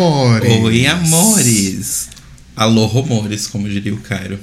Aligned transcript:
Oi, 0.00 0.06
Mores. 0.08 0.50
Oi, 0.64 0.86
amores. 0.86 2.08
Alô, 2.56 2.86
rumores, 2.86 3.46
como 3.46 3.68
diria 3.68 3.92
o 3.92 3.98
Cairo. 3.98 4.38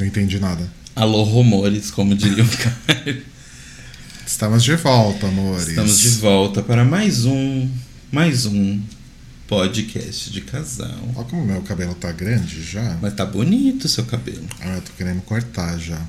Não 0.00 0.06
entendi 0.06 0.40
nada. 0.40 0.66
Alô, 0.96 1.22
rumores, 1.24 1.90
como 1.90 2.14
diria 2.14 2.42
o 2.42 2.48
Cairo. 2.88 3.20
Estamos 4.26 4.64
de 4.64 4.74
volta, 4.76 5.26
amores. 5.26 5.68
Estamos 5.68 5.98
de 5.98 6.08
volta 6.08 6.62
para 6.62 6.86
mais 6.86 7.26
um, 7.26 7.68
mais 8.10 8.46
um 8.46 8.80
podcast 9.46 10.30
de 10.30 10.40
casal. 10.40 10.96
Olha 11.14 11.26
como 11.26 11.44
meu 11.44 11.60
cabelo 11.60 11.94
tá 11.94 12.10
grande 12.10 12.62
já. 12.64 12.96
Mas 13.02 13.12
tá 13.12 13.26
bonito 13.26 13.84
o 13.84 13.88
seu 13.90 14.04
cabelo. 14.06 14.46
Ah, 14.58 14.76
eu 14.76 14.80
tô 14.80 14.90
querendo 14.96 15.20
cortar 15.20 15.78
já. 15.78 16.00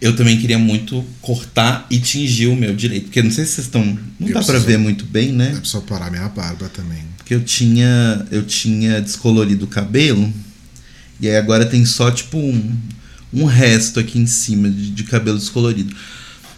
Eu 0.00 0.14
também 0.14 0.38
queria 0.40 0.60
muito 0.60 1.04
cortar 1.20 1.88
e 1.90 1.98
tingir 1.98 2.46
o 2.46 2.54
meu 2.54 2.72
direito. 2.76 3.06
Porque 3.06 3.20
não 3.22 3.32
sei 3.32 3.44
se 3.46 3.54
vocês 3.54 3.66
estão. 3.66 3.84
Não 3.84 4.28
Eu 4.28 4.34
dá 4.34 4.40
pra 4.40 4.42
preciso- 4.44 4.66
ver 4.66 4.78
muito 4.78 5.04
bem, 5.04 5.32
né? 5.32 5.54
É 5.56 5.58
preciso 5.58 5.82
parar 5.82 6.08
minha 6.08 6.28
barba 6.28 6.68
também. 6.68 7.02
Eu 7.32 7.42
tinha. 7.42 8.26
Eu 8.30 8.42
tinha 8.44 9.00
descolorido 9.00 9.64
o 9.64 9.68
cabelo. 9.68 10.32
E 11.20 11.28
aí 11.28 11.36
agora 11.36 11.64
tem 11.64 11.84
só 11.84 12.10
tipo 12.10 12.36
um, 12.36 12.76
um 13.32 13.44
resto 13.44 14.00
aqui 14.00 14.18
em 14.18 14.26
cima 14.26 14.68
de, 14.68 14.90
de 14.90 15.04
cabelo 15.04 15.38
descolorido. 15.38 15.94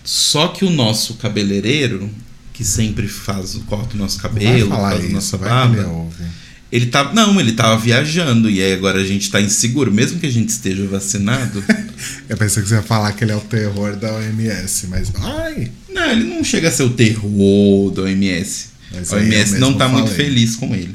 Só 0.03 0.49
que 0.49 0.65
o 0.65 0.71
nosso 0.71 1.15
cabeleireiro, 1.15 2.11
que 2.53 2.65
sempre 2.65 3.07
faz, 3.07 3.55
corta 3.67 3.95
o 3.95 3.99
nosso 3.99 4.19
cabelo, 4.21 4.69
vai 4.69 4.79
falar 4.79 4.91
faz 4.91 5.05
isso, 5.05 5.13
nossa 5.13 5.37
vai 5.37 5.49
barba. 5.49 5.87
ouve. 5.87 6.25
Ele 6.73 6.87
tava. 6.87 7.13
Não, 7.15 7.39
ele 7.39 7.53
tava 7.53 7.81
viajando. 7.81 8.51
E 8.51 8.61
aí 8.61 8.73
agora 8.73 9.01
a 9.01 9.05
gente 9.05 9.31
tá 9.31 9.41
inseguro. 9.41 9.93
Mesmo 9.93 10.19
que 10.19 10.27
a 10.27 10.33
gente 10.33 10.49
esteja 10.49 10.85
vacinado. 10.87 11.63
Eu 12.29 12.37
pensei 12.37 12.63
que 12.63 12.69
você 12.69 12.75
ia 12.75 12.83
falar 12.83 13.13
que 13.13 13.23
ele 13.23 13.33
é 13.33 13.37
o 13.37 13.41
terror 13.41 13.95
da 13.95 14.13
OMS, 14.13 14.89
mas. 14.89 15.13
Ai! 15.15 15.71
não, 15.95 16.11
ele 16.11 16.25
não 16.25 16.43
chega 16.43 16.69
a 16.69 16.73
ser 16.73 16.83
o 16.83 16.91
terror 16.91 17.91
da 17.93 18.03
OMS. 18.03 18.74
Mas 18.95 19.13
A 19.13 19.17
OMS 19.17 19.59
não 19.59 19.75
tá 19.75 19.89
muito 19.89 20.11
feliz 20.11 20.57
com 20.57 20.75
ele. 20.75 20.95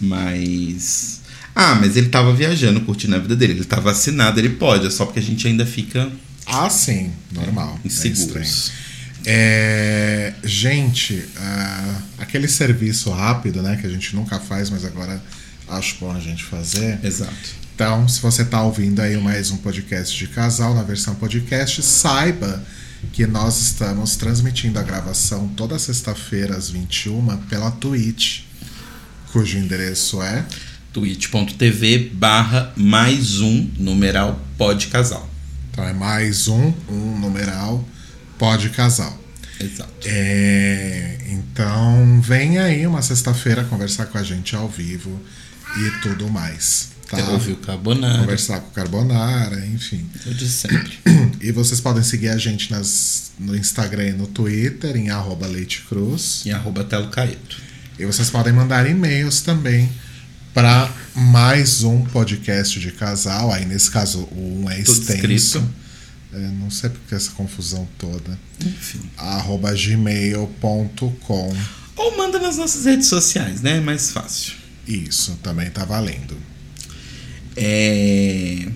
Mas. 0.00 1.20
Ah, 1.54 1.74
mas 1.74 1.96
ele 1.96 2.08
tava 2.08 2.34
viajando, 2.34 2.80
curtindo 2.80 3.16
a 3.16 3.18
vida 3.18 3.36
dele. 3.36 3.54
Ele 3.54 3.64
tá 3.64 3.80
vacinado, 3.80 4.40
ele 4.40 4.50
pode. 4.50 4.86
É 4.86 4.90
só 4.90 5.04
porque 5.04 5.18
a 5.18 5.22
gente 5.22 5.46
ainda 5.46 5.66
fica 5.66 6.10
Ah, 6.46 6.70
sim, 6.70 7.12
normal. 7.32 7.78
É 7.84 7.86
inseguros. 7.86 8.72
É, 9.26 10.32
gente, 10.42 11.22
ah, 11.36 11.98
aquele 12.18 12.48
serviço 12.48 13.10
rápido, 13.10 13.62
né, 13.62 13.76
que 13.76 13.86
a 13.86 13.90
gente 13.90 14.16
nunca 14.16 14.40
faz, 14.40 14.70
mas 14.70 14.84
agora 14.84 15.22
acho 15.68 15.96
bom 16.00 16.10
a 16.12 16.20
gente 16.20 16.42
fazer. 16.44 16.98
Exato. 17.04 17.60
Então, 17.74 18.08
se 18.08 18.20
você 18.20 18.42
está 18.42 18.62
ouvindo 18.62 19.00
aí 19.00 19.16
mais 19.16 19.50
um 19.50 19.56
podcast 19.56 20.16
de 20.16 20.26
casal 20.28 20.74
na 20.74 20.82
versão 20.82 21.14
podcast, 21.14 21.82
saiba 21.82 22.62
que 23.12 23.26
nós 23.26 23.60
estamos 23.60 24.16
transmitindo 24.16 24.78
a 24.78 24.82
gravação 24.82 25.48
toda 25.48 25.78
sexta-feira 25.78 26.56
às 26.56 26.70
21 26.70 27.36
pela 27.48 27.70
Twitch, 27.70 28.42
cujo 29.32 29.58
endereço 29.58 30.22
é 30.22 30.44
twitch.tv 30.92 32.10
barra 32.14 32.72
mais 32.76 33.40
um 33.40 33.68
numeral 33.78 34.40
pode 34.58 34.88
casal. 34.88 35.28
então 35.70 35.84
é 35.84 35.92
mais 35.92 36.48
um, 36.48 36.72
um 36.88 37.18
numeral 37.18 37.84
pode 38.38 38.70
casal. 38.70 39.18
Exato. 39.60 39.92
É, 40.04 41.18
então, 41.26 42.20
vem 42.22 42.58
aí 42.58 42.86
uma 42.86 43.02
sexta-feira 43.02 43.62
conversar 43.64 44.06
com 44.06 44.16
a 44.16 44.22
gente 44.22 44.56
ao 44.56 44.68
vivo 44.68 45.20
e 45.76 45.90
tudo 46.00 46.28
mais. 46.28 46.90
Tá? 47.10 47.16
Você 47.16 47.30
ouviu 47.32 47.56
Carbonara. 47.56 48.20
Conversar 48.20 48.60
com 48.60 48.68
o 48.68 48.70
Carbonara, 48.70 49.66
enfim. 49.66 50.08
Eu 50.24 50.32
de 50.32 50.48
sempre. 50.48 50.96
E 51.40 51.50
vocês 51.50 51.80
podem 51.80 52.04
seguir 52.04 52.28
a 52.28 52.38
gente 52.38 52.70
nas, 52.70 53.32
no 53.36 53.56
Instagram 53.56 54.10
e 54.10 54.12
no 54.12 54.28
Twitter, 54.28 54.96
em 54.96 55.10
arroba 55.10 55.46
Leite 55.48 55.82
Cruz. 55.88 56.42
E 56.44 56.52
arroba 56.52 56.84
Telo 56.84 57.08
Caeto. 57.08 57.60
E 57.98 58.06
vocês 58.06 58.30
podem 58.30 58.52
mandar 58.52 58.88
e-mails 58.88 59.40
também 59.40 59.90
para 60.54 60.88
mais 61.14 61.82
um 61.82 62.04
podcast 62.04 62.78
de 62.78 62.92
casal. 62.92 63.52
Aí, 63.52 63.64
nesse 63.64 63.90
caso, 63.90 64.20
o 64.30 64.62
um 64.62 64.70
é 64.70 64.76
Tudo 64.82 65.00
extenso. 65.00 65.32
escrito. 65.32 65.68
É, 66.32 66.38
não 66.60 66.70
sei 66.70 66.90
porque 66.90 67.14
essa 67.14 67.32
confusão 67.32 67.88
toda. 67.98 68.38
Enfim. 68.64 69.00
arroba 69.16 69.72
gmail.com. 69.74 71.56
Ou 71.96 72.16
manda 72.16 72.38
nas 72.38 72.56
nossas 72.56 72.84
redes 72.84 73.08
sociais, 73.08 73.62
né? 73.62 73.78
É 73.78 73.80
mais 73.80 74.12
fácil. 74.12 74.54
Isso, 74.86 75.36
também 75.42 75.68
tá 75.70 75.84
valendo. 75.84 76.36
É. 77.56 78.66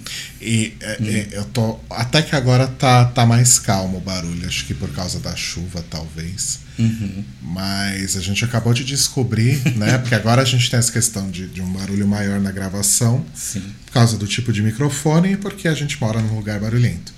E 0.40 0.74
é, 0.80 0.98
é, 1.00 1.28
eu 1.32 1.44
tô. 1.46 1.78
Até 1.88 2.20
que 2.20 2.36
agora 2.36 2.66
tá, 2.66 3.06
tá 3.06 3.24
mais 3.24 3.58
calmo 3.58 3.98
o 3.98 4.00
barulho, 4.00 4.46
acho 4.46 4.66
que 4.66 4.74
por 4.74 4.90
causa 4.92 5.18
da 5.18 5.34
chuva, 5.34 5.82
talvez. 5.88 6.60
Uhum. 6.78 7.24
Mas 7.40 8.16
a 8.16 8.20
gente 8.20 8.44
acabou 8.44 8.74
de 8.74 8.84
descobrir, 8.84 9.62
né? 9.76 9.96
Porque 9.98 10.14
agora 10.14 10.42
a 10.42 10.44
gente 10.44 10.68
tem 10.70 10.78
essa 10.78 10.92
questão 10.92 11.30
de, 11.30 11.46
de 11.46 11.62
um 11.62 11.72
barulho 11.72 12.06
maior 12.06 12.40
na 12.40 12.50
gravação, 12.50 13.24
Sim. 13.34 13.62
por 13.86 13.92
causa 13.92 14.18
do 14.18 14.26
tipo 14.26 14.52
de 14.52 14.62
microfone 14.62 15.32
e 15.32 15.36
porque 15.36 15.66
a 15.66 15.74
gente 15.74 15.98
mora 16.00 16.20
num 16.20 16.34
lugar 16.34 16.60
barulhento. 16.60 17.14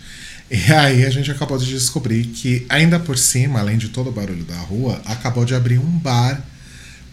E 0.48 0.72
aí 0.72 1.04
a 1.04 1.10
gente 1.10 1.30
acabou 1.30 1.58
de 1.58 1.66
descobrir 1.66 2.24
que, 2.26 2.64
ainda 2.68 3.00
por 3.00 3.18
cima, 3.18 3.58
além 3.58 3.76
de 3.76 3.88
todo 3.88 4.10
o 4.10 4.12
barulho 4.12 4.44
da 4.44 4.58
rua, 4.58 5.02
acabou 5.04 5.44
de 5.44 5.54
abrir 5.54 5.78
um 5.78 5.98
bar 5.98 6.40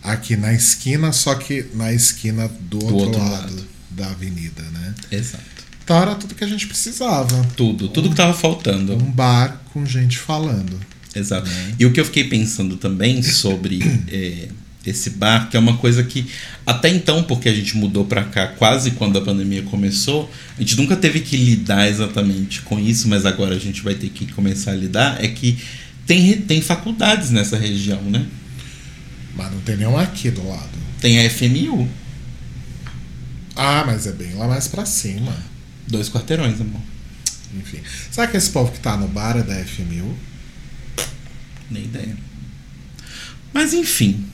aqui 0.03 0.35
na 0.35 0.53
esquina, 0.53 1.11
só 1.11 1.33
que 1.33 1.65
na 1.73 1.91
esquina 1.91 2.47
do, 2.59 2.77
outro, 2.77 2.95
outro 2.97 3.19
lado, 3.19 3.31
lado. 3.31 3.67
Da 3.95 4.07
avenida, 4.07 4.61
né? 4.61 4.93
Exato. 5.11 5.63
Então 5.83 6.01
era 6.01 6.15
tudo 6.15 6.35
que 6.35 6.43
a 6.43 6.47
gente 6.47 6.67
precisava. 6.67 7.45
Tudo. 7.57 7.89
Tudo 7.89 8.09
que 8.09 8.15
tava 8.15 8.33
faltando. 8.33 8.93
Um 8.93 9.11
bar 9.11 9.61
com 9.73 9.85
gente 9.85 10.17
falando. 10.17 10.79
Exato. 11.13 11.49
E 11.77 11.85
o 11.85 11.91
que 11.91 11.99
eu 11.99 12.05
fiquei 12.05 12.23
pensando 12.23 12.77
também 12.77 13.21
sobre 13.21 13.79
é, 14.07 14.47
esse 14.85 15.11
bar, 15.11 15.49
que 15.49 15.57
é 15.57 15.59
uma 15.59 15.77
coisa 15.77 16.03
que 16.03 16.25
até 16.65 16.89
então, 16.89 17.23
porque 17.23 17.49
a 17.49 17.53
gente 17.53 17.77
mudou 17.77 18.05
pra 18.05 18.23
cá 18.23 18.47
quase 18.47 18.91
quando 18.91 19.17
a 19.17 19.21
pandemia 19.21 19.61
começou, 19.63 20.31
a 20.57 20.61
gente 20.61 20.75
nunca 20.77 20.95
teve 20.95 21.19
que 21.19 21.37
lidar 21.37 21.87
exatamente 21.87 22.61
com 22.61 22.79
isso, 22.79 23.07
mas 23.07 23.25
agora 23.25 23.55
a 23.55 23.59
gente 23.59 23.81
vai 23.81 23.95
ter 23.95 24.09
que 24.09 24.31
começar 24.33 24.71
a 24.71 24.75
lidar, 24.75 25.23
é 25.23 25.27
que 25.27 25.57
tem, 26.05 26.33
tem 26.41 26.61
faculdades 26.61 27.29
nessa 27.29 27.57
região, 27.57 28.01
né? 28.03 28.25
Mas 29.35 29.51
não 29.51 29.59
tem 29.61 29.77
nenhum 29.77 29.97
aqui 29.97 30.29
do 30.29 30.47
lado. 30.47 30.69
Tem 30.99 31.25
a 31.25 31.29
FMU, 31.29 31.87
Ah, 33.56 33.84
mas 33.86 34.08
é 34.08 34.12
bem 34.12 34.34
lá 34.36 34.47
mais 34.47 34.68
pra 34.68 34.86
cima. 34.86 35.36
dois 35.88 36.09
quarteirões, 36.09 36.59
amor. 36.59 36.81
Enfim. 37.56 37.80
Será 38.12 38.28
que 38.28 38.36
esse 38.38 38.50
povo 38.50 38.72
que 38.72 38.80
tá 38.80 38.97
no 38.97 39.08
bar 39.08 39.38
é 39.38 39.44
da 39.44 39.56
FMU? 39.64 40.18
Nem 41.69 41.84
ideia. 41.84 42.18
Mas 43.53 43.74
enfim, 43.74 44.25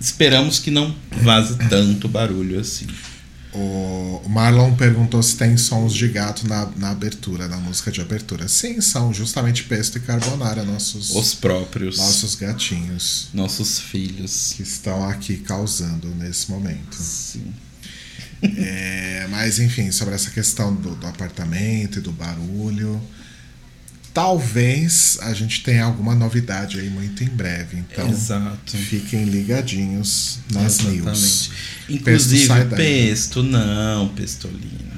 esperamos 0.00 0.58
que 0.58 0.70
não 0.70 0.94
vaze 1.22 1.56
tanto 1.68 2.08
barulho 2.08 2.58
assim. 2.58 2.86
O 3.52 4.20
Marlon 4.28 4.74
perguntou 4.74 5.22
se 5.22 5.36
tem 5.36 5.56
sons 5.56 5.94
de 5.94 6.08
gato 6.08 6.48
na, 6.48 6.66
na 6.76 6.90
abertura, 6.90 7.46
na 7.46 7.56
música 7.58 7.92
de 7.92 8.00
abertura. 8.00 8.48
Sim, 8.48 8.80
são 8.80 9.14
justamente 9.14 9.62
Pesto 9.64 9.98
e 9.98 10.00
Carbonara, 10.00 10.64
nossos, 10.64 11.10
Os 11.14 11.34
próprios, 11.34 11.98
nossos 11.98 12.34
gatinhos 12.34 13.28
nossos 13.32 13.78
filhos. 13.78 14.54
que 14.56 14.62
estão 14.62 15.08
aqui 15.08 15.36
causando 15.36 16.08
nesse 16.16 16.50
momento. 16.50 16.96
Sim. 16.96 17.52
É, 18.42 19.26
mas 19.30 19.58
enfim, 19.58 19.90
sobre 19.90 20.14
essa 20.14 20.30
questão 20.30 20.74
do, 20.74 20.94
do 20.94 21.06
apartamento 21.06 21.98
e 21.98 22.02
do 22.02 22.12
barulho, 22.12 23.00
talvez 24.14 25.18
a 25.22 25.34
gente 25.34 25.62
tenha 25.62 25.84
alguma 25.84 26.14
novidade 26.14 26.78
aí 26.78 26.88
muito 26.88 27.24
em 27.24 27.28
breve. 27.28 27.78
Então 27.78 28.08
Exato. 28.08 28.76
fiquem 28.76 29.24
ligadinhos 29.24 30.38
nas 30.52 30.78
news. 30.78 31.50
Inclusive, 31.88 32.46
sai 32.46 32.62
o 32.62 32.68
daí. 32.68 32.78
pesto, 32.78 33.42
não, 33.42 34.08
pestolino. 34.08 34.94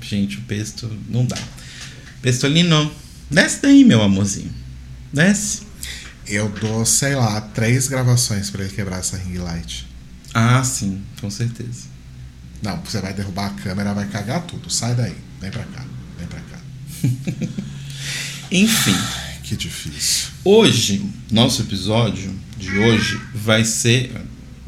Gente, 0.00 0.38
o 0.38 0.42
pesto 0.42 0.90
não 1.08 1.24
dá. 1.24 1.38
Pestolino, 2.22 2.92
desce 3.30 3.60
daí, 3.60 3.84
meu 3.84 4.00
amorzinho. 4.02 4.52
Desce. 5.12 5.62
Eu 6.26 6.48
dou, 6.48 6.86
sei 6.86 7.16
lá, 7.16 7.40
três 7.40 7.88
gravações 7.88 8.50
pra 8.50 8.62
ele 8.62 8.72
quebrar 8.72 9.00
essa 9.00 9.16
ring 9.16 9.38
light. 9.38 9.88
Ah, 10.32 10.62
sim, 10.62 11.02
com 11.20 11.28
certeza. 11.28 11.90
Não, 12.62 12.76
você 12.82 13.00
vai 13.00 13.12
derrubar 13.14 13.46
a 13.46 13.50
câmera, 13.62 13.94
vai 13.94 14.06
cagar 14.08 14.42
tudo. 14.42 14.68
Sai 14.70 14.94
daí. 14.94 15.14
Vem 15.40 15.50
pra 15.50 15.64
cá. 15.64 15.84
Vem 16.18 16.26
pra 16.28 16.40
cá. 16.40 16.58
Enfim, 18.52 18.96
Que 19.42 19.56
difícil. 19.56 20.28
hoje, 20.44 21.04
nosso 21.30 21.62
episódio 21.62 22.34
de 22.56 22.76
hoje 22.78 23.20
vai 23.34 23.64
ser. 23.64 24.12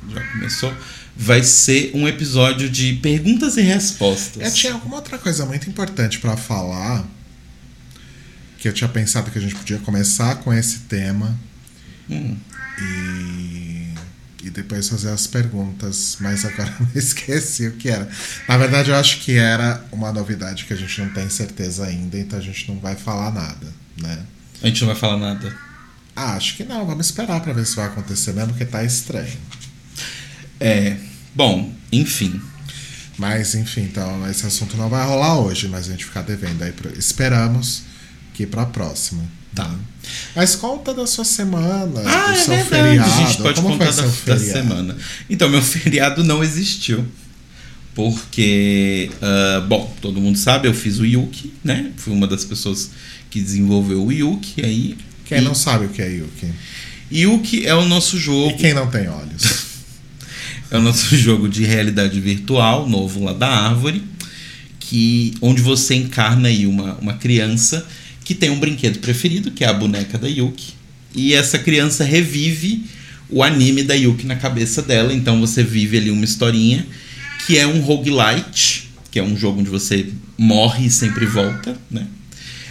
Já 0.08 0.20
começou? 0.32 0.74
Vai 1.16 1.42
ser 1.42 1.90
um 1.94 2.08
episódio 2.08 2.70
de 2.70 2.94
perguntas 2.94 3.56
e 3.56 3.60
respostas. 3.62 4.42
Eu 4.42 4.52
tinha 4.52 4.72
alguma 4.72 4.96
outra 4.96 5.18
coisa 5.18 5.44
muito 5.44 5.68
importante 5.68 6.18
pra 6.18 6.36
falar. 6.36 7.04
Que 8.58 8.68
eu 8.68 8.72
tinha 8.72 8.88
pensado 8.88 9.30
que 9.30 9.38
a 9.38 9.40
gente 9.40 9.54
podia 9.54 9.78
começar 9.78 10.36
com 10.36 10.52
esse 10.52 10.80
tema 10.80 11.36
Hum, 12.08 12.36
e, 12.80 13.41
e 14.42 14.50
depois 14.50 14.88
fazer 14.88 15.10
as 15.10 15.26
perguntas, 15.26 16.16
mas 16.20 16.44
agora 16.44 16.74
eu 16.94 16.98
esqueci 16.98 17.66
o 17.66 17.72
que 17.72 17.88
era. 17.88 18.08
Na 18.48 18.56
verdade, 18.56 18.90
eu 18.90 18.96
acho 18.96 19.20
que 19.20 19.36
era 19.36 19.84
uma 19.92 20.12
novidade 20.12 20.64
que 20.64 20.72
a 20.72 20.76
gente 20.76 21.00
não 21.00 21.10
tem 21.10 21.28
certeza 21.28 21.86
ainda, 21.86 22.18
então 22.18 22.38
a 22.38 22.42
gente 22.42 22.68
não 22.68 22.78
vai 22.78 22.96
falar 22.96 23.32
nada, 23.32 23.72
né? 24.00 24.24
a 24.62 24.66
gente 24.66 24.80
não 24.80 24.88
vai 24.88 24.96
falar 24.96 25.16
nada. 25.16 25.54
Ah, 26.14 26.34
acho 26.34 26.56
que 26.56 26.64
não, 26.64 26.86
vamos 26.86 27.06
esperar 27.06 27.40
pra 27.40 27.52
ver 27.52 27.66
se 27.66 27.74
vai 27.74 27.86
acontecer 27.86 28.32
mesmo, 28.32 28.50
porque 28.50 28.64
tá 28.64 28.84
estranho. 28.84 29.38
É. 30.60 30.96
Bom, 31.34 31.72
enfim. 31.90 32.40
Mas, 33.18 33.54
enfim, 33.54 33.82
então 33.82 34.28
esse 34.30 34.46
assunto 34.46 34.76
não 34.76 34.88
vai 34.88 35.04
rolar 35.06 35.38
hoje, 35.38 35.68
mas 35.68 35.88
a 35.88 35.92
gente 35.92 36.04
ficar 36.04 36.22
devendo 36.22 36.62
aí. 36.62 36.72
Esperamos 36.96 37.84
que 38.34 38.46
pra 38.46 38.66
próxima. 38.66 39.22
Tá. 39.54 39.70
Mas 40.34 40.56
conta 40.56 40.92
da 40.94 41.06
sua 41.06 41.24
semana, 41.24 42.00
Ah, 42.04 42.26
do 42.28 42.32
é 42.32 42.34
seu 42.36 42.54
verdade. 42.54 42.68
feriado. 42.68 43.10
A 43.12 43.16
gente 43.26 43.42
pode 43.42 43.60
Como 43.60 43.76
contar 43.78 43.90
da, 43.92 44.02
da 44.26 44.38
semana. 44.38 44.96
Então, 45.28 45.48
meu 45.48 45.62
feriado 45.62 46.24
não 46.24 46.42
existiu. 46.42 47.04
Porque, 47.94 49.10
ah, 49.20 49.60
bom, 49.68 49.94
todo 50.00 50.20
mundo 50.20 50.38
sabe, 50.38 50.66
eu 50.68 50.74
fiz 50.74 50.98
o 50.98 51.04
Yuki, 51.04 51.52
né? 51.62 51.90
Fui 51.96 52.12
uma 52.12 52.26
das 52.26 52.44
pessoas 52.44 52.90
que 53.30 53.40
desenvolveu 53.40 54.04
o 54.04 54.10
Yuki. 54.12 54.64
Aí, 54.64 54.96
Quem 55.26 55.38
e, 55.38 55.40
não 55.42 55.54
sabe 55.54 55.86
o 55.86 55.88
que 55.90 56.00
é 56.00 56.10
Yuki? 56.10 56.46
Yuki 57.12 57.66
é 57.66 57.74
o 57.74 57.84
nosso 57.84 58.18
jogo. 58.18 58.50
E 58.50 58.54
quem 58.56 58.74
não 58.74 58.86
tem 58.88 59.08
olhos? 59.08 59.72
É 60.70 60.78
o 60.78 60.80
nosso 60.80 61.14
jogo 61.18 61.50
de 61.50 61.64
realidade 61.66 62.18
virtual, 62.18 62.88
novo 62.88 63.22
lá 63.24 63.34
da 63.34 63.46
árvore, 63.46 64.02
que 64.80 65.34
onde 65.42 65.60
você 65.60 65.94
encarna 65.94 66.48
aí 66.48 66.66
uma, 66.66 66.94
uma 66.94 67.12
criança 67.12 67.86
que 68.24 68.34
tem 68.34 68.50
um 68.50 68.58
brinquedo 68.58 68.98
preferido, 68.98 69.50
que 69.50 69.64
é 69.64 69.68
a 69.68 69.72
boneca 69.72 70.18
da 70.18 70.28
Yuki. 70.28 70.74
E 71.14 71.34
essa 71.34 71.58
criança 71.58 72.04
revive 72.04 72.84
o 73.28 73.42
anime 73.42 73.82
da 73.82 73.94
Yuki 73.94 74.26
na 74.26 74.36
cabeça 74.36 74.82
dela. 74.82 75.12
Então 75.12 75.40
você 75.40 75.62
vive 75.62 75.96
ali 75.96 76.10
uma 76.10 76.24
historinha 76.24 76.86
que 77.46 77.58
é 77.58 77.66
um 77.66 77.80
roguelite, 77.80 78.90
que 79.10 79.18
é 79.18 79.22
um 79.22 79.36
jogo 79.36 79.60
onde 79.60 79.70
você 79.70 80.06
morre 80.38 80.86
e 80.86 80.90
sempre 80.90 81.26
volta, 81.26 81.76
né? 81.90 82.06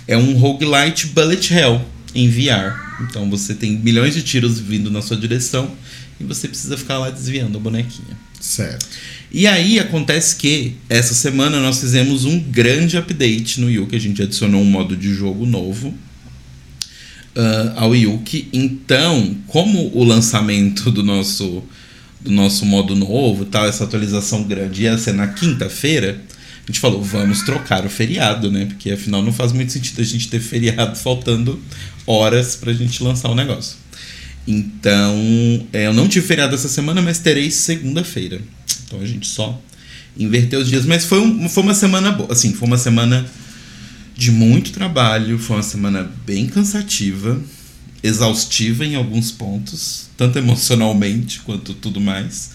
É 0.08 0.18
um 0.18 0.34
roguelite 0.34 1.08
bullet 1.08 1.54
hell 1.54 1.84
em 2.16 2.30
VR. 2.30 2.80
Então 3.02 3.30
você 3.30 3.54
tem 3.54 3.78
milhões 3.78 4.14
de 4.14 4.22
tiros 4.22 4.60
vindo 4.60 4.90
na 4.90 5.02
sua 5.02 5.18
direção 5.18 5.72
e 6.22 6.26
você 6.26 6.48
precisa 6.48 6.78
ficar 6.78 6.98
lá 6.98 7.10
desviando 7.10 7.58
a 7.58 7.62
bonequinha. 7.62 8.18
certo. 8.40 8.86
E 9.32 9.48
aí 9.48 9.80
acontece 9.80 10.36
que 10.36 10.76
essa 10.90 11.14
semana 11.14 11.60
nós 11.60 11.80
fizemos 11.80 12.26
um 12.26 12.38
grande 12.40 12.98
update 12.98 13.62
no 13.62 13.70
Yuki, 13.70 13.96
a 13.96 14.00
gente 14.00 14.22
adicionou 14.22 14.62
um 14.62 14.66
modo 14.66 14.96
de 14.96 15.14
jogo 15.14 15.46
novo 15.46 15.94
ah, 17.36 17.74
ao 17.78 17.96
Yuki. 17.96 18.50
Então, 18.52 19.38
como 19.48 19.90
o 19.94 20.04
lançamento 20.04 20.92
do 20.92 21.04
nosso 21.04 21.64
do 22.20 22.30
nosso 22.30 22.68
modo 22.68 22.96
novo, 22.96 23.46
tal, 23.46 23.66
essa 23.66 23.84
atualização 23.84 24.44
grande 24.44 24.84
ia 24.84 24.96
ser 24.96 25.12
na 25.12 25.28
quinta-feira, 25.28 26.22
a 26.64 26.68
gente 26.68 26.80
falou, 26.80 27.02
vamos 27.02 27.42
trocar 27.42 27.84
o 27.84 27.90
feriado, 27.90 28.52
né? 28.52 28.66
Porque 28.66 28.92
afinal 28.92 29.24
não 29.24 29.34
faz 29.34 29.52
muito 29.52 29.72
sentido 29.72 30.00
a 30.02 30.04
gente 30.04 30.30
ter 30.30 30.40
feriado 30.40 30.96
faltando 30.96 31.60
horas 32.06 32.56
pra 32.56 32.72
gente 32.74 33.04
lançar 33.04 33.30
o 33.30 33.34
negócio. 33.34 33.81
Então, 34.48 35.16
é, 35.72 35.88
eu 35.88 35.94
não 35.94 36.08
tive 36.08 36.26
feriado 36.26 36.56
essa 36.56 36.68
semana, 36.68 37.02
mas 37.02 37.20
terei 37.20 37.52
segunda-feira. 37.52 38.42
Então 38.86 39.00
a 39.00 39.06
gente 39.06 39.28
só 39.28 39.62
inverteu 40.18 40.60
os 40.60 40.68
dias. 40.68 40.86
Mas 40.86 41.06
foi, 41.06 41.20
um- 41.22 41.48
foi 41.48 41.64
uma 41.64 41.74
semana 41.74 42.12
boa. 42.12 42.32
Assim, 42.32 42.54
foi 42.54 42.68
uma 42.68 42.78
semana 42.78 43.26
de 44.18 44.32
muito 44.32 44.72
trabalho. 44.72 45.38
Foi 45.38 45.58
uma 45.58 45.64
semana 45.64 46.10
bem 46.26 46.48
cansativa, 46.48 47.40
exaustiva 48.04 48.86
em 48.86 48.96
alguns 48.96 49.32
pontos, 49.32 50.10
tanto 50.18 50.38
emocionalmente 50.38 51.40
quanto 51.42 51.74
tudo 51.74 52.02
mais. 52.02 52.52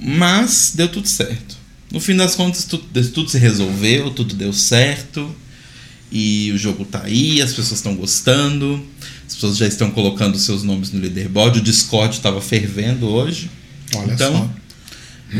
Mas 0.00 0.72
deu 0.74 0.88
tudo 0.88 1.08
certo. 1.08 1.56
No 1.92 2.00
fim 2.00 2.16
das 2.16 2.34
contas, 2.34 2.64
tudo, 2.64 2.84
tudo 3.10 3.28
se 3.28 3.38
resolveu, 3.38 4.10
tudo 4.10 4.34
deu 4.34 4.52
certo. 4.52 5.34
E 6.10 6.50
o 6.52 6.58
jogo 6.58 6.84
tá 6.84 7.02
aí, 7.04 7.40
as 7.42 7.50
pessoas 7.50 7.78
estão 7.78 7.94
gostando. 7.94 8.84
As 9.26 9.34
pessoas 9.34 9.56
já 9.56 9.66
estão 9.66 9.90
colocando 9.90 10.38
seus 10.38 10.62
nomes 10.62 10.90
no 10.92 11.00
leaderboard. 11.00 11.58
O 11.58 11.62
Discord 11.62 12.14
estava 12.16 12.40
fervendo 12.40 13.06
hoje. 13.08 13.50
Olha 13.94 14.12
Então, 14.14 14.32
só. 14.32 14.50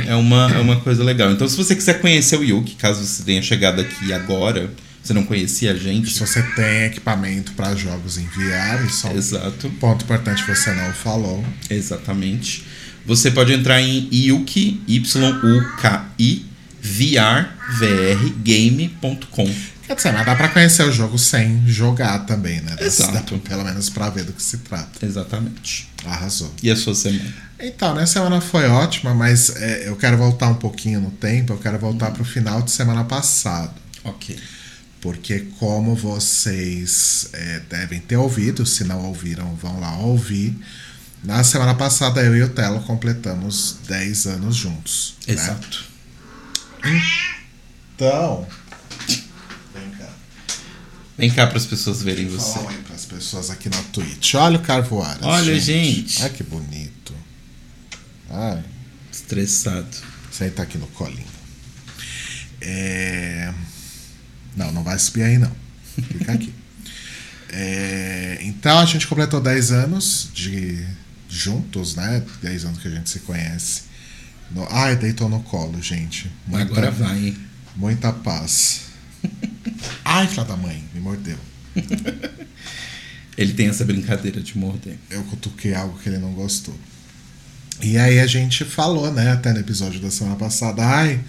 É 0.06 0.14
uma, 0.14 0.50
é 0.54 0.58
uma 0.58 0.80
coisa 0.80 1.02
legal. 1.04 1.30
Então, 1.32 1.46
se 1.48 1.54
você 1.56 1.74
quiser 1.76 2.00
conhecer 2.00 2.38
o 2.38 2.42
Yuki, 2.44 2.74
caso 2.76 3.04
você 3.04 3.22
tenha 3.24 3.42
chegado 3.42 3.80
aqui 3.82 4.10
agora, 4.12 4.72
você 5.02 5.12
não 5.12 5.24
conhecia 5.24 5.72
a 5.72 5.76
gente. 5.76 6.10
Se 6.10 6.20
você 6.20 6.42
tem 6.42 6.84
equipamento 6.84 7.52
para 7.52 7.74
jogos 7.74 8.16
em 8.16 8.24
VR, 8.24 8.86
isso 8.86 9.06
é 9.06 9.10
um 9.10 9.16
Exato, 9.16 9.68
ponto 9.78 10.04
importante 10.04 10.42
que 10.44 10.54
você 10.54 10.72
não 10.72 10.90
falou. 10.94 11.44
exatamente. 11.68 12.64
Você 13.04 13.32
pode 13.32 13.52
entrar 13.52 13.82
em 13.82 14.08
Yuki, 14.12 14.80
Y-U-K-I, 14.86 16.46
VRVRgame.com. 16.80 19.50
Quer 19.92 19.96
dizer, 19.96 20.12
mas 20.12 20.24
dá 20.26 20.34
pra 20.34 20.48
conhecer 20.48 20.84
o 20.84 20.90
jogo 20.92 21.18
sem 21.18 21.66
jogar 21.66 22.20
também, 22.20 22.60
né? 22.62 22.74
Dá- 22.78 22.84
Exato. 22.84 23.36
Dá 23.36 23.48
pelo 23.48 23.62
menos 23.64 23.90
pra 23.90 24.08
ver 24.08 24.24
do 24.24 24.32
que 24.32 24.42
se 24.42 24.58
trata. 24.58 25.04
Exatamente. 25.04 25.90
Arrasou. 26.04 26.50
E 26.62 26.70
a 26.70 26.76
sua 26.76 26.94
semana? 26.94 27.32
Então, 27.60 27.94
né, 27.94 28.06
semana 28.06 28.40
foi 28.40 28.66
ótima, 28.68 29.14
mas 29.14 29.54
é, 29.56 29.88
eu 29.88 29.94
quero 29.96 30.16
voltar 30.16 30.48
um 30.48 30.54
pouquinho 30.54 31.00
no 31.00 31.10
tempo, 31.10 31.52
eu 31.52 31.58
quero 31.58 31.78
voltar 31.78 32.10
pro 32.10 32.24
final 32.24 32.62
de 32.62 32.70
semana 32.70 33.04
passado. 33.04 33.72
Ok. 34.02 34.38
Porque 35.00 35.40
como 35.58 35.94
vocês 35.94 37.28
é, 37.34 37.60
devem 37.68 38.00
ter 38.00 38.16
ouvido, 38.16 38.64
se 38.64 38.84
não 38.84 39.04
ouviram, 39.04 39.54
vão 39.56 39.78
lá 39.78 39.96
ouvir. 39.98 40.56
Na 41.22 41.44
semana 41.44 41.74
passada 41.74 42.20
eu 42.22 42.34
e 42.36 42.42
o 42.42 42.48
Telo 42.48 42.80
completamos 42.80 43.76
10 43.86 44.26
anos 44.26 44.56
juntos. 44.56 45.16
né? 45.28 45.34
Exato. 45.34 45.84
Então. 47.94 48.46
Vem 51.22 51.30
cá. 51.30 51.46
Para 51.46 51.56
as 51.56 51.66
pessoas 51.66 52.02
verem 52.02 52.26
você. 52.26 52.52
Fala 52.54 52.70
aí 52.70 52.78
pras 52.78 53.04
pessoas 53.04 53.48
aqui 53.48 53.68
na 53.68 53.80
Twitch. 53.92 54.34
Olha 54.34 54.58
o 54.58 54.60
Carvoaras. 54.62 55.22
Olha, 55.22 55.56
gente. 55.60 56.20
Ai, 56.20 56.30
que 56.30 56.42
bonito. 56.42 57.14
Ai, 58.28 58.60
Estressado. 59.12 59.86
aí 60.40 60.50
tá 60.50 60.64
aqui 60.64 60.78
no 60.78 60.88
colinho. 60.88 61.24
É... 62.60 63.54
Não, 64.56 64.72
não 64.72 64.82
vai 64.82 64.98
subir 64.98 65.22
aí 65.22 65.38
não. 65.38 65.52
Fica 65.94 66.32
aqui. 66.32 66.52
É, 67.54 68.38
Então 68.40 68.78
a 68.78 68.84
gente 68.86 69.06
completou 69.06 69.38
10 69.38 69.72
anos 69.72 70.30
de 70.32 70.82
juntos, 71.28 71.94
né? 71.94 72.24
10 72.42 72.64
anos 72.64 72.78
que 72.78 72.88
a 72.88 72.90
gente 72.90 73.10
se 73.10 73.18
conhece. 73.20 73.82
No... 74.50 74.66
Ai, 74.70 74.96
deitou 74.96 75.28
no 75.28 75.40
colo, 75.42 75.80
gente. 75.82 76.32
Muita- 76.46 76.72
Agora 76.72 76.90
vai, 76.90 77.26
hein? 77.26 77.38
Muita 77.76 78.10
paz. 78.10 78.91
Ai, 80.04 80.26
filha 80.26 80.44
da 80.44 80.56
mãe, 80.56 80.84
me 80.94 81.00
mordeu. 81.00 81.38
Ele 83.36 83.52
tem 83.54 83.68
essa 83.68 83.84
brincadeira 83.84 84.40
de 84.40 84.56
morder. 84.56 84.96
Eu 85.10 85.22
cutuquei 85.24 85.74
algo 85.74 85.98
que 85.98 86.08
ele 86.08 86.18
não 86.18 86.32
gostou. 86.32 86.78
E 87.80 87.96
aí 87.98 88.20
a 88.20 88.26
gente 88.26 88.64
falou, 88.64 89.12
né, 89.12 89.32
até 89.32 89.52
no 89.52 89.58
episódio 89.58 90.00
da 90.00 90.10
semana 90.10 90.36
passada, 90.36 90.84
ai, 90.84 91.20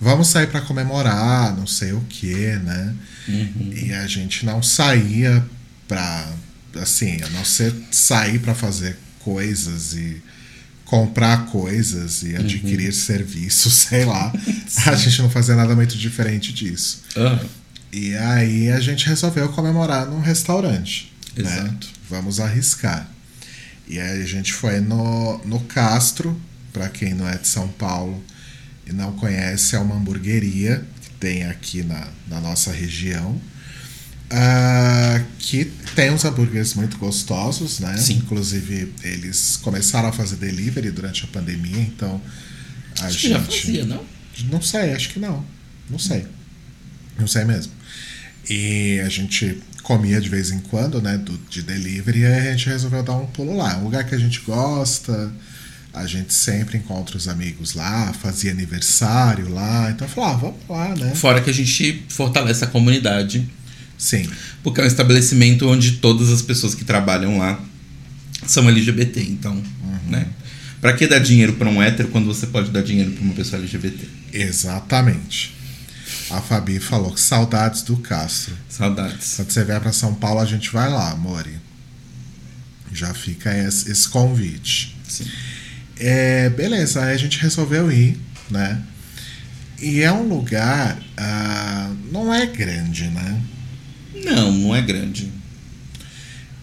vamos 0.00 0.28
sair 0.28 0.46
pra 0.46 0.60
comemorar, 0.60 1.56
não 1.56 1.66
sei 1.66 1.92
o 1.92 2.00
que, 2.02 2.34
né? 2.58 2.94
E 3.74 3.92
a 3.92 4.06
gente 4.06 4.44
não 4.46 4.62
saía 4.62 5.44
pra, 5.88 6.32
assim, 6.76 7.20
a 7.22 7.28
não 7.30 7.44
ser 7.44 7.74
sair 7.90 8.38
pra 8.38 8.54
fazer 8.54 8.96
coisas 9.20 9.94
e 9.94 10.22
comprar 10.84 11.46
coisas 11.46 12.22
e 12.22 12.36
adquirir 12.36 12.92
serviços, 12.92 13.72
sei 13.88 14.04
lá. 14.04 14.32
A 14.86 14.94
gente 14.94 15.20
não 15.22 15.30
fazia 15.30 15.54
nada 15.54 15.74
muito 15.74 15.96
diferente 15.96 16.52
disso. 16.52 17.02
Ah, 17.16 17.38
E 17.92 18.14
aí 18.16 18.70
a 18.70 18.80
gente 18.80 19.06
resolveu 19.06 19.48
comemorar 19.50 20.06
num 20.06 20.20
restaurante. 20.20 21.12
Né? 21.36 21.42
Exato. 21.44 21.88
Vamos 22.10 22.40
arriscar. 22.40 23.08
E 23.88 23.98
aí 23.98 24.22
a 24.22 24.26
gente 24.26 24.52
foi 24.52 24.80
no, 24.80 25.38
no 25.44 25.60
Castro, 25.60 26.38
para 26.72 26.88
quem 26.88 27.14
não 27.14 27.26
é 27.28 27.36
de 27.38 27.48
São 27.48 27.68
Paulo 27.68 28.22
e 28.86 28.92
não 28.92 29.12
conhece, 29.12 29.74
é 29.74 29.78
uma 29.78 29.94
hamburgueria 29.96 30.84
que 31.00 31.10
tem 31.18 31.44
aqui 31.46 31.82
na, 31.82 32.08
na 32.28 32.40
nossa 32.40 32.70
região. 32.70 33.40
ah, 34.30 35.22
que 35.38 35.64
tem 35.94 36.10
uns 36.10 36.24
hambúrgueres 36.24 36.74
muito 36.74 36.98
gostosos, 36.98 37.80
né? 37.80 37.96
Sim. 37.96 38.14
Inclusive, 38.16 38.92
eles 39.02 39.56
começaram 39.62 40.08
a 40.08 40.12
fazer 40.12 40.36
delivery 40.36 40.90
durante 40.90 41.24
a 41.24 41.26
pandemia, 41.28 41.80
então 41.80 42.20
a 43.00 43.06
acho 43.06 43.16
que 43.18 43.28
gente. 43.28 43.32
já 43.38 43.42
fazia, 43.42 43.84
não? 43.86 44.04
Não 44.50 44.62
sei, 44.62 44.92
acho 44.92 45.10
que 45.10 45.18
não. 45.18 45.44
Não 45.90 45.98
sei. 45.98 46.26
Não 47.18 47.26
sei 47.26 47.44
mesmo. 47.44 47.72
E 48.48 49.00
a 49.04 49.08
gente 49.08 49.58
comia 49.82 50.20
de 50.20 50.28
vez 50.28 50.50
em 50.50 50.58
quando, 50.58 51.00
né? 51.00 51.16
Do, 51.18 51.38
de 51.50 51.62
delivery, 51.62 52.20
e 52.20 52.26
a 52.26 52.52
gente 52.52 52.68
resolveu 52.68 53.02
dar 53.02 53.14
um 53.14 53.26
pulo 53.26 53.56
lá. 53.56 53.76
Um 53.78 53.84
lugar 53.84 54.04
que 54.04 54.14
a 54.14 54.18
gente 54.18 54.40
gosta. 54.40 55.32
A 55.92 56.06
gente 56.06 56.32
sempre 56.32 56.76
encontra 56.78 57.16
os 57.16 57.26
amigos 57.26 57.74
lá, 57.74 58.12
fazia 58.12 58.52
aniversário 58.52 59.48
lá. 59.48 59.90
Então 59.90 60.06
falou, 60.06 60.30
ah, 60.30 60.36
vamos 60.36 60.60
lá, 60.68 60.94
né? 60.94 61.14
Fora 61.14 61.40
que 61.40 61.50
a 61.50 61.54
gente 61.54 62.04
fortalece 62.08 62.62
a 62.62 62.66
comunidade, 62.66 63.48
Sim. 63.96 64.28
porque 64.62 64.80
é 64.80 64.84
um 64.84 64.86
estabelecimento 64.86 65.66
onde 65.66 65.92
todas 65.92 66.30
as 66.30 66.42
pessoas 66.42 66.74
que 66.74 66.84
trabalham 66.84 67.38
lá 67.38 67.58
são 68.46 68.68
LGBT. 68.68 69.22
Então, 69.22 69.60
né? 70.06 70.26
Pra 70.80 70.92
que 70.92 71.06
dar 71.06 71.18
dinheiro 71.18 71.54
pra 71.54 71.68
um 71.68 71.82
hétero 71.82 72.08
quando 72.08 72.26
você 72.26 72.46
pode 72.46 72.70
dar 72.70 72.82
dinheiro 72.82 73.10
pra 73.12 73.22
uma 73.22 73.34
pessoa 73.34 73.60
LGBT? 73.60 74.06
Exatamente. 74.32 75.56
A 76.30 76.40
Fabi 76.40 76.78
falou 76.78 77.12
que 77.12 77.20
saudades 77.20 77.82
do 77.82 77.96
Castro. 77.96 78.54
Saudades. 78.68 79.34
Quando 79.36 79.50
você 79.50 79.64
vier 79.64 79.80
para 79.80 79.92
São 79.92 80.14
Paulo, 80.14 80.40
a 80.40 80.44
gente 80.44 80.70
vai 80.70 80.88
lá, 80.88 81.14
Mori. 81.16 81.58
Já 82.92 83.12
fica 83.12 83.56
esse, 83.56 83.90
esse 83.90 84.08
convite. 84.08 84.96
Sim. 85.08 85.26
É, 85.98 86.48
beleza, 86.50 87.02
aí 87.02 87.14
a 87.14 87.18
gente 87.18 87.38
resolveu 87.38 87.90
ir, 87.90 88.18
né? 88.50 88.80
E 89.80 90.00
é 90.00 90.12
um 90.12 90.28
lugar. 90.28 90.98
ah, 91.16 91.90
não 92.12 92.32
é 92.32 92.46
grande, 92.46 93.04
né? 93.08 93.42
Não, 94.24 94.52
não 94.52 94.76
é 94.76 94.82
grande. 94.82 95.32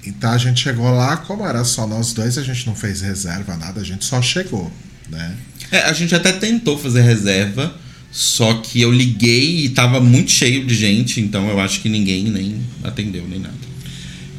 Então 0.06 0.32
a 0.32 0.38
gente 0.38 0.62
chegou 0.62 0.90
lá, 0.92 1.18
como 1.18 1.46
era 1.46 1.64
só 1.64 1.88
nós 1.88 2.14
dois, 2.14 2.38
a 2.38 2.44
gente 2.44 2.68
não 2.68 2.76
fez 2.76 3.02
reserva, 3.02 3.58
nada, 3.58 3.82
a 3.82 3.84
gente 3.84 4.06
só 4.06 4.22
chegou, 4.22 4.72
né? 5.10 5.36
É, 5.72 5.80
a 5.80 5.94
gente 5.94 6.14
até 6.14 6.32
tentou 6.32 6.78
fazer 6.78 7.02
reserva, 7.02 7.76
só 8.12 8.54
que 8.56 8.82
eu 8.82 8.92
liguei 8.92 9.66
e 9.66 9.70
tava 9.70 10.00
muito 10.00 10.32
cheio 10.32 10.66
de 10.66 10.76
gente, 10.76 11.20
então 11.20 11.50
eu 11.50 11.60
acho 11.60 11.82
que 11.82 11.90
ninguém 11.90 12.26
nem 12.26 12.62
atendeu, 12.84 13.28
nem 13.28 13.40
nada. 13.40 13.66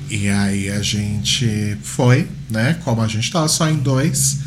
E 0.09 0.29
aí 0.29 0.71
a 0.71 0.81
gente 0.83 1.77
foi, 1.83 2.29
né? 2.49 2.79
Como 2.85 3.03
a 3.03 3.09
gente 3.09 3.31
tava 3.31 3.49
só 3.49 3.69
em 3.69 3.77
dois, 3.77 4.39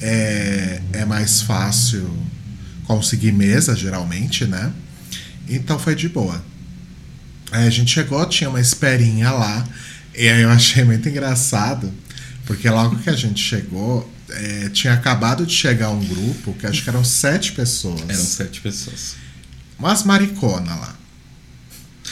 é, 0.00 0.80
é 0.92 1.04
mais 1.04 1.42
fácil 1.42 2.08
conseguir 2.84 3.32
mesa, 3.32 3.74
geralmente, 3.74 4.44
né? 4.44 4.72
Então 5.48 5.78
foi 5.78 5.96
de 5.96 6.08
boa. 6.08 6.42
Aí 7.50 7.66
a 7.66 7.70
gente 7.70 7.92
chegou, 7.92 8.24
tinha 8.26 8.48
uma 8.48 8.60
esperinha 8.60 9.30
lá, 9.30 9.66
e 10.14 10.28
aí 10.28 10.42
eu 10.42 10.50
achei 10.50 10.84
muito 10.84 11.08
engraçado, 11.08 11.92
porque 12.46 12.68
logo 12.68 12.98
que 12.98 13.10
a 13.10 13.16
gente 13.16 13.42
chegou, 13.42 14.10
é, 14.30 14.68
tinha 14.70 14.94
acabado 14.94 15.46
de 15.46 15.52
chegar 15.52 15.90
um 15.90 16.04
grupo, 16.04 16.52
que 16.54 16.66
acho 16.66 16.82
que 16.82 16.88
eram 16.88 17.04
sete 17.04 17.52
pessoas. 17.52 18.02
Eram 18.08 18.24
sete 18.24 18.60
pessoas. 18.60 19.16
Umas 19.78 20.02
maricona 20.04 20.74
lá. 20.74 20.96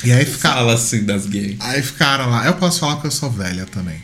E 0.03 0.13
aí 0.13 0.25
ficava. 0.25 0.57
Fala 0.57 0.75
assim 0.75 1.05
das 1.05 1.27
gays. 1.27 1.57
Aí 1.61 1.83
ficaram 1.83 2.31
lá. 2.31 2.47
Eu 2.47 2.55
posso 2.55 2.81
falar 2.81 2.95
porque 2.95 3.09
eu 3.09 3.13
sou 3.13 3.31
velha 3.31 3.67
também. 3.67 4.01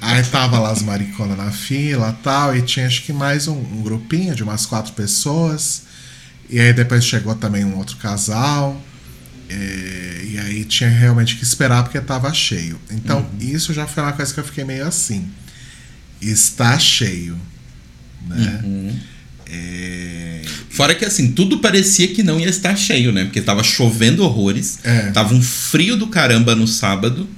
Aí 0.00 0.22
tava 0.24 0.58
lá 0.58 0.70
as 0.70 0.82
mariconas 0.82 1.36
na 1.36 1.50
fila 1.50 2.16
tal, 2.22 2.56
e 2.56 2.62
tinha 2.62 2.86
acho 2.86 3.02
que 3.02 3.12
mais 3.12 3.48
um, 3.48 3.56
um 3.56 3.82
grupinho 3.82 4.34
de 4.34 4.42
umas 4.42 4.64
quatro 4.66 4.92
pessoas. 4.92 5.82
E 6.48 6.58
aí 6.58 6.72
depois 6.72 7.04
chegou 7.04 7.34
também 7.34 7.64
um 7.64 7.76
outro 7.76 7.96
casal. 7.96 8.80
Tinha 10.70 10.88
realmente 10.88 11.36
que 11.36 11.42
esperar 11.44 11.82
porque 11.82 12.00
tava 12.00 12.32
cheio. 12.32 12.78
Então 12.90 13.28
isso 13.40 13.74
já 13.74 13.86
foi 13.86 14.02
uma 14.02 14.12
coisa 14.12 14.32
que 14.32 14.40
eu 14.40 14.44
fiquei 14.44 14.64
meio 14.64 14.86
assim. 14.86 15.26
Está 16.20 16.78
cheio. 16.78 17.36
Né? 18.26 18.60
Uhum. 18.64 18.96
É, 19.52 20.42
Fora 20.70 20.94
que 20.94 21.04
assim, 21.04 21.32
tudo 21.32 21.58
parecia 21.58 22.08
que 22.08 22.22
não 22.22 22.38
ia 22.38 22.48
estar 22.48 22.76
cheio, 22.76 23.10
né? 23.12 23.24
Porque 23.24 23.40
tava 23.42 23.62
chovendo 23.64 24.22
horrores, 24.22 24.78
É. 24.84 25.10
tava 25.10 25.34
um 25.34 25.42
frio 25.42 25.96
do 25.96 26.06
caramba 26.06 26.54
no 26.54 26.66
sábado, 26.68 27.28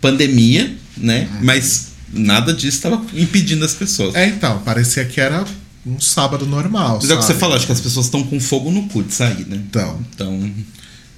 pandemia, 0.00 0.74
né? 0.96 1.28
Uhum. 1.34 1.38
Mas 1.44 1.88
nada 2.12 2.52
disso 2.54 2.80
tava 2.80 3.04
impedindo 3.14 3.64
as 3.64 3.74
pessoas. 3.74 4.14
é, 4.14 4.26
então, 4.26 4.60
parecia 4.60 5.04
que 5.04 5.20
era 5.20 5.44
um 5.86 6.00
sábado 6.00 6.46
normal. 6.46 6.98
Mas 7.02 7.10
é 7.10 7.14
o 7.14 7.18
que 7.18 7.22
você 7.22 7.28
sabe? 7.28 7.40
falou, 7.40 7.56
acho 7.56 7.66
que 7.66 7.72
as 7.72 7.80
pessoas 7.80 8.06
estão 8.06 8.22
com 8.22 8.40
fogo 8.40 8.70
no 8.70 8.88
cu 8.88 9.02
de 9.02 9.12
sair, 9.14 9.46
né? 9.46 9.56
Então, 9.68 10.00
Então, 10.14 10.50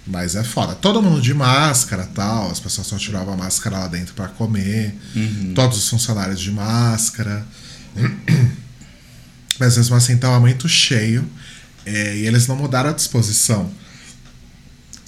Mas 0.06 0.34
é 0.34 0.42
foda. 0.42 0.74
Todo 0.74 1.02
mundo 1.02 1.20
de 1.20 1.32
máscara 1.34 2.08
tal. 2.14 2.50
As 2.50 2.58
pessoas 2.58 2.86
só 2.86 2.96
tiravam 2.96 3.34
a 3.34 3.36
máscara 3.36 3.78
lá 3.78 3.86
dentro 3.86 4.14
pra 4.14 4.28
comer. 4.28 4.94
Todos 5.54 5.78
os 5.78 5.88
funcionários 5.88 6.40
de 6.40 6.50
máscara. 6.50 7.46
Mas 9.58 9.76
mesmo 9.76 9.94
assim 9.94 10.16
tava 10.16 10.40
muito 10.40 10.68
cheio. 10.68 11.28
é, 11.84 12.16
e 12.16 12.26
eles 12.26 12.46
não 12.46 12.56
mudaram 12.56 12.90
a 12.90 12.92
disposição. 12.92 13.70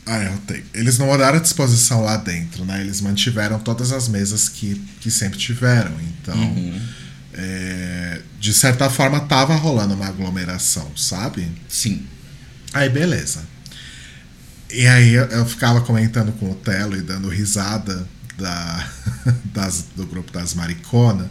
Ah, 0.05 0.19
eu 0.25 0.39
tenho. 0.47 0.65
Eles 0.75 0.99
não 0.99 1.07
mudaram 1.07 1.39
a 1.39 1.41
disposição 1.41 2.03
lá 2.03 2.17
dentro, 2.17 2.65
né? 2.65 2.81
Eles 2.81 3.01
mantiveram 3.01 3.59
todas 3.59 3.93
as 3.93 4.09
mesas 4.09 4.49
que, 4.49 4.75
que 5.01 5.11
sempre 5.11 5.39
tiveram. 5.39 5.93
Então, 6.01 6.35
é, 7.35 8.21
de 8.39 8.53
certa 8.53 8.91
forma, 8.91 9.21
tava 9.21 9.55
rolando 9.55 9.95
uma 9.95 10.07
aglomeração, 10.07 10.91
sabe? 10.97 11.49
sim. 11.69 12.07
Aí, 12.75 12.89
beleza. 12.89 13.45
E 14.73 14.87
aí 14.87 15.13
eu, 15.15 15.25
eu 15.27 15.47
ficava 15.47 15.81
comentando 15.83 16.33
com 16.33 16.51
o 16.51 16.55
Telo 16.55 16.97
e 16.97 17.03
dando 17.03 17.29
risada 17.29 18.07
da, 18.39 18.89
das- 19.53 19.85
do 19.97 20.07
grupo 20.07 20.33
das 20.33 20.55
Maricona. 20.55 21.31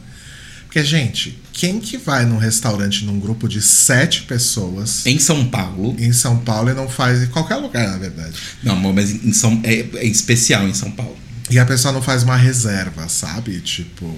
Porque, 0.65 0.83
gente, 0.85 1.37
quem 1.51 1.81
que 1.81 1.97
vai 1.97 2.23
num 2.25 2.37
restaurante 2.37 3.03
num 3.03 3.19
grupo 3.19 3.45
de 3.49 3.61
sete 3.61 4.21
pessoas 4.23 5.05
Em 5.05 5.19
São 5.19 5.45
Paulo. 5.49 5.95
em 5.99 6.13
São 6.13 6.37
Paulo 6.37 6.69
e 6.69 6.73
não 6.73 6.87
faz 6.87 7.21
em 7.23 7.27
qualquer 7.27 7.55
lugar, 7.57 7.89
na 7.89 7.97
verdade? 7.97 8.35
Não, 8.63 8.77
mas 8.93 9.11
em 9.11 9.33
São, 9.33 9.59
é, 9.65 9.85
é 9.95 10.05
especial 10.05 10.65
em 10.67 10.73
São 10.73 10.89
Paulo. 10.91 11.17
E 11.49 11.59
a 11.59 11.65
pessoa 11.65 11.91
não 11.93 12.01
faz 12.01 12.23
uma 12.23 12.37
reserva, 12.37 13.09
sabe? 13.09 13.59
Tipo, 13.59 14.15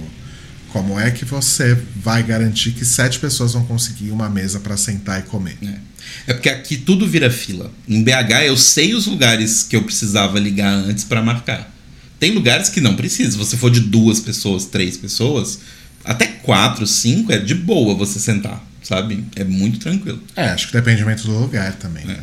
como 0.72 1.00
é 1.00 1.10
que 1.10 1.26
você 1.26 1.76
vai 1.96 2.22
garantir 2.22 2.72
que 2.74 2.86
sete 2.86 3.18
pessoas 3.20 3.54
vão 3.54 3.66
conseguir 3.66 4.12
uma 4.12 4.30
mesa 4.30 4.60
pra 4.60 4.78
sentar 4.78 5.22
e 5.22 5.24
comer? 5.24 5.58
É. 5.64 5.93
É 6.28 6.34
porque 6.34 6.50
aqui 6.50 6.78
tudo 6.78 7.08
vira 7.08 7.30
fila. 7.30 7.72
Em 7.88 8.04
BH 8.04 8.46
eu 8.46 8.58
sei 8.58 8.94
os 8.94 9.06
lugares 9.06 9.64
que 9.64 9.76
eu 9.76 9.84
precisava 9.84 10.40
ligar 10.40 10.74
antes 10.74 11.04
pra 11.04 11.22
marcar. 11.22 11.72
Tem 12.20 12.32
lugares 12.32 12.70
que 12.70 12.80
não 12.80 12.96
precisa. 12.96 13.32
Se 13.32 13.38
você 13.38 13.58
for 13.58 13.70
de 13.70 13.82
duas 13.82 14.20
pessoas, 14.20 14.66
três 14.66 14.96
pessoas, 14.96 15.60
até 16.06 16.26
quatro, 16.26 16.88
cinco 16.88 17.32
é 17.32 17.38
de 17.38 17.54
boa 17.54 17.96
você 17.96 18.20
sentar, 18.20 18.64
sabe? 18.82 19.26
É 19.36 19.44
muito 19.44 19.80
tranquilo. 19.80 20.22
É, 20.36 20.50
acho 20.50 20.68
que 20.68 20.74
depende 20.74 21.04
muito 21.04 21.24
do 21.24 21.38
lugar 21.38 21.74
também, 21.74 22.06
né? 22.06 22.20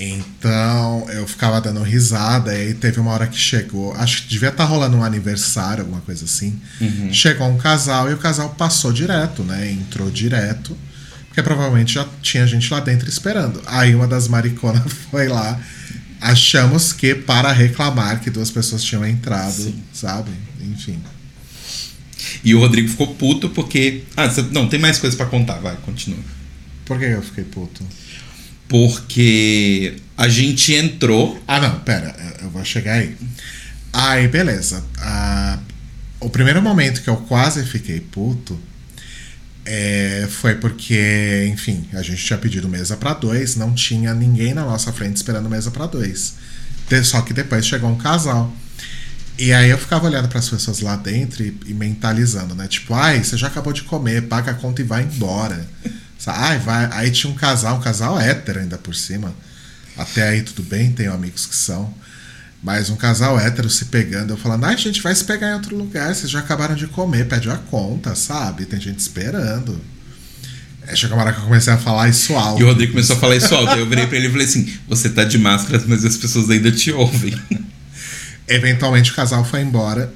Então, 0.00 1.06
eu 1.10 1.26
ficava 1.26 1.60
dando 1.60 1.82
risada, 1.82 2.54
e 2.54 2.68
aí 2.68 2.74
teve 2.74 3.00
uma 3.00 3.10
hora 3.10 3.26
que 3.26 3.36
chegou, 3.36 3.92
acho 3.94 4.22
que 4.22 4.28
devia 4.28 4.50
estar 4.50 4.64
rolando 4.64 4.96
um 4.96 5.02
aniversário, 5.02 5.82
alguma 5.82 6.00
coisa 6.02 6.24
assim. 6.24 6.58
Chegou 7.12 7.48
um 7.48 7.58
casal 7.58 8.08
e 8.08 8.14
o 8.14 8.18
casal 8.18 8.50
passou 8.50 8.92
direto, 8.92 9.42
né? 9.42 9.72
Entrou 9.72 10.08
direto, 10.08 10.76
porque 11.38 11.42
provavelmente 11.42 11.94
já 11.94 12.06
tinha 12.20 12.44
gente 12.46 12.68
lá 12.72 12.80
dentro 12.80 13.08
esperando. 13.08 13.62
Aí 13.66 13.94
uma 13.94 14.08
das 14.08 14.26
mariconas 14.26 14.82
foi 15.10 15.28
lá, 15.28 15.60
achamos 16.20 16.92
que 16.92 17.14
para 17.14 17.52
reclamar 17.52 18.20
que 18.20 18.28
duas 18.28 18.50
pessoas 18.50 18.82
tinham 18.82 19.06
entrado, 19.06 19.52
Sim. 19.52 19.80
sabe? 19.92 20.30
Enfim. 20.60 20.98
E 22.42 22.54
o 22.54 22.58
Rodrigo 22.58 22.88
ficou 22.88 23.14
puto 23.14 23.48
porque. 23.50 24.02
Ah, 24.16 24.26
não, 24.50 24.68
tem 24.68 24.80
mais 24.80 24.98
coisa 24.98 25.16
pra 25.16 25.26
contar, 25.26 25.58
vai, 25.58 25.76
continua. 25.76 26.18
Por 26.84 26.98
que 26.98 27.04
eu 27.04 27.22
fiquei 27.22 27.44
puto? 27.44 27.84
Porque 28.66 29.94
a 30.16 30.28
gente 30.28 30.74
entrou. 30.74 31.40
Ah, 31.46 31.60
não, 31.60 31.78
pera, 31.80 32.14
eu- 32.40 32.46
eu 32.46 32.50
vou 32.50 32.64
chegar 32.64 32.94
aí. 32.94 33.16
Aí, 33.92 34.26
beleza. 34.26 34.84
Ah, 34.98 35.58
o 36.20 36.28
primeiro 36.28 36.60
momento 36.60 37.00
que 37.02 37.08
eu 37.08 37.16
quase 37.16 37.64
fiquei 37.64 38.00
puto 38.00 38.58
é, 39.70 40.26
foi 40.30 40.54
porque, 40.54 41.46
enfim, 41.52 41.86
a 41.92 42.00
gente 42.00 42.24
tinha 42.24 42.38
pedido 42.38 42.66
mesa 42.66 42.96
pra 42.96 43.12
dois, 43.12 43.54
não 43.54 43.74
tinha 43.74 44.14
ninguém 44.14 44.54
na 44.54 44.64
nossa 44.64 44.90
frente 44.94 45.16
esperando 45.16 45.46
mesa 45.50 45.70
pra 45.70 45.84
dois. 45.84 46.36
Só 47.04 47.20
que 47.20 47.34
depois 47.34 47.66
chegou 47.66 47.90
um 47.90 47.98
casal. 47.98 48.50
E 49.38 49.52
aí 49.52 49.68
eu 49.68 49.76
ficava 49.76 50.06
olhando 50.06 50.26
para 50.26 50.38
as 50.38 50.48
pessoas 50.48 50.80
lá 50.80 50.96
dentro 50.96 51.44
e, 51.44 51.54
e 51.66 51.74
mentalizando, 51.74 52.54
né? 52.54 52.66
Tipo, 52.66 52.94
ai, 52.94 53.22
você 53.22 53.36
já 53.36 53.48
acabou 53.48 53.74
de 53.74 53.82
comer, 53.82 54.22
paga 54.22 54.52
a 54.52 54.54
conta 54.54 54.80
e 54.80 54.84
vai 54.86 55.02
embora. 55.02 55.68
Ai, 56.26 56.58
vai. 56.58 56.88
Aí 56.92 57.10
tinha 57.10 57.32
um 57.32 57.36
casal, 57.36 57.76
um 57.76 57.80
casal 57.80 58.20
hétero 58.20 58.58
ainda 58.60 58.76
por 58.76 58.94
cima. 58.94 59.32
Até 59.96 60.28
aí 60.28 60.42
tudo 60.42 60.62
bem, 60.62 60.92
tenho 60.92 61.12
amigos 61.12 61.46
que 61.46 61.56
são. 61.56 61.94
Mas 62.62 62.90
um 62.90 62.96
casal 62.96 63.38
hétero 63.38 63.70
se 63.70 63.84
pegando, 63.86 64.32
eu 64.32 64.36
falando, 64.36 64.64
ai, 64.64 64.76
gente, 64.76 65.00
vai 65.00 65.14
se 65.14 65.24
pegar 65.24 65.50
em 65.50 65.54
outro 65.54 65.76
lugar, 65.76 66.12
vocês 66.14 66.28
já 66.30 66.40
acabaram 66.40 66.74
de 66.74 66.86
comer, 66.88 67.26
pede 67.28 67.48
a 67.48 67.56
conta, 67.56 68.14
sabe? 68.16 68.64
Tem 68.66 68.80
gente 68.80 68.98
esperando. 68.98 69.80
Aí 70.86 70.96
chegou 70.96 71.16
uma 71.16 71.22
hora 71.24 71.32
que 71.32 71.38
eu 71.40 71.44
comecei 71.44 71.72
a 71.72 71.76
falar 71.78 72.08
isso 72.08 72.34
alto. 72.34 72.60
E 72.60 72.64
o 72.64 72.66
Rodrigo 72.66 72.92
começou 72.92 73.14
a 73.16 73.18
falar 73.18 73.36
isso 73.36 73.54
alto. 73.54 73.72
Aí 73.74 73.78
eu 73.78 73.86
virei 73.88 74.06
pra 74.06 74.16
ele 74.16 74.26
e 74.26 74.30
falei 74.30 74.46
assim: 74.46 74.72
Você 74.88 75.08
tá 75.10 75.22
de 75.22 75.38
máscara, 75.38 75.82
mas 75.86 76.04
as 76.04 76.16
pessoas 76.16 76.48
ainda 76.50 76.72
te 76.72 76.90
ouvem. 76.90 77.38
Eventualmente 78.48 79.10
o 79.12 79.14
casal 79.14 79.44
foi 79.44 79.60
embora. 79.60 80.12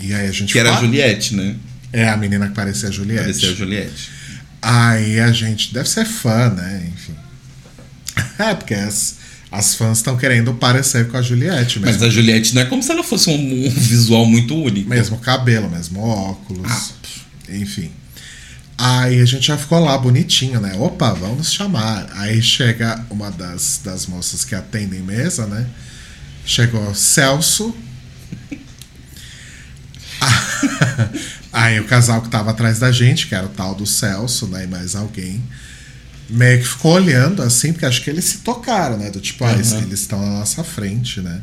E 0.00 0.12
aí 0.14 0.26
a 0.26 0.32
gente 0.32 0.52
Que 0.52 0.58
era 0.58 0.70
a 0.72 0.76
foi- 0.78 0.86
Juliette, 0.86 1.34
né? 1.36 1.54
É 1.92 2.08
a 2.08 2.16
menina 2.16 2.48
que 2.48 2.54
parecia 2.54 2.88
a 2.88 2.92
Juliette. 2.92 3.22
Parecia 3.24 3.50
a 3.50 3.54
Juliette. 3.54 4.10
Aí 4.62 5.20
a 5.20 5.30
gente 5.30 5.72
deve 5.72 5.88
ser 5.88 6.04
fã, 6.06 6.50
né? 6.50 6.88
Enfim. 6.92 7.14
É, 8.38 8.52
porque 8.54 8.74
as, 8.74 9.16
as 9.54 9.74
fãs 9.76 9.98
estão 9.98 10.16
querendo 10.16 10.52
parecer 10.54 11.08
com 11.08 11.16
a 11.16 11.22
Juliette 11.22 11.78
Mas 11.78 11.92
mesmo. 11.92 12.06
a 12.06 12.10
Juliette 12.10 12.54
não 12.54 12.62
é 12.62 12.64
como 12.64 12.82
se 12.82 12.90
ela 12.90 13.04
fosse 13.04 13.30
um, 13.30 13.66
um 13.66 13.70
visual 13.70 14.26
muito 14.26 14.54
único. 14.56 14.90
Mesmo 14.90 15.16
cabelo, 15.18 15.70
mesmo 15.70 16.00
óculos. 16.00 16.70
Ah. 16.70 16.88
Enfim. 17.50 17.90
Aí 18.76 19.20
a 19.20 19.24
gente 19.24 19.46
já 19.46 19.56
ficou 19.56 19.78
lá 19.78 19.96
bonitinho, 19.96 20.60
né? 20.60 20.74
Opa, 20.74 21.12
vamos 21.12 21.52
chamar. 21.52 22.08
Aí 22.14 22.42
chega 22.42 23.06
uma 23.08 23.30
das, 23.30 23.80
das 23.84 24.06
moças 24.06 24.44
que 24.44 24.56
atendem 24.56 25.00
mesa, 25.00 25.46
né? 25.46 25.66
Chegou 26.44 26.92
Celso. 26.92 27.74
Aí 31.52 31.78
o 31.78 31.84
casal 31.84 32.20
que 32.22 32.28
tava 32.28 32.50
atrás 32.50 32.80
da 32.80 32.90
gente, 32.90 33.28
que 33.28 33.34
era 33.34 33.46
o 33.46 33.50
tal 33.50 33.76
do 33.76 33.86
Celso, 33.86 34.48
né? 34.48 34.64
E 34.64 34.66
mais 34.66 34.96
alguém, 34.96 35.40
meio 36.30 36.58
que 36.60 36.66
ficou 36.68 36.92
olhando 36.94 37.42
assim, 37.42 37.72
porque 37.72 37.84
acho 37.86 38.02
que 38.02 38.10
eles 38.10 38.24
se 38.24 38.38
tocaram, 38.38 38.96
né? 38.98 39.10
Do 39.10 39.20
tipo, 39.20 39.44
ah, 39.44 39.52
eles 39.52 39.72
Uhum. 39.72 39.82
eles 39.82 40.00
estão 40.00 40.20
na 40.20 40.38
nossa 40.40 40.62
frente, 40.64 41.20
né? 41.20 41.40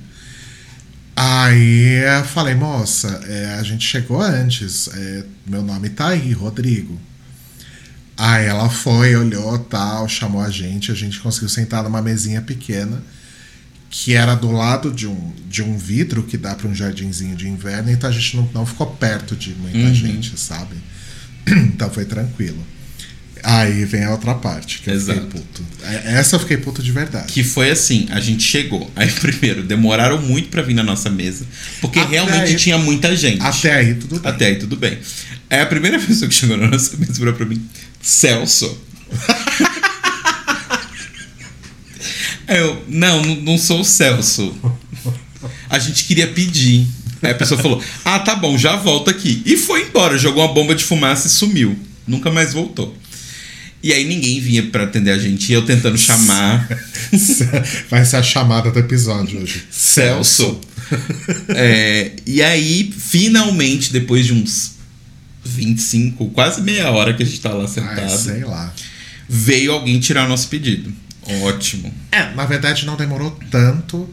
Aí 1.16 2.02
eu 2.18 2.24
falei, 2.26 2.56
moça, 2.56 3.08
é, 3.28 3.56
a 3.60 3.64
gente 3.64 3.86
chegou 3.86 4.22
antes, 4.22 4.88
é, 4.94 5.24
meu 5.46 5.62
nome 5.62 5.90
tá 5.90 6.08
aí, 6.10 6.32
Rodrigo. 6.32 7.00
Aí 8.18 8.46
ela 8.46 8.70
foi, 8.70 9.16
olhou 9.16 9.58
tal, 9.60 10.08
chamou 10.08 10.42
a 10.42 10.50
gente, 10.50 10.92
a 10.92 10.96
gente 10.96 11.20
conseguiu 11.20 11.50
sentar 11.50 11.84
numa 11.84 12.02
mesinha 12.02 12.42
pequena 12.42 13.02
que 13.90 14.14
era 14.14 14.36
do 14.36 14.50
lado 14.52 14.90
de 14.90 15.06
um, 15.06 15.34
de 15.50 15.62
um 15.62 15.78
vidro 15.78 16.24
que 16.24 16.38
dá 16.38 16.56
para 16.56 16.66
um 16.68 16.74
jardinzinho 16.74 17.36
de 17.36 17.50
inverno, 17.50 17.92
então 17.92 18.10
a 18.10 18.14
gente 18.14 18.38
não, 18.38 18.50
não 18.54 18.66
ficou 18.66 18.88
perto 18.88 19.36
de 19.36 19.54
muita 19.54 19.80
Uhum. 19.80 19.94
gente, 19.94 20.40
sabe? 20.40 20.76
Então 21.46 21.90
foi 21.90 22.06
tranquilo. 22.06 22.64
Aí 23.44 23.86
vem 23.86 24.04
a 24.04 24.12
outra 24.12 24.36
parte, 24.36 24.80
que 24.80 24.90
eu 24.90 24.94
Exato. 24.94 25.20
fiquei 25.22 25.42
puto. 25.42 25.64
É- 25.84 26.14
Essa 26.20 26.36
eu 26.36 26.40
fiquei 26.40 26.58
puto 26.58 26.84
de 26.84 26.92
verdade. 26.92 27.32
Que 27.34 27.44
foi 27.44 27.72
assim, 27.72 28.08
a 28.12 28.20
gente 28.20 28.44
chegou. 28.44 28.90
Aí, 28.96 29.10
primeiro, 29.20 29.64
demoraram 29.64 30.22
muito 30.22 30.50
pra 30.50 30.62
vir 30.62 30.74
na 30.76 30.84
nossa 30.84 31.10
mesa. 31.10 31.46
Porque 31.82 32.00
Até 32.00 32.12
realmente 32.12 32.52
aí- 32.52 32.56
tinha 32.56 32.78
muita 32.78 33.16
gente. 33.16 33.42
Até 33.42 33.74
aí 33.76 33.96
tudo 33.96 34.20
bem. 34.20 34.32
Até 34.32 34.46
aí 34.48 34.56
tudo 34.58 34.76
bem. 34.78 35.00
Aí 35.50 35.60
a 35.60 35.66
primeira 35.66 35.98
pessoa 36.02 36.28
que 36.30 36.36
chegou 36.36 36.56
na 36.58 36.68
nossa 36.68 36.96
mesa 36.98 37.14
virou 37.14 37.34
pra 37.34 37.46
mim, 37.46 37.62
Celso. 38.02 38.78
Eu, 42.48 42.84
não, 42.88 43.22
não- 43.22 43.36
não 43.38 43.58
sou 43.58 43.80
o 43.82 43.86
Celso. 43.86 44.54
A 45.70 45.80
gente 45.80 46.04
queria 46.04 46.28
pedir. 46.28 46.86
Aí 47.22 47.32
a 47.32 47.36
pessoa 47.36 47.62
falou, 47.62 47.82
ah, 48.04 48.20
tá 48.20 48.36
bom, 48.36 48.58
já 48.58 48.76
volto 48.76 49.10
aqui. 49.10 49.42
E 49.46 49.56
foi 49.56 49.84
embora, 49.84 50.18
jogou 50.18 50.44
uma 50.46 50.54
bomba 50.54 50.74
de 50.76 50.84
fumaça 50.84 51.28
e 51.28 51.30
sumiu. 51.30 51.78
Nunca 52.08 52.30
mais 52.32 52.52
voltou. 52.54 52.96
E 53.84 53.92
aí 53.94 54.04
ninguém 54.06 54.40
vinha 54.40 54.64
pra 54.64 54.84
atender 54.84 55.12
a 55.12 55.18
gente. 55.18 55.50
E 55.50 55.54
eu 55.54 55.66
tentando 55.66 55.98
chamar 55.98 56.68
Vai 57.90 58.06
ser 58.06 58.18
a 58.18 58.24
chamada 58.24 58.72
do 58.72 58.80
episódio 58.80 59.42
hoje. 59.42 59.64
Celso. 59.72 60.60
É, 61.50 62.12
e 62.26 62.42
aí, 62.42 62.92
finalmente, 62.98 63.92
depois 63.92 64.26
de 64.26 64.34
uns 64.34 64.74
25, 65.44 66.30
quase 66.30 66.62
meia 66.62 66.92
hora 66.92 67.14
que 67.14 67.24
a 67.24 67.26
gente 67.26 67.42
tá 67.42 67.50
lá 67.54 67.62
Ai, 67.64 67.68
sentado, 67.68 68.18
sei 68.18 68.44
lá. 68.44 68.74
veio 69.28 69.72
alguém 69.72 70.00
tirar 70.00 70.26
o 70.26 70.30
nosso 70.30 70.48
pedido. 70.48 70.94
Ótimo. 71.44 71.94
É, 72.12 72.34
na 72.34 72.46
verdade 72.46 72.86
não 72.86 72.96
demorou 72.96 73.38
tanto 73.50 74.10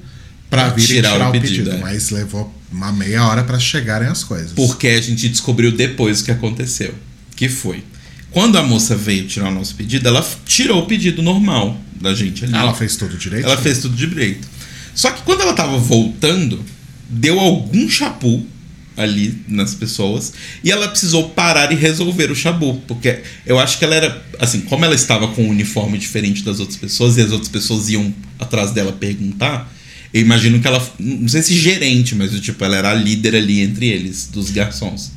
pra 0.50 0.66
Pra 0.66 0.74
vir 0.74 0.86
tirar 0.86 1.12
tirar, 1.12 1.26
o 1.26 1.28
o 1.28 1.32
pedido, 1.32 1.64
pedido, 1.64 1.70
é. 1.72 1.78
mas 1.78 2.10
levou 2.10 2.54
uma 2.70 2.92
meia 2.92 3.26
hora 3.26 3.42
pra 3.44 3.58
chegarem 3.58 4.08
as 4.08 4.22
coisas. 4.24 4.52
Porque 4.52 4.88
a 4.88 5.00
gente 5.00 5.28
descobriu 5.28 5.72
depois 5.72 6.20
o 6.20 6.24
que 6.24 6.30
aconteceu. 6.30 6.94
Que 7.34 7.48
foi. 7.48 7.82
Quando 8.30 8.58
a 8.58 8.62
moça 8.62 8.94
veio 8.94 9.26
tirar 9.26 9.48
o 9.48 9.54
nosso 9.54 9.74
pedido, 9.74 10.06
ela 10.06 10.26
tirou 10.44 10.82
o 10.82 10.86
pedido 10.86 11.22
normal 11.22 11.78
da 12.00 12.14
gente 12.14 12.44
ali. 12.44 12.54
Ela 12.54 12.74
fez 12.74 12.96
tudo 12.96 13.16
direito? 13.16 13.46
Ela 13.46 13.56
fez 13.56 13.78
tudo 13.78 13.96
direito. 13.96 14.46
Só 14.94 15.10
que 15.10 15.22
quando 15.22 15.40
ela 15.42 15.54
tava 15.54 15.78
voltando, 15.78 16.62
deu 17.08 17.38
algum 17.38 17.88
chapu 17.88 18.44
ali 18.96 19.44
nas 19.46 19.74
pessoas 19.74 20.32
e 20.62 20.72
ela 20.72 20.88
precisou 20.88 21.30
parar 21.30 21.70
e 21.70 21.76
resolver 21.76 22.30
o 22.30 22.34
chabu, 22.34 22.82
porque 22.86 23.20
eu 23.46 23.58
acho 23.58 23.78
que 23.78 23.84
ela 23.84 23.94
era 23.94 24.26
assim, 24.40 24.60
como 24.62 24.84
ela 24.84 24.94
estava 24.94 25.28
com 25.28 25.44
um 25.44 25.50
uniforme 25.50 25.96
diferente 25.96 26.42
das 26.42 26.58
outras 26.58 26.76
pessoas 26.76 27.16
e 27.16 27.22
as 27.22 27.30
outras 27.30 27.48
pessoas 27.48 27.88
iam 27.88 28.12
atrás 28.38 28.72
dela 28.72 28.92
perguntar, 28.92 29.72
eu 30.12 30.20
imagino 30.20 30.58
que 30.58 30.66
ela, 30.66 30.84
não 30.98 31.28
sei 31.28 31.42
se 31.42 31.54
gerente, 31.54 32.14
mas 32.14 32.38
tipo, 32.40 32.62
ela 32.64 32.76
era 32.76 32.90
a 32.90 32.94
líder 32.94 33.36
ali 33.36 33.60
entre 33.60 33.86
eles, 33.86 34.28
dos 34.32 34.50
garçons. 34.50 35.12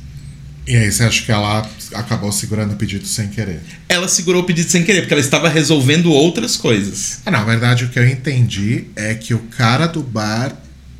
E 0.66 0.76
aí 0.76 0.90
você 0.90 1.02
acha 1.02 1.24
que 1.24 1.32
ela 1.32 1.68
acabou 1.94 2.30
segurando 2.30 2.72
o 2.72 2.76
pedido 2.76 3.06
sem 3.06 3.28
querer? 3.28 3.60
Ela 3.88 4.08
segurou 4.08 4.42
o 4.42 4.44
pedido 4.44 4.70
sem 4.70 4.84
querer, 4.84 5.00
porque 5.00 5.14
ela 5.14 5.20
estava 5.20 5.48
resolvendo 5.48 6.12
outras 6.12 6.56
coisas. 6.56 7.20
Ah, 7.26 7.30
na 7.30 7.42
verdade 7.42 7.84
o 7.84 7.88
que 7.88 7.98
eu 7.98 8.06
entendi 8.06 8.84
é 8.94 9.14
que 9.14 9.34
o 9.34 9.40
cara 9.40 9.86
do 9.86 10.02
bar, 10.02 10.56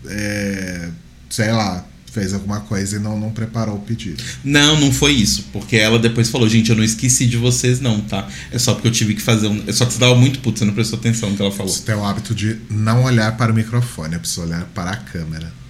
é, 0.07 0.89
sei 1.31 1.53
lá, 1.53 1.87
fez 2.13 2.35
alguma 2.35 2.61
coisa 2.61 2.97
e 2.97 2.99
não, 2.99 3.19
não 3.19 3.31
preparou 3.31 3.77
o 3.77 3.81
pedido. 3.81 4.23
Não, 4.45 4.79
não 4.79 4.93
foi 4.93 5.13
isso. 5.13 5.47
Porque 5.53 5.77
ela 5.77 5.99
depois 5.99 6.29
falou, 6.29 6.49
gente, 6.49 6.71
eu 6.71 6.77
não 6.77 6.85
esqueci 6.85 7.27
de 7.27 7.39
vocês, 7.39 7.81
não, 7.81 8.01
tá? 8.03 8.29
É 8.51 8.59
só 8.59 8.75
porque 8.75 8.89
eu 8.89 8.93
tive 8.93 9.15
que 9.15 9.23
fazer 9.23 9.49
um. 9.49 9.63
É 9.67 9.73
só 9.73 9.87
que 9.87 9.95
você 9.95 9.99
tava 9.99 10.15
muito 10.15 10.41
puto, 10.41 10.59
você 10.59 10.65
não 10.65 10.75
prestou 10.75 10.99
atenção 10.99 11.31
no 11.31 11.37
que 11.37 11.43
ela 11.43 11.51
falou. 11.51 11.73
Você 11.73 11.83
tem 11.83 11.95
o 11.95 12.05
hábito 12.05 12.35
de 12.35 12.59
não 12.69 13.05
olhar 13.05 13.37
para 13.37 13.51
o 13.51 13.55
microfone, 13.55 14.17
é 14.17 14.19
preciso 14.19 14.43
olhar 14.43 14.65
para 14.75 14.91
a 14.91 14.97
câmera. 14.97 15.62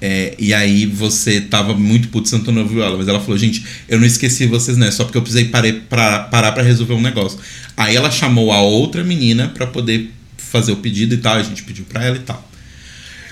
É, 0.00 0.34
e 0.38 0.54
aí 0.54 0.86
você 0.86 1.40
tava 1.40 1.74
muito 1.74 2.08
puto, 2.08 2.28
você 2.28 2.38
não 2.38 2.62
ouviu 2.62 2.82
ela, 2.82 2.96
mas 2.96 3.08
ela 3.08 3.20
falou, 3.20 3.36
gente, 3.36 3.64
eu 3.88 3.98
não 3.98 4.06
esqueci 4.06 4.46
vocês, 4.46 4.76
não, 4.76 4.86
é 4.86 4.90
só 4.90 5.04
porque 5.04 5.18
eu 5.18 5.22
precisei 5.22 5.46
pra, 5.46 6.20
parar 6.20 6.52
pra 6.52 6.62
resolver 6.62 6.94
um 6.94 7.00
negócio. 7.00 7.38
Aí 7.76 7.96
ela 7.96 8.10
chamou 8.10 8.52
a 8.52 8.60
outra 8.60 9.02
menina 9.02 9.48
pra 9.48 9.66
poder 9.66 10.12
fazer 10.36 10.72
o 10.72 10.76
pedido 10.76 11.14
e 11.14 11.18
tal, 11.18 11.36
a 11.36 11.42
gente 11.42 11.62
pediu 11.62 11.84
pra 11.84 12.04
ela 12.04 12.16
e 12.16 12.20
tal. 12.20 12.48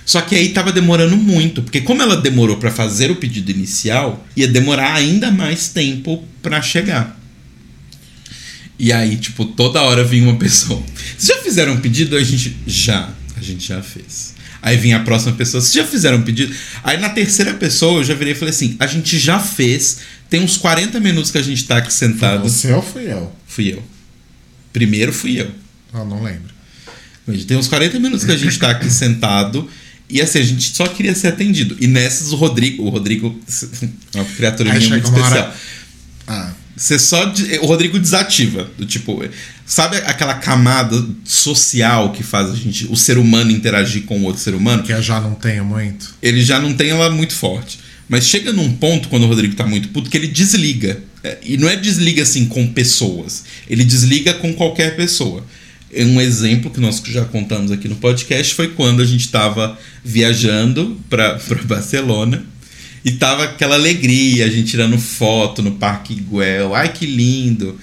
Só 0.04 0.20
que 0.20 0.36
aí 0.36 0.50
tava 0.50 0.72
demorando 0.72 1.16
muito, 1.16 1.62
porque 1.62 1.80
como 1.80 2.00
ela 2.00 2.16
demorou 2.16 2.56
pra 2.58 2.70
fazer 2.70 3.10
o 3.10 3.16
pedido 3.16 3.50
inicial, 3.50 4.24
ia 4.36 4.46
demorar 4.46 4.94
ainda 4.94 5.32
mais 5.32 5.68
tempo 5.68 6.24
pra 6.40 6.62
chegar. 6.62 7.18
E 8.78 8.92
aí, 8.92 9.16
tipo, 9.16 9.44
toda 9.44 9.82
hora 9.82 10.04
vinha 10.04 10.22
uma 10.22 10.36
pessoa. 10.38 10.80
Vocês 11.18 11.36
já 11.36 11.42
fizeram 11.42 11.72
um 11.72 11.80
pedido? 11.80 12.16
A 12.16 12.22
gente 12.22 12.56
já. 12.66 13.10
A 13.36 13.40
gente 13.40 13.66
já 13.66 13.82
fez. 13.82 14.35
Aí 14.66 14.76
vinha 14.76 14.96
a 14.96 15.00
próxima 15.00 15.32
pessoa. 15.32 15.60
Vocês 15.60 15.72
já 15.72 15.84
fizeram 15.84 16.18
um 16.18 16.22
pedido? 16.22 16.52
Aí 16.82 16.98
na 16.98 17.08
terceira 17.08 17.54
pessoa 17.54 18.00
eu 18.00 18.04
já 18.04 18.14
virei 18.14 18.32
e 18.32 18.36
falei 18.36 18.52
assim: 18.52 18.74
a 18.80 18.86
gente 18.88 19.16
já 19.16 19.38
fez. 19.38 19.98
Tem 20.28 20.40
uns 20.40 20.56
40 20.56 20.98
minutos 20.98 21.30
que 21.30 21.38
a 21.38 21.42
gente 21.42 21.64
tá 21.64 21.76
aqui 21.76 21.94
sentado. 21.94 22.42
Você 22.42 22.72
ou 22.72 22.82
fui 22.82 23.04
eu? 23.10 23.32
Fui 23.46 23.72
eu. 23.72 23.80
Primeiro 24.72 25.12
fui 25.12 25.40
eu. 25.40 25.48
Eu 25.94 26.04
não 26.04 26.20
lembro. 26.20 26.52
Tem 27.46 27.56
uns 27.56 27.68
40 27.68 28.00
minutos 28.00 28.24
que 28.24 28.32
a 28.32 28.36
gente 28.36 28.58
tá 28.58 28.70
aqui 28.72 28.90
sentado. 28.90 29.70
E 30.10 30.20
assim, 30.20 30.40
a 30.40 30.42
gente 30.42 30.74
só 30.76 30.86
queria 30.88 31.14
ser 31.14 31.28
atendido. 31.28 31.76
E 31.80 31.86
nessas 31.86 32.32
o 32.32 32.36
Rodrigo. 32.36 32.82
O 32.84 32.88
Rodrigo 32.88 33.40
é 34.14 34.18
uma 34.18 34.24
criatura 34.24 34.72
Aí 34.72 34.78
minha 34.78 34.90
muito 34.90 35.06
hora- 35.08 35.20
especial. 35.20 35.52
Ah, 35.54 35.75
Você 36.76 36.98
só. 36.98 37.32
O 37.62 37.66
Rodrigo 37.66 37.98
desativa. 37.98 38.70
Do 38.76 38.84
tipo. 38.84 39.24
Sabe 39.64 39.96
aquela 39.98 40.34
camada 40.34 41.04
social 41.24 42.12
que 42.12 42.22
faz 42.22 42.50
a 42.50 42.54
gente, 42.54 42.86
o 42.86 42.94
ser 42.94 43.18
humano 43.18 43.50
interagir 43.50 44.04
com 44.04 44.20
o 44.20 44.24
outro 44.24 44.40
ser 44.40 44.54
humano? 44.54 44.82
que 44.84 44.92
eu 44.92 45.02
já 45.02 45.20
não 45.20 45.34
tenho 45.34 45.64
muito. 45.64 46.14
Ele 46.22 46.42
já 46.44 46.60
não 46.60 46.72
tem 46.74 46.90
ela 46.90 47.10
muito 47.10 47.34
forte. 47.34 47.80
Mas 48.08 48.26
chega 48.26 48.52
num 48.52 48.72
ponto, 48.74 49.08
quando 49.08 49.24
o 49.24 49.26
Rodrigo 49.26 49.56
tá 49.56 49.66
muito 49.66 49.88
puto, 49.88 50.08
que 50.08 50.16
ele 50.16 50.28
desliga. 50.28 51.02
É, 51.24 51.38
E 51.42 51.56
não 51.56 51.68
é 51.68 51.74
desliga 51.74 52.22
assim 52.22 52.46
com 52.46 52.66
pessoas. 52.68 53.44
Ele 53.68 53.84
desliga 53.84 54.34
com 54.34 54.52
qualquer 54.54 54.94
pessoa. 54.94 55.44
Um 55.92 56.20
exemplo 56.20 56.70
que 56.70 56.78
nós 56.78 57.02
já 57.06 57.24
contamos 57.24 57.72
aqui 57.72 57.88
no 57.88 57.96
podcast 57.96 58.54
foi 58.54 58.68
quando 58.68 59.02
a 59.02 59.04
gente 59.04 59.28
tava 59.28 59.78
viajando 60.04 61.00
para 61.08 61.40
Barcelona. 61.64 62.44
E 63.06 63.12
tava 63.12 63.44
aquela 63.44 63.76
alegria, 63.76 64.44
a 64.44 64.50
gente 64.50 64.68
tirando 64.68 64.98
foto 64.98 65.62
no 65.62 65.76
Parque 65.76 66.12
Güell. 66.16 66.74
Ai, 66.74 66.92
que 66.92 67.06
lindo! 67.06 67.78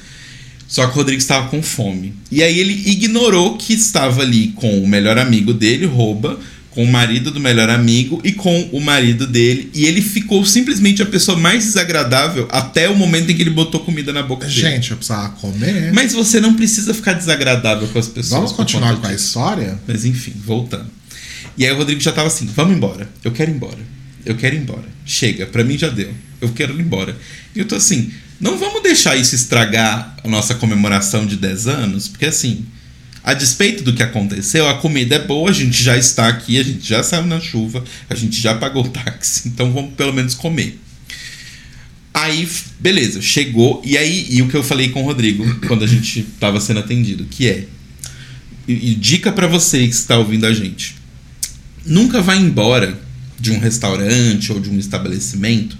Só 0.67 0.85
que 0.85 0.91
o 0.91 0.95
Rodrigo 0.95 1.21
estava 1.21 1.47
com 1.47 1.63
fome. 1.63 2.13
E 2.29 2.43
aí 2.43 2.59
ele 2.59 2.73
ignorou 2.73 3.55
que 3.55 3.71
estava 3.73 4.21
ali 4.21 4.49
com 4.49 4.83
o 4.83 4.85
melhor 4.85 5.17
amigo 5.17 5.53
dele, 5.53 5.85
Rouba, 5.85 6.37
com 6.71 6.83
o 6.83 6.91
marido 6.91 7.31
do 7.31 7.39
melhor 7.39 7.69
amigo 7.69 8.19
e 8.21 8.33
com 8.33 8.69
o 8.73 8.81
marido 8.81 9.25
dele. 9.25 9.69
E 9.73 9.85
ele 9.85 10.01
ficou 10.01 10.45
simplesmente 10.45 11.01
a 11.01 11.05
pessoa 11.05 11.37
mais 11.37 11.63
desagradável 11.63 12.45
até 12.51 12.89
o 12.89 12.95
momento 12.95 13.29
em 13.29 13.35
que 13.35 13.43
ele 13.43 13.51
botou 13.51 13.79
comida 13.79 14.11
na 14.11 14.23
boca 14.23 14.45
dele. 14.45 14.59
Gente, 14.59 14.91
eu 14.91 14.97
precisava 14.97 15.29
comer. 15.29 15.93
Mas 15.93 16.11
você 16.11 16.41
não 16.41 16.53
precisa 16.53 16.93
ficar 16.93 17.13
desagradável 17.13 17.87
com 17.87 17.97
as 17.97 18.09
pessoas. 18.09 18.41
Vamos 18.41 18.51
continuar 18.51 18.97
com 18.97 19.07
a 19.07 19.13
história? 19.13 19.79
Mas 19.87 20.03
enfim, 20.03 20.33
voltando. 20.45 20.89
E 21.57 21.65
aí 21.65 21.71
o 21.71 21.77
Rodrigo 21.77 22.01
já 22.01 22.11
tava 22.11 22.27
assim: 22.27 22.45
vamos 22.53 22.75
embora. 22.75 23.07
Eu 23.23 23.31
quero 23.31 23.49
ir 23.49 23.53
embora. 23.53 23.92
Eu 24.25 24.35
quero 24.35 24.55
ir 24.55 24.59
embora. 24.59 24.85
Chega, 25.05 25.45
pra 25.45 25.63
mim 25.63 25.77
já 25.77 25.89
deu. 25.89 26.13
Eu 26.39 26.49
quero 26.49 26.73
ir 26.73 26.81
embora. 26.81 27.17
E 27.55 27.59
eu 27.59 27.65
tô 27.65 27.75
assim: 27.75 28.11
não 28.39 28.57
vamos 28.57 28.83
deixar 28.83 29.15
isso 29.15 29.35
estragar 29.35 30.17
a 30.23 30.27
nossa 30.27 30.55
comemoração 30.55 31.25
de 31.25 31.35
10 31.37 31.67
anos, 31.67 32.07
porque 32.07 32.25
assim, 32.25 32.65
a 33.23 33.33
despeito 33.33 33.83
do 33.83 33.93
que 33.93 34.03
aconteceu, 34.03 34.67
a 34.67 34.75
comida 34.75 35.15
é 35.15 35.19
boa, 35.19 35.49
a 35.49 35.53
gente 35.53 35.81
já 35.81 35.97
está 35.97 36.27
aqui, 36.27 36.59
a 36.59 36.63
gente 36.63 36.85
já 36.85 37.01
saiu 37.01 37.25
na 37.25 37.39
chuva, 37.39 37.83
a 38.09 38.15
gente 38.15 38.41
já 38.41 38.53
pagou 38.55 38.85
o 38.85 38.89
táxi, 38.89 39.47
então 39.49 39.71
vamos 39.71 39.93
pelo 39.93 40.13
menos 40.13 40.35
comer. 40.35 40.79
Aí, 42.13 42.47
beleza, 42.79 43.21
chegou. 43.21 43.81
E 43.83 43.97
aí, 43.97 44.27
e 44.29 44.41
o 44.41 44.47
que 44.47 44.55
eu 44.55 44.63
falei 44.63 44.89
com 44.89 45.01
o 45.01 45.05
Rodrigo 45.05 45.43
quando 45.67 45.83
a 45.83 45.87
gente 45.87 46.23
tava 46.39 46.59
sendo 46.59 46.81
atendido, 46.81 47.25
que 47.25 47.47
é. 47.47 47.65
E, 48.67 48.91
e 48.91 48.95
dica 48.95 49.31
pra 49.31 49.47
você 49.47 49.79
que 49.87 49.93
está 49.93 50.17
ouvindo 50.17 50.45
a 50.45 50.53
gente. 50.53 50.95
Nunca 51.85 52.21
vá 52.21 52.35
embora 52.35 53.01
de 53.39 53.51
um 53.51 53.59
restaurante 53.59 54.51
ou 54.51 54.59
de 54.59 54.69
um 54.69 54.77
estabelecimento 54.77 55.77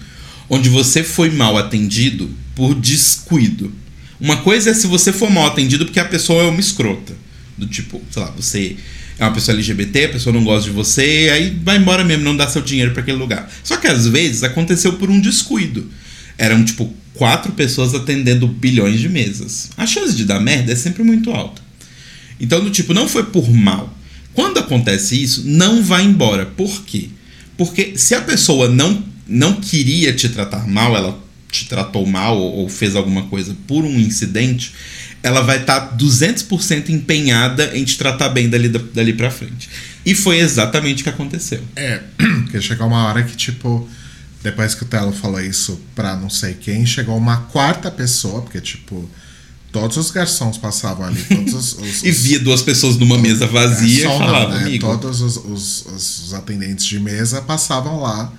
onde 0.50 0.70
você 0.70 1.04
foi 1.04 1.32
mal 1.32 1.58
atendido 1.58 2.30
por 2.56 2.76
descuido. 2.76 3.74
Uma 4.20 4.38
coisa 4.38 4.70
é 4.70 4.74
se 4.74 4.88
você 4.88 5.12
for 5.12 5.30
mal 5.30 5.48
atendido 5.48 5.86
porque 5.86 6.00
a 6.00 6.06
pessoa 6.06 6.44
é 6.44 6.48
uma 6.48 6.60
escrota. 6.60 7.14
Do 7.58 7.68
tipo, 7.68 8.02
sei 8.12 8.22
lá, 8.22 8.32
você 8.32 8.76
é 9.18 9.26
uma 9.26 9.34
pessoa 9.34 9.56
LGBT, 9.56 10.06
a 10.06 10.10
pessoa 10.10 10.34
não 10.34 10.44
gosta 10.44 10.70
de 10.70 10.76
você, 10.76 11.30
aí 11.34 11.58
vai 11.64 11.78
embora 11.78 12.04
mesmo, 12.04 12.24
não 12.24 12.36
dá 12.36 12.48
seu 12.48 12.62
dinheiro 12.62 12.92
para 12.92 13.02
aquele 13.02 13.18
lugar. 13.18 13.52
Só 13.64 13.78
que 13.78 13.88
às 13.88 14.08
vezes 14.08 14.44
aconteceu 14.44 14.94
por 14.94 15.10
um 15.10 15.20
descuido. 15.20 15.90
Eram, 16.38 16.64
tipo, 16.64 16.94
quatro 17.14 17.52
pessoas 17.54 17.94
atendendo 17.94 18.48
bilhões 18.48 19.00
de 19.00 19.10
mesas. 19.10 19.70
A 19.78 19.86
chance 19.86 20.16
de 20.16 20.26
dar 20.26 20.40
merda 20.40 20.72
é 20.72 20.76
sempre 20.76 21.04
muito 21.04 21.32
alta. 21.32 21.62
Então, 22.40 22.64
do 22.64 22.72
tipo, 22.72 22.94
não 22.94 23.08
foi 23.08 23.24
por 23.24 23.52
mal. 23.52 23.96
Quando 24.34 24.58
acontece 24.58 25.22
isso, 25.22 25.44
não 25.46 25.84
vá 25.84 26.02
embora. 26.02 26.46
Por 26.46 26.84
quê? 26.84 27.10
Porque 27.58 27.98
se 27.98 28.16
a 28.16 28.22
pessoa 28.22 28.68
não, 28.68 29.04
não 29.28 29.54
queria 29.60 30.14
te 30.14 30.30
tratar 30.30 30.68
mal, 30.68 30.96
ela 30.96 31.24
te 31.52 31.68
tratou 31.68 32.06
mal 32.06 32.38
ou, 32.38 32.68
fez 32.68 32.96
alguma 32.96 33.24
coisa 33.24 33.56
por 33.68 33.86
um 33.86 34.00
incidente, 34.00 34.74
ela 35.22 35.42
vai 35.42 35.62
estar 35.62 35.80
tá 35.80 35.98
200% 35.98 36.90
empenhada 36.90 37.78
em 37.78 37.84
te 37.84 37.98
tratar 37.98 38.30
bem 38.30 38.50
dali, 38.50 38.70
dali 38.70 39.14
pra 39.14 39.30
frente. 39.30 39.70
E 40.06 40.16
foi 40.16 40.40
exatamente 40.40 41.02
o 41.02 41.04
que 41.04 41.10
aconteceu. 41.10 41.62
É, 41.76 42.02
porque 42.44 42.60
chegou 42.60 42.88
uma 42.88 43.06
hora 43.06 43.24
que, 43.24 43.38
tipo, 43.38 43.88
depois 44.42 44.74
que 44.76 44.84
o 44.84 44.86
Telo 44.86 45.14
falou 45.14 45.40
isso 45.40 45.80
pra 45.96 46.18
não 46.18 46.30
sei 46.30 46.56
quem, 46.56 46.86
chegou 46.86 47.16
uma 47.16 47.38
quarta 47.38 47.90
pessoa, 47.90 48.42
porque, 48.42 48.60
tipo, 48.60 49.10
todos 49.74 49.98
os 49.98 50.12
garçons 50.12 50.58
passavam 50.58 51.06
ali, 51.06 51.22
todos 51.24 51.54
os. 51.54 51.74
os 51.80 52.04
e 52.06 52.12
via 52.12 52.40
duas 52.40 52.62
pessoas 52.62 52.96
numa 52.96 53.18
mesa 53.18 53.48
vazia 53.48 54.06
e 54.06 54.08
falavam, 54.08 54.60
né? 54.60 54.78
Todos 54.80 55.20
os, 55.20 55.36
os, 55.36 55.86
os 55.88 56.34
atendentes 56.34 56.86
de 56.86 57.00
mesa 57.00 57.42
passavam 57.42 58.00
lá 58.00 58.32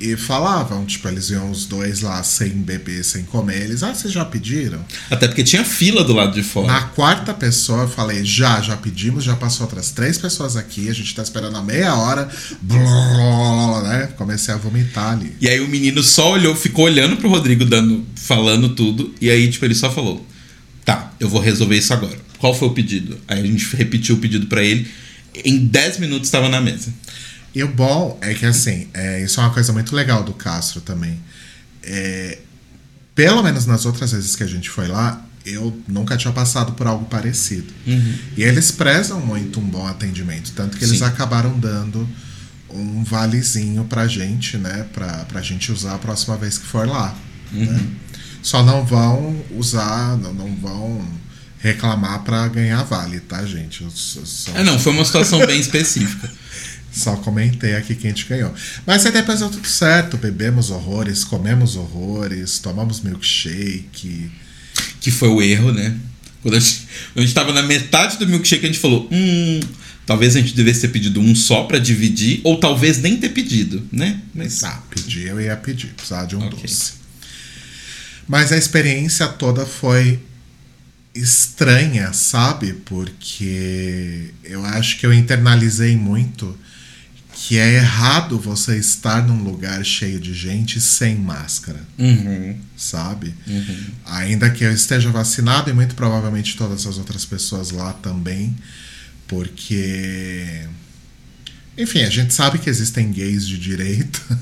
e 0.00 0.16
falavam, 0.16 0.84
tipo, 0.84 1.06
eles 1.06 1.30
iam 1.30 1.50
os 1.50 1.66
dois 1.66 2.00
lá 2.00 2.22
sem 2.22 2.48
beber, 2.48 3.04
sem 3.04 3.22
comer. 3.24 3.62
Eles, 3.62 3.82
ah, 3.82 3.94
vocês 3.94 4.12
já 4.12 4.24
pediram? 4.24 4.84
Até 5.10 5.28
porque 5.28 5.44
tinha 5.44 5.64
fila 5.64 6.02
do 6.02 6.12
lado 6.12 6.34
de 6.34 6.42
fora. 6.42 6.66
Na 6.66 6.82
quarta 6.82 7.32
pessoa, 7.32 7.82
eu 7.82 7.88
falei, 7.88 8.24
já, 8.24 8.60
já 8.60 8.76
pedimos, 8.76 9.22
já 9.22 9.36
passou 9.36 9.66
outras 9.66 9.92
três 9.92 10.18
pessoas 10.18 10.56
aqui, 10.56 10.88
a 10.88 10.92
gente 10.92 11.14
tá 11.14 11.22
esperando 11.22 11.56
a 11.56 11.62
meia 11.62 11.94
hora. 11.94 12.28
Blá, 12.60 13.82
né? 13.82 14.08
Comecei 14.16 14.52
a 14.52 14.56
vomitar 14.56 15.12
ali. 15.12 15.36
E 15.40 15.48
aí 15.48 15.60
o 15.60 15.68
menino 15.68 16.02
só 16.02 16.32
olhou, 16.32 16.56
ficou 16.56 16.86
olhando 16.86 17.16
pro 17.16 17.28
Rodrigo, 17.28 17.64
dando, 17.64 18.04
falando 18.16 18.70
tudo, 18.70 19.14
e 19.20 19.30
aí, 19.30 19.48
tipo, 19.48 19.64
ele 19.64 19.74
só 19.74 19.92
falou: 19.92 20.26
Tá, 20.84 21.12
eu 21.18 21.28
vou 21.28 21.40
resolver 21.40 21.76
isso 21.76 21.92
agora. 21.92 22.18
Qual 22.38 22.54
foi 22.54 22.68
o 22.68 22.72
pedido? 22.72 23.18
Aí 23.26 23.40
a 23.40 23.46
gente 23.46 23.74
repetiu 23.76 24.16
o 24.16 24.18
pedido 24.18 24.46
para 24.46 24.62
ele. 24.62 24.86
Em 25.44 25.66
10 25.66 25.98
minutos 25.98 26.28
estava 26.28 26.48
na 26.48 26.60
mesa. 26.60 26.92
E 27.54 27.62
o 27.62 27.68
bom 27.68 28.18
é 28.20 28.34
que, 28.34 28.44
assim, 28.44 28.88
é, 28.92 29.22
isso 29.22 29.40
é 29.40 29.44
uma 29.44 29.52
coisa 29.52 29.72
muito 29.72 29.94
legal 29.94 30.22
do 30.22 30.32
Castro 30.34 30.80
também. 30.80 31.18
É, 31.82 32.38
pelo 33.14 33.42
menos 33.42 33.64
nas 33.64 33.86
outras 33.86 34.12
vezes 34.12 34.34
que 34.34 34.42
a 34.42 34.46
gente 34.46 34.68
foi 34.68 34.88
lá, 34.88 35.24
eu 35.46 35.78
nunca 35.86 36.16
tinha 36.16 36.32
passado 36.32 36.72
por 36.72 36.86
algo 36.86 37.04
parecido. 37.04 37.72
Uhum. 37.86 38.14
E 38.36 38.42
eles 38.42 38.70
prezam 38.70 39.20
muito 39.20 39.60
um 39.60 39.64
bom 39.64 39.86
atendimento, 39.86 40.52
tanto 40.52 40.76
que 40.76 40.84
eles 40.84 40.98
Sim. 40.98 41.04
acabaram 41.04 41.58
dando 41.58 42.08
um 42.70 43.04
valezinho 43.04 43.84
pra 43.84 44.08
gente, 44.08 44.56
né? 44.56 44.86
Pra, 44.92 45.24
pra 45.26 45.40
gente 45.40 45.70
usar 45.70 45.94
a 45.94 45.98
próxima 45.98 46.36
vez 46.36 46.58
que 46.58 46.66
for 46.66 46.88
lá. 46.88 47.16
Uhum. 47.52 47.66
Né? 47.66 47.86
Só 48.44 48.62
não 48.62 48.84
vão 48.84 49.42
usar, 49.56 50.18
não, 50.18 50.34
não 50.34 50.54
vão 50.56 51.02
reclamar 51.58 52.22
para 52.24 52.46
ganhar 52.48 52.82
vale, 52.82 53.18
tá, 53.20 53.44
gente? 53.46 53.82
Só... 53.90 54.52
É, 54.54 54.62
não, 54.62 54.78
foi 54.78 54.92
uma 54.92 55.04
situação 55.04 55.44
bem 55.46 55.58
específica. 55.58 56.30
Só 56.92 57.16
comentei 57.16 57.74
aqui 57.74 57.94
quem 57.94 58.12
te 58.12 58.26
ganhou. 58.26 58.54
Mas 58.86 59.04
aí 59.06 59.12
depois 59.12 59.40
deu 59.40 59.48
tudo 59.48 59.66
certo. 59.66 60.18
Bebemos 60.18 60.70
horrores, 60.70 61.24
comemos 61.24 61.74
horrores, 61.74 62.58
tomamos 62.58 63.00
milkshake. 63.00 64.30
Que 65.00 65.10
foi 65.10 65.28
o 65.28 65.40
erro, 65.40 65.72
né? 65.72 65.96
Quando 66.42 66.56
a 66.56 66.60
gente, 66.60 66.86
a 67.16 67.20
gente 67.22 67.32
tava 67.32 67.52
na 67.52 67.62
metade 67.62 68.18
do 68.18 68.28
milkshake, 68.28 68.64
a 68.64 68.68
gente 68.68 68.78
falou: 68.78 69.08
hum, 69.10 69.60
talvez 70.04 70.36
a 70.36 70.40
gente 70.40 70.54
devesse 70.54 70.82
ter 70.82 70.88
pedido 70.88 71.18
um 71.18 71.34
só 71.34 71.64
para 71.64 71.78
dividir, 71.78 72.42
ou 72.44 72.60
talvez 72.60 72.98
nem 72.98 73.16
ter 73.16 73.30
pedido, 73.30 73.82
né? 73.90 74.20
Mas. 74.34 74.62
Ah, 74.62 74.82
pedir 74.90 75.28
eu 75.28 75.40
ia 75.40 75.56
pedir, 75.56 75.88
precisava 75.94 76.26
de 76.26 76.36
um 76.36 76.46
okay. 76.46 76.60
doce. 76.60 77.03
Mas 78.26 78.52
a 78.52 78.56
experiência 78.56 79.26
toda 79.28 79.66
foi 79.66 80.20
estranha, 81.14 82.12
sabe? 82.12 82.72
Porque 82.84 84.32
eu 84.42 84.64
acho 84.64 84.98
que 84.98 85.06
eu 85.06 85.12
internalizei 85.12 85.96
muito 85.96 86.58
que 87.34 87.58
é 87.58 87.74
errado 87.74 88.38
você 88.38 88.76
estar 88.76 89.26
num 89.26 89.42
lugar 89.42 89.84
cheio 89.84 90.20
de 90.20 90.32
gente 90.32 90.80
sem 90.80 91.16
máscara. 91.16 91.80
Uhum. 91.98 92.56
Sabe? 92.76 93.34
Uhum. 93.46 93.86
Ainda 94.06 94.48
que 94.50 94.64
eu 94.64 94.72
esteja 94.72 95.10
vacinado 95.10 95.68
e 95.68 95.72
muito 95.72 95.94
provavelmente 95.94 96.56
todas 96.56 96.86
as 96.86 96.96
outras 96.96 97.24
pessoas 97.24 97.70
lá 97.70 97.92
também, 97.92 98.56
porque. 99.26 100.66
Enfim, 101.76 102.02
a 102.02 102.10
gente 102.10 102.32
sabe 102.32 102.58
que 102.58 102.70
existem 102.70 103.10
gays 103.10 103.46
de 103.46 103.58
direita, 103.58 104.40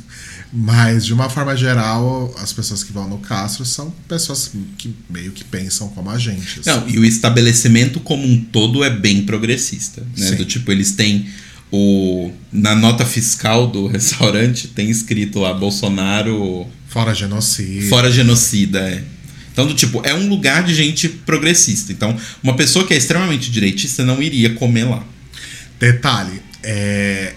mas 0.52 1.06
de 1.06 1.14
uma 1.14 1.30
forma 1.30 1.56
geral, 1.56 2.34
as 2.38 2.52
pessoas 2.52 2.84
que 2.84 2.92
vão 2.92 3.08
no 3.08 3.18
Castro 3.18 3.64
são 3.64 3.90
pessoas 4.06 4.52
que 4.76 4.94
meio 5.08 5.32
que 5.32 5.44
pensam 5.44 5.88
como 5.88 6.10
a 6.10 6.18
gente. 6.18 6.60
Assim. 6.60 6.70
Não, 6.70 6.88
e 6.88 6.98
o 6.98 7.04
estabelecimento 7.04 7.98
como 8.00 8.26
um 8.26 8.38
todo 8.38 8.84
é 8.84 8.90
bem 8.90 9.22
progressista. 9.22 10.06
Né? 10.16 10.32
Do 10.32 10.44
tipo, 10.44 10.70
eles 10.70 10.92
têm 10.92 11.26
o, 11.72 12.30
na 12.52 12.74
nota 12.74 13.06
fiscal 13.06 13.66
do 13.66 13.86
restaurante 13.88 14.68
tem 14.68 14.90
escrito 14.90 15.40
lá 15.40 15.54
Bolsonaro. 15.54 16.66
Fora 16.86 17.14
genocida. 17.14 17.88
Fora 17.88 18.10
genocida, 18.12 18.80
é. 18.80 19.02
Então, 19.50 19.66
do 19.66 19.74
tipo, 19.74 20.02
é 20.04 20.14
um 20.14 20.28
lugar 20.28 20.62
de 20.62 20.74
gente 20.74 21.08
progressista. 21.08 21.92
Então, 21.92 22.14
uma 22.42 22.54
pessoa 22.56 22.86
que 22.86 22.92
é 22.92 22.96
extremamente 22.96 23.50
direitista 23.50 24.04
não 24.04 24.22
iria 24.22 24.50
comer 24.54 24.84
lá. 24.84 25.04
Detalhe, 25.78 26.40
é, 26.62 27.34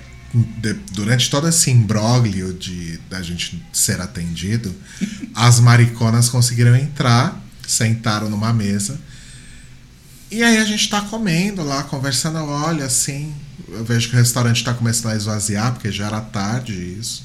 de, 0.58 0.74
durante 0.91 1.30
todo 1.30 1.48
esse 1.48 1.71
imbróglio 1.71 2.54
de 2.54 2.98
da 3.10 3.21
gente 3.21 3.63
ser 3.71 4.02
atendido, 4.02 4.74
as 5.34 5.60
mariconas 5.60 6.30
conseguiram 6.30 6.76
entrar, 6.76 7.41
sentaram 7.67 8.30
numa 8.30 8.52
mesa. 8.52 9.00
E 10.30 10.43
aí 10.43 10.58
a 10.58 10.65
gente 10.65 10.89
tá 10.89 11.02
comendo 11.02 11.63
lá, 11.63 11.84
conversando, 11.84 12.39
olha, 12.39 12.86
assim, 12.86 13.34
eu 13.69 13.86
vejo 13.86 14.10
que 14.10 14.15
o 14.15 14.19
restaurante 14.19 14.58
está 14.58 14.74
começando 14.74 15.13
a 15.13 15.15
esvaziar, 15.15 15.74
porque 15.74 15.91
já 15.91 16.08
era 16.08 16.19
tarde 16.19 16.74
isso. 16.74 17.24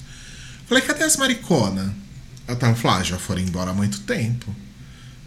Falei, 0.68 0.84
cadê 0.84 1.02
as 1.02 1.16
mariconas? 1.16 1.90
Ela 2.46 2.56
tava 2.56 2.76
falando, 2.76 3.00
ah, 3.00 3.04
já 3.04 3.18
foram 3.18 3.40
embora 3.40 3.70
há 3.70 3.74
muito 3.74 4.00
tempo. 4.00 4.54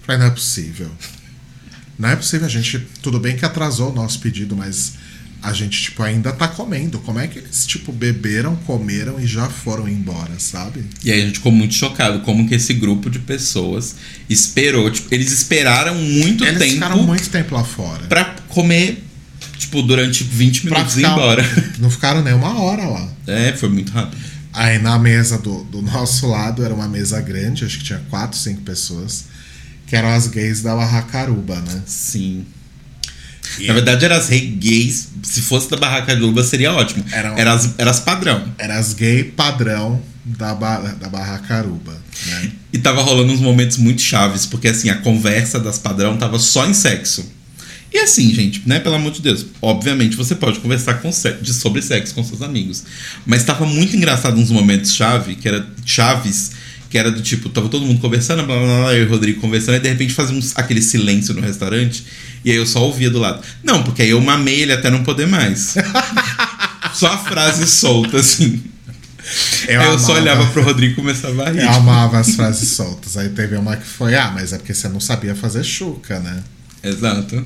Falei, 0.04 0.20
não 0.20 0.28
é 0.28 0.32
possível. 0.32 0.90
Não 1.98 2.10
é 2.10 2.16
possível, 2.16 2.46
a 2.46 2.50
gente. 2.50 2.80
Tudo 3.02 3.20
bem 3.20 3.36
que 3.36 3.46
atrasou 3.46 3.92
o 3.92 3.96
nosso 3.96 4.20
pedido, 4.20 4.56
mas 4.56 4.94
a 5.44 5.52
gente, 5.52 5.82
tipo, 5.82 6.02
ainda 6.02 6.32
tá 6.32 6.48
comendo. 6.48 7.00
Como 7.00 7.20
é 7.20 7.28
que 7.28 7.38
eles, 7.38 7.68
tipo, 7.68 7.92
beberam, 7.92 8.56
comeram 8.56 9.20
e 9.20 9.28
já 9.28 9.50
foram 9.50 9.90
embora, 9.90 10.40
sabe? 10.40 10.86
E 11.04 11.12
aí 11.12 11.22
a 11.22 11.26
gente 11.26 11.36
ficou 11.36 11.52
muito 11.52 11.74
chocado 11.74 12.22
como 12.22 12.48
que 12.48 12.56
esse 12.56 12.74
grupo 12.74 13.10
de 13.10 13.20
pessoas 13.20 13.96
esperou. 14.30 14.90
Tipo, 14.90 15.14
eles 15.14 15.32
esperaram 15.32 15.96
muito 15.96 16.46
eles 16.46 16.54
tempo. 16.54 16.64
Eles 16.64 16.74
ficaram 16.74 17.04
muito 17.04 17.30
tempo 17.30 17.54
lá 17.54 17.64
fora. 17.64 18.06
Pra 18.06 18.24
comer 18.48 19.04
tipo, 19.58 19.82
durante 19.82 20.24
20 20.24 20.66
minutos 20.66 20.98
e 20.98 21.02
ir 21.02 21.06
embora. 21.06 21.44
Não 21.80 21.90
ficaram 21.90 22.24
nem 22.24 22.34
uma 22.34 22.62
hora 22.62 22.88
lá. 22.88 23.10
É, 23.28 23.54
foi 23.54 23.70
muito 23.70 23.92
rápido. 23.92 24.22
Aí 24.54 24.78
na 24.78 25.00
mesa 25.00 25.38
do, 25.38 25.64
do 25.66 25.82
nosso 25.82 26.28
lado 26.28 26.64
era 26.64 26.74
uma 26.74 26.88
mesa 26.88 27.20
grande, 27.20 27.66
acho 27.66 27.80
que 27.80 27.84
tinha 27.84 28.02
quatro, 28.10 28.38
cinco 28.38 28.62
pessoas, 28.62 29.26
que 29.88 29.96
eram 29.96 30.10
as 30.10 30.28
gays 30.28 30.62
da 30.62 30.76
Barracaruba, 30.76 31.60
né? 31.60 31.82
Sim. 31.86 32.46
E 33.60 33.68
Na 33.68 33.74
verdade, 33.74 34.06
eram 34.06 34.16
as 34.16 34.30
gays. 34.30 35.10
Se 35.24 35.42
fosse 35.42 35.70
da 35.70 35.78
Barracaruba, 35.78 36.44
seria 36.44 36.74
ótimo. 36.74 37.04
Eram, 37.12 37.38
era, 37.38 37.54
as, 37.54 37.70
era 37.78 37.92
as 37.92 38.00
padrão. 38.00 38.44
Era 38.58 38.78
as 38.78 38.94
gay 38.94 39.24
padrão 39.24 40.02
da, 40.26 40.54
da 40.54 41.10
Barracaruba. 41.10 41.94
Né? 42.28 42.52
E 42.72 42.78
tava 42.78 43.02
rolando 43.02 43.34
uns 43.34 43.40
momentos 43.40 43.78
muito 43.78 44.02
chaves, 44.02 44.46
porque 44.46 44.68
assim, 44.68 44.90
a 44.90 44.96
conversa 44.96 45.60
das 45.60 45.78
padrão 45.78 46.18
tava 46.18 46.40
só 46.40 46.66
em 46.66 46.74
sexo. 46.74 47.26
E 47.94 48.00
assim, 48.00 48.34
gente, 48.34 48.64
né? 48.66 48.80
Pelo 48.80 48.96
amor 48.96 49.12
de 49.12 49.22
Deus. 49.22 49.46
Obviamente 49.62 50.16
você 50.16 50.34
pode 50.34 50.60
conversar 50.60 50.96
com 50.96 51.12
de, 51.12 51.54
sobre 51.54 51.80
sexo 51.82 52.16
com 52.16 52.24
seus 52.24 52.42
amigos. 52.42 52.84
Mas 53.24 53.42
estava 53.42 53.68
muito 53.68 53.96
engraçado 53.96 54.36
uns 54.40 54.50
momentos 54.50 54.96
chave, 54.96 55.36
que 55.36 55.48
era 55.48 55.68
chaves, 55.86 56.52
que 56.94 56.98
era 57.00 57.10
do 57.10 57.24
tipo, 57.24 57.50
tava 57.50 57.70
todo 57.70 57.88
mundo 57.88 58.00
conversando, 58.00 58.46
blá 58.46 58.56
blá 58.56 58.68
blá, 58.68 58.94
eu 58.94 59.02
e 59.02 59.08
o 59.08 59.10
Rodrigo 59.10 59.42
conversando, 59.42 59.78
e 59.78 59.80
de 59.80 59.90
repente 59.90 60.14
fazia 60.14 60.40
aquele 60.54 60.80
silêncio 60.80 61.34
no 61.34 61.42
restaurante, 61.42 62.06
e 62.46 62.52
aí 62.52 62.56
eu 62.56 62.68
só 62.68 62.84
ouvia 62.84 63.10
do 63.10 63.18
lado. 63.18 63.42
Não, 63.64 63.82
porque 63.82 64.04
aí 64.04 64.12
eu 64.12 64.22
mamei 64.22 64.62
ele 64.62 64.74
até 64.74 64.92
não 64.92 65.04
poder 65.04 65.26
mais. 65.26 65.74
só 66.94 67.14
a 67.14 67.18
frase 67.18 67.66
solta, 67.66 68.20
assim. 68.20 68.62
Eu, 69.68 69.82
aí 69.82 69.88
eu 69.88 69.98
só 69.98 70.14
olhava 70.14 70.46
pro 70.52 70.62
Rodrigo 70.62 70.94
e 70.94 70.96
começava 70.96 71.48
a 71.48 71.50
rir. 71.50 71.64
Eu 71.64 71.70
amava 71.72 72.20
as 72.20 72.36
frases 72.36 72.70
soltas. 72.70 73.18
Aí 73.18 73.30
teve 73.30 73.56
uma 73.56 73.76
que 73.76 73.88
foi, 73.88 74.14
ah, 74.14 74.30
mas 74.32 74.54
é 74.54 74.60
porque 74.60 74.76
você 74.76 74.88
não 74.88 75.00
sabia 75.00 75.34
fazer 75.34 75.64
chuca, 75.64 76.20
né? 76.20 76.44
Exato 76.84 77.44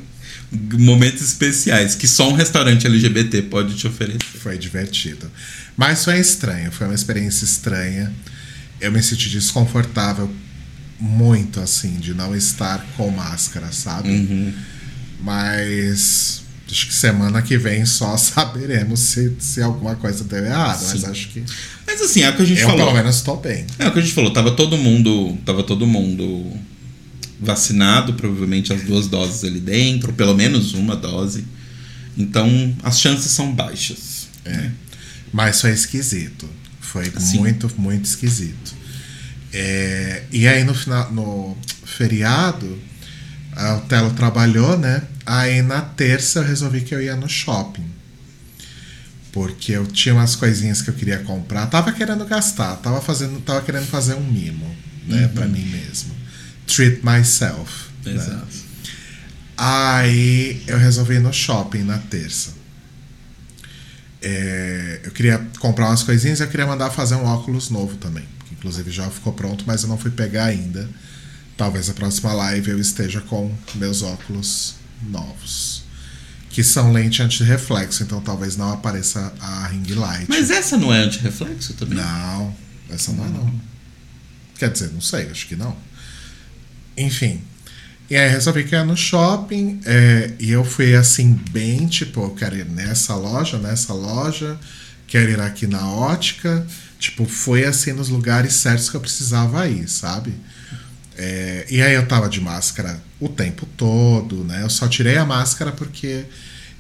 momentos 0.51 1.21
especiais 1.21 1.93
que 1.93 2.07
só 2.07 2.29
um 2.29 2.33
restaurante 2.33 2.87
LGBT 2.87 3.41
pode 3.43 3.75
te 3.75 3.85
oferecer. 3.85 4.19
Foi 4.39 4.57
divertido. 4.57 5.29
Mas 5.75 6.05
foi 6.05 6.19
estranho, 6.19 6.71
foi 6.71 6.87
uma 6.87 6.95
experiência 6.95 7.43
estranha. 7.43 8.13
Eu 8.79 8.91
me 8.91 9.01
senti 9.01 9.29
desconfortável 9.29 10.29
muito, 10.99 11.59
assim, 11.59 11.95
de 11.95 12.13
não 12.13 12.35
estar 12.35 12.85
com 12.95 13.09
máscara, 13.09 13.71
sabe? 13.71 14.09
Uhum. 14.09 14.53
Mas 15.21 16.43
acho 16.69 16.87
que 16.87 16.93
semana 16.93 17.41
que 17.41 17.57
vem 17.57 17.85
só 17.85 18.15
saberemos 18.17 18.99
se, 18.99 19.33
se 19.39 19.61
alguma 19.61 19.95
coisa 19.95 20.23
deu 20.23 20.45
errado. 20.45 20.79
Sim. 20.79 20.87
Mas 20.91 21.03
acho 21.05 21.29
que. 21.29 21.43
Mas 21.85 22.01
assim, 22.01 22.21
é 22.21 22.29
o 22.29 22.35
que 22.35 22.41
a 22.41 22.45
gente 22.45 22.61
eu, 22.61 22.67
falou. 22.67 22.85
Pelo 22.85 22.97
menos 22.97 23.15
estou 23.15 23.37
bem. 23.37 23.65
É 23.79 23.87
o 23.87 23.91
que 23.91 23.99
a 23.99 24.01
gente 24.01 24.13
falou. 24.13 24.31
Tava 24.31 24.51
todo 24.51 24.77
mundo. 24.77 25.37
Tava 25.45 25.63
todo 25.63 25.87
mundo 25.87 26.51
vacinado, 27.39 28.13
provavelmente 28.13 28.73
as 28.73 28.81
duas 28.81 29.07
doses 29.07 29.43
ali 29.43 29.59
dentro, 29.59 30.11
pelo 30.13 30.33
menos 30.33 30.73
uma 30.73 30.95
dose. 30.95 31.45
Então 32.17 32.75
as 32.83 32.99
chances 32.99 33.31
são 33.31 33.53
baixas. 33.53 34.27
É. 34.43 34.71
Mas 35.31 35.61
foi 35.61 35.71
esquisito. 35.71 36.49
Foi 36.91 37.11
Sim. 37.19 37.39
muito, 37.39 37.69
muito 37.77 38.05
esquisito. 38.05 38.73
É, 39.53 40.23
e 40.31 40.47
aí 40.47 40.63
no, 40.63 40.73
final, 40.73 41.11
no 41.11 41.57
feriado, 41.85 42.79
o 43.75 43.81
Telo 43.87 44.11
trabalhou, 44.11 44.77
né? 44.77 45.03
Aí 45.25 45.61
na 45.61 45.81
terça 45.81 46.39
eu 46.39 46.43
resolvi 46.43 46.81
que 46.81 46.95
eu 46.95 47.01
ia 47.01 47.15
no 47.15 47.27
shopping. 47.27 47.85
Porque 49.33 49.73
eu 49.73 49.85
tinha 49.85 50.15
umas 50.15 50.35
coisinhas 50.35 50.81
que 50.81 50.89
eu 50.89 50.93
queria 50.93 51.19
comprar. 51.19 51.67
Tava 51.67 51.91
querendo 51.91 52.25
gastar, 52.25 52.77
tava, 52.77 53.01
fazendo, 53.01 53.39
tava 53.41 53.61
querendo 53.61 53.85
fazer 53.87 54.13
um 54.13 54.23
mimo, 54.23 54.73
né? 55.05 55.25
Uhum. 55.25 55.29
Pra 55.29 55.45
mim 55.45 55.65
mesmo. 55.65 56.15
Treat 56.65 57.01
myself. 57.03 57.89
Né? 58.05 58.13
Exato. 58.13 58.45
Né? 58.45 58.67
Aí 59.57 60.63
eu 60.67 60.77
resolvi 60.77 61.15
ir 61.15 61.19
no 61.19 61.33
shopping 61.33 61.83
na 61.83 61.97
terça. 61.97 62.56
É, 64.21 65.01
eu 65.03 65.11
queria 65.11 65.45
comprar 65.59 65.89
umas 65.89 66.03
coisinhas 66.03 66.39
e 66.39 66.43
eu 66.43 66.47
queria 66.47 66.65
mandar 66.65 66.89
fazer 66.89 67.15
um 67.15 67.25
óculos 67.25 67.69
novo 67.69 67.95
também. 67.97 68.25
Que 68.45 68.53
inclusive 68.53 68.91
já 68.91 69.09
ficou 69.09 69.33
pronto, 69.33 69.63
mas 69.67 69.83
eu 69.83 69.89
não 69.89 69.97
fui 69.97 70.11
pegar 70.11 70.45
ainda. 70.45 70.89
Talvez 71.55 71.89
a 71.89 71.93
próxima 71.93 72.33
live 72.33 72.71
eu 72.71 72.79
esteja 72.79 73.21
com 73.21 73.53
meus 73.75 74.01
óculos 74.01 74.75
novos. 75.09 75.83
Que 76.49 76.63
são 76.63 76.91
lente 76.91 77.21
anti-reflexo, 77.21 78.03
então 78.03 78.19
talvez 78.21 78.57
não 78.57 78.71
apareça 78.71 79.33
a 79.39 79.67
ring 79.67 79.85
light. 79.93 80.25
Mas 80.27 80.49
essa 80.49 80.77
não 80.77 80.93
é 80.93 80.99
anti-reflexo 80.99 81.73
também? 81.73 81.97
Não, 81.97 82.55
essa 82.89 83.11
não, 83.11 83.25
não 83.25 83.41
é 83.41 83.43
não. 83.43 83.61
Quer 84.57 84.71
dizer, 84.71 84.91
não 84.91 85.01
sei, 85.01 85.29
acho 85.29 85.47
que 85.47 85.55
não. 85.55 85.75
Enfim. 86.97 87.41
E 88.09 88.15
aí 88.15 88.29
resolvi 88.29 88.63
que 88.63 88.73
ia 88.73 88.85
no 88.85 88.95
shopping 88.95 89.81
é, 89.85 90.31
e 90.39 90.51
eu 90.51 90.63
fui 90.63 90.95
assim, 90.95 91.33
bem 91.51 91.87
tipo, 91.87 92.21
eu 92.21 92.29
quero 92.29 92.55
ir 92.55 92.65
nessa 92.65 93.15
loja, 93.15 93.57
nessa 93.57 93.93
loja, 93.93 94.57
quero 95.05 95.31
ir 95.31 95.39
aqui 95.41 95.67
na 95.67 95.89
ótica. 95.89 96.65
Tipo, 96.97 97.25
foi 97.25 97.63
assim 97.65 97.93
nos 97.93 98.09
lugares 98.09 98.53
certos 98.53 98.89
que 98.89 98.95
eu 98.95 99.01
precisava 99.01 99.67
ir, 99.67 99.87
sabe? 99.87 100.33
É, 101.17 101.65
e 101.69 101.81
aí 101.81 101.93
eu 101.93 102.07
tava 102.07 102.29
de 102.29 102.39
máscara 102.39 103.01
o 103.19 103.27
tempo 103.27 103.65
todo, 103.77 104.43
né? 104.43 104.63
Eu 104.63 104.69
só 104.69 104.87
tirei 104.87 105.17
a 105.17 105.25
máscara 105.25 105.71
porque 105.71 106.25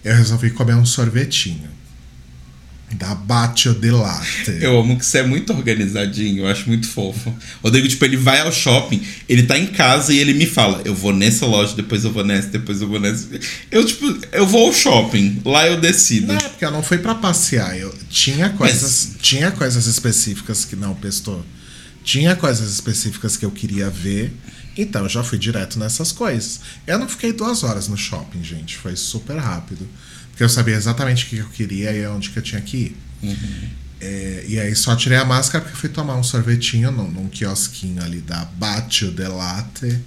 eu 0.03 0.15
resolvi 0.15 0.51
comer 0.51 0.75
um 0.75 0.85
sorvetinho. 0.85 1.69
Da 2.93 3.13
Batio 3.13 3.73
de 3.73 3.91
Latte. 3.91 4.59
Eu 4.61 4.79
amo 4.79 4.97
que 4.97 5.05
você 5.05 5.17
é 5.17 5.23
muito 5.23 5.51
organizadinho, 5.51 6.43
eu 6.43 6.47
acho 6.47 6.67
muito 6.67 6.87
fofo. 6.87 7.35
Rodrigo, 7.61 7.85
tipo, 7.85 8.05
ele 8.05 8.15
vai 8.15 8.39
ao 8.39 8.51
shopping, 8.51 9.05
ele 9.27 9.43
tá 9.43 9.57
em 9.57 9.67
casa 9.67 10.13
e 10.13 10.19
ele 10.19 10.33
me 10.33 10.45
fala: 10.45 10.81
eu 10.85 10.95
vou 10.95 11.11
nessa 11.11 11.45
loja, 11.45 11.75
depois 11.75 12.05
eu 12.05 12.13
vou 12.13 12.23
nessa, 12.23 12.47
depois 12.47 12.81
eu 12.81 12.87
vou 12.87 12.97
nessa. 12.97 13.27
Eu, 13.69 13.85
tipo, 13.85 14.05
eu 14.31 14.47
vou 14.47 14.67
ao 14.67 14.73
shopping, 14.73 15.41
lá 15.43 15.67
eu 15.67 15.81
decido. 15.81 16.27
Não, 16.27 16.37
porque 16.37 16.63
eu 16.63 16.71
não 16.71 16.81
fui 16.81 16.97
para 16.97 17.13
passear. 17.13 17.77
Eu 17.77 17.93
tinha 18.09 18.49
coisas, 18.51 19.09
Mas... 19.11 19.21
tinha 19.21 19.51
coisas 19.51 19.85
específicas 19.85 20.63
que 20.63 20.77
não 20.77 20.95
pestou. 20.95 21.45
Tinha 22.05 22.37
coisas 22.37 22.71
específicas 22.71 23.35
que 23.35 23.43
eu 23.43 23.51
queria 23.51 23.89
ver, 23.89 24.33
então 24.77 25.03
eu 25.03 25.09
já 25.09 25.21
fui 25.25 25.37
direto 25.37 25.77
nessas 25.77 26.13
coisas. 26.13 26.61
Eu 26.87 26.97
não 26.97 27.09
fiquei 27.09 27.33
duas 27.33 27.63
horas 27.63 27.89
no 27.89 27.97
shopping, 27.97 28.41
gente, 28.41 28.77
foi 28.77 28.95
super 28.95 29.35
rápido. 29.35 29.85
Porque 30.37 30.43
eu 30.43 30.49
sabia 30.49 30.75
exatamente 30.75 31.25
o 31.25 31.29
que 31.29 31.37
eu 31.37 31.47
queria 31.47 31.91
e 31.91 32.05
onde 32.05 32.29
que 32.29 32.37
eu 32.37 32.43
tinha 32.43 32.61
que 32.61 32.77
ir. 32.77 32.97
Uhum. 33.23 33.69
É, 33.99 34.45
e 34.47 34.59
aí 34.59 34.75
só 34.75 34.95
tirei 34.95 35.17
a 35.17 35.25
máscara 35.25 35.63
porque 35.63 35.75
fui 35.75 35.89
tomar 35.89 36.15
um 36.15 36.21
sorvetinho 36.21 36.91
num, 36.91 37.09
num 37.09 37.27
quiosquinho 37.27 38.03
ali 38.03 38.21
da 38.21 38.45
Batio 38.45 39.09
de 39.09 39.27
Latte. 39.27 39.99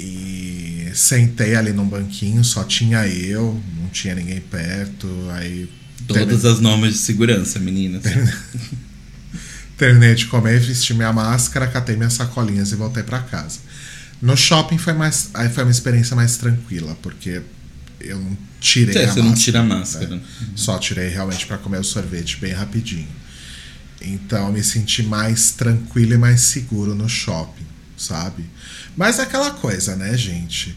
E 0.00 0.90
sentei 0.94 1.54
ali 1.54 1.72
num 1.72 1.86
banquinho, 1.86 2.42
só 2.42 2.64
tinha 2.64 3.06
eu, 3.06 3.62
não 3.80 3.88
tinha 3.90 4.16
ninguém 4.16 4.40
perto. 4.40 5.06
Aí. 5.34 5.70
Todas 6.08 6.44
as 6.44 6.58
normas 6.58 6.94
de 6.94 6.98
segurança, 6.98 7.60
meninas. 7.60 8.02
Terminei 9.78 10.16
de 10.16 10.26
comer, 10.26 10.58
vesti 10.58 10.92
minha 10.92 11.12
máscara, 11.12 11.68
catei 11.68 11.94
minhas 11.94 12.14
sacolinhas 12.14 12.72
e 12.72 12.74
voltei 12.74 13.04
para 13.04 13.20
casa. 13.20 13.60
No 14.20 14.36
shopping 14.36 14.76
foi 14.76 14.92
mais, 14.92 15.30
aí 15.34 15.48
foi 15.48 15.62
uma 15.62 15.70
experiência 15.70 16.16
mais 16.16 16.36
tranquila, 16.36 16.98
porque 17.00 17.42
eu 18.00 18.18
não 18.18 18.36
tirei 18.60 18.96
é, 18.96 19.04
a 19.04 19.08
você 19.08 19.20
máscara. 19.20 19.26
não 19.26 19.34
tira 19.34 19.60
a 19.60 19.62
máscara. 19.62 20.08
Né? 20.08 20.22
Uhum. 20.40 20.56
Só 20.56 20.78
tirei 20.78 21.08
realmente 21.08 21.46
para 21.46 21.58
comer 21.58 21.78
o 21.78 21.84
sorvete 21.84 22.38
bem 22.38 22.52
rapidinho. 22.52 23.08
Então 24.00 24.46
eu 24.46 24.52
me 24.52 24.62
senti 24.64 25.02
mais 25.02 25.52
tranquilo 25.52 26.14
e 26.14 26.18
mais 26.18 26.40
seguro 26.40 26.94
no 26.94 27.08
shopping, 27.08 27.66
sabe? 27.96 28.44
Mas 28.96 29.18
é 29.18 29.22
aquela 29.22 29.50
coisa, 29.50 29.94
né, 29.96 30.16
gente? 30.16 30.76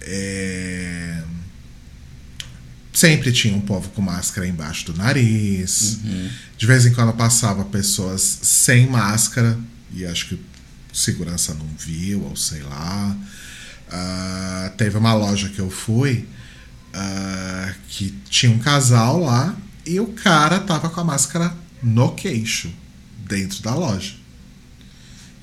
É 0.00 1.22
sempre 2.94 3.32
tinha 3.32 3.54
um 3.54 3.60
povo 3.60 3.90
com 3.90 4.00
máscara 4.00 4.46
embaixo 4.46 4.86
do 4.86 4.96
nariz. 4.96 5.98
Uhum. 6.04 6.30
De 6.56 6.66
vez 6.66 6.86
em 6.86 6.94
quando 6.94 7.12
passava 7.12 7.64
pessoas 7.64 8.22
sem 8.42 8.86
máscara 8.86 9.58
e 9.92 10.06
acho 10.06 10.28
que 10.28 10.40
segurança 10.92 11.52
não 11.52 11.66
viu, 11.76 12.22
ou 12.22 12.36
sei 12.36 12.62
lá. 12.62 13.16
Uh, 13.88 14.76
teve 14.76 14.96
uma 14.96 15.12
loja 15.12 15.48
que 15.48 15.58
eu 15.58 15.68
fui 15.70 16.26
uh, 16.94 17.74
que 17.88 18.10
tinha 18.30 18.50
um 18.52 18.58
casal 18.58 19.20
lá 19.20 19.56
e 19.84 20.00
o 20.00 20.06
cara 20.06 20.60
tava 20.60 20.88
com 20.88 21.00
a 21.00 21.04
máscara 21.04 21.54
no 21.82 22.12
queixo, 22.12 22.72
dentro 23.28 23.62
da 23.62 23.74
loja. 23.74 24.14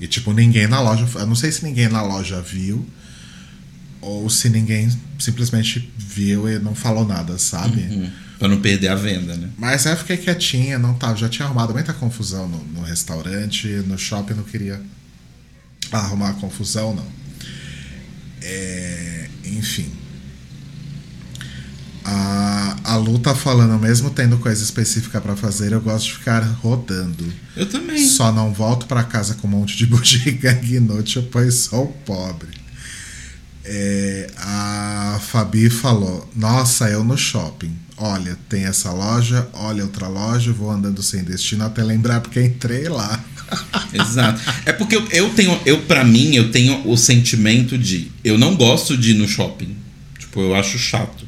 E 0.00 0.06
tipo, 0.06 0.32
ninguém 0.32 0.66
na 0.66 0.80
loja. 0.80 1.06
Eu 1.14 1.26
não 1.26 1.36
sei 1.36 1.52
se 1.52 1.64
ninguém 1.64 1.88
na 1.88 2.02
loja 2.02 2.40
viu 2.40 2.84
ou 4.00 4.28
se 4.28 4.48
ninguém 4.48 4.90
simplesmente 5.18 5.92
viu 5.96 6.48
e 6.48 6.58
não 6.58 6.74
falou 6.74 7.06
nada, 7.06 7.38
sabe? 7.38 7.82
Uhum. 7.82 8.10
Pra 8.36 8.48
não 8.48 8.60
perder 8.60 8.88
a 8.88 8.96
venda, 8.96 9.36
né? 9.36 9.48
Mas 9.56 9.86
aí 9.86 9.92
eu 9.92 9.96
fiquei 9.96 10.16
quietinha, 10.16 10.76
não 10.76 10.94
tava, 10.94 11.16
já 11.16 11.28
tinha 11.28 11.46
arrumado 11.46 11.72
muita 11.72 11.92
confusão 11.92 12.48
no, 12.48 12.58
no 12.64 12.82
restaurante, 12.82 13.68
no 13.86 13.96
shopping 13.96 14.34
não 14.34 14.42
queria 14.42 14.82
arrumar 15.92 16.32
confusão, 16.34 16.92
não. 16.94 17.06
É, 18.40 19.28
enfim. 19.44 20.01
A, 22.04 22.76
a 22.84 22.96
Lu 22.96 23.18
tá 23.18 23.34
falando, 23.34 23.78
mesmo 23.78 24.10
tendo 24.10 24.38
coisa 24.38 24.62
específica 24.62 25.20
para 25.20 25.36
fazer, 25.36 25.72
eu 25.72 25.80
gosto 25.80 26.06
de 26.06 26.14
ficar 26.14 26.40
rodando. 26.40 27.32
Eu 27.56 27.66
também. 27.66 28.06
Só 28.06 28.32
não 28.32 28.52
volto 28.52 28.86
para 28.86 29.04
casa 29.04 29.34
com 29.34 29.46
um 29.46 29.50
monte 29.50 29.76
de 29.76 29.86
bugiganga 29.86 30.66
inútil, 30.66 31.28
pois 31.30 31.54
sou 31.54 31.88
pobre. 32.04 32.62
É, 33.64 34.30
a 34.36 35.20
Fabi 35.22 35.70
falou: 35.70 36.28
Nossa, 36.34 36.88
eu 36.88 37.04
no 37.04 37.16
shopping. 37.16 37.72
Olha, 37.96 38.36
tem 38.48 38.64
essa 38.64 38.90
loja, 38.90 39.48
olha 39.52 39.84
outra 39.84 40.08
loja, 40.08 40.52
vou 40.52 40.70
andando 40.70 41.00
sem 41.02 41.22
destino 41.22 41.64
até 41.64 41.84
lembrar 41.84 42.20
porque 42.20 42.42
entrei 42.42 42.88
lá. 42.88 43.22
Exato. 43.94 44.40
É 44.66 44.72
porque 44.72 44.96
eu, 44.96 45.06
eu 45.08 45.30
tenho, 45.30 45.60
eu 45.64 45.82
para 45.82 46.02
mim, 46.02 46.34
eu 46.34 46.50
tenho 46.50 46.88
o 46.88 46.96
sentimento 46.96 47.78
de 47.78 48.10
eu 48.24 48.36
não 48.36 48.56
gosto 48.56 48.96
de 48.96 49.12
ir 49.12 49.14
no 49.14 49.28
shopping. 49.28 49.76
Tipo, 50.18 50.40
eu 50.40 50.54
acho 50.54 50.78
chato. 50.78 51.21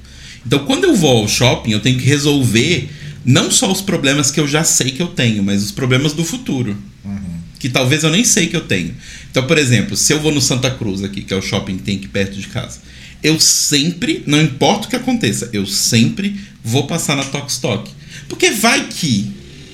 Então, 0.47 0.65
quando 0.67 0.85
eu 0.85 0.95
vou 0.95 1.19
ao 1.19 1.29
shopping, 1.29 1.73
eu 1.73 1.81
tenho 1.81 1.99
que 1.99 2.05
resolver 2.05 2.89
não 3.25 3.51
só 3.51 3.71
os 3.73 3.81
problemas 3.81 4.31
que 4.31 4.39
eu 4.39 4.47
já 4.47 4.63
sei 4.63 4.91
que 4.91 5.03
eu 5.03 5.09
tenho, 5.09 5.43
mas 5.43 5.63
os 5.63 5.71
problemas 5.71 6.13
do 6.13 6.25
futuro. 6.25 6.77
Uhum. 7.05 7.39
Que 7.59 7.69
talvez 7.69 8.05
eu 8.05 8.11
nem 8.11 8.25
sei 8.25 8.47
que 8.47 8.57
eu 8.57 8.61
tenho. 8.61 8.95
Então, 9.31 9.47
por 9.47 9.57
exemplo, 9.57 9.97
se 9.97 10.13
eu 10.13 10.21
vou 10.21 10.33
no 10.33 10.41
Santa 10.41 10.71
Cruz 10.71 11.03
aqui, 11.03 11.23
que 11.23 11.33
é 11.33 11.37
o 11.37 11.43
shopping 11.43 11.79
que 11.79 11.83
tem 11.83 11.97
aqui 11.97 12.09
perto 12.09 12.39
de 12.39 12.47
casa, 12.49 12.81
eu 13.23 13.41
sempre, 13.41 14.23
não 14.27 14.41
importa 14.41 14.87
o 14.87 14.91
que 14.91 14.97
aconteça, 14.97 15.49
eu 15.53 15.67
sempre 15.67 16.39
vou 16.63 16.87
passar 16.87 17.17
na 17.17 17.25
Tok 17.25 17.51
Stock. 17.51 17.91
Porque 18.29 18.51
vai 18.51 18.87
que 18.89 19.33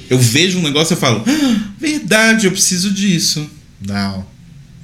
eu 0.09 0.19
vejo 0.19 0.59
um 0.59 0.63
negócio 0.63 0.93
e 0.93 0.95
eu 0.95 1.01
falo, 1.01 1.25
ah, 1.27 1.71
verdade, 1.79 2.47
eu 2.47 2.53
preciso 2.53 2.93
disso. 2.93 3.49
Não. 3.85 4.25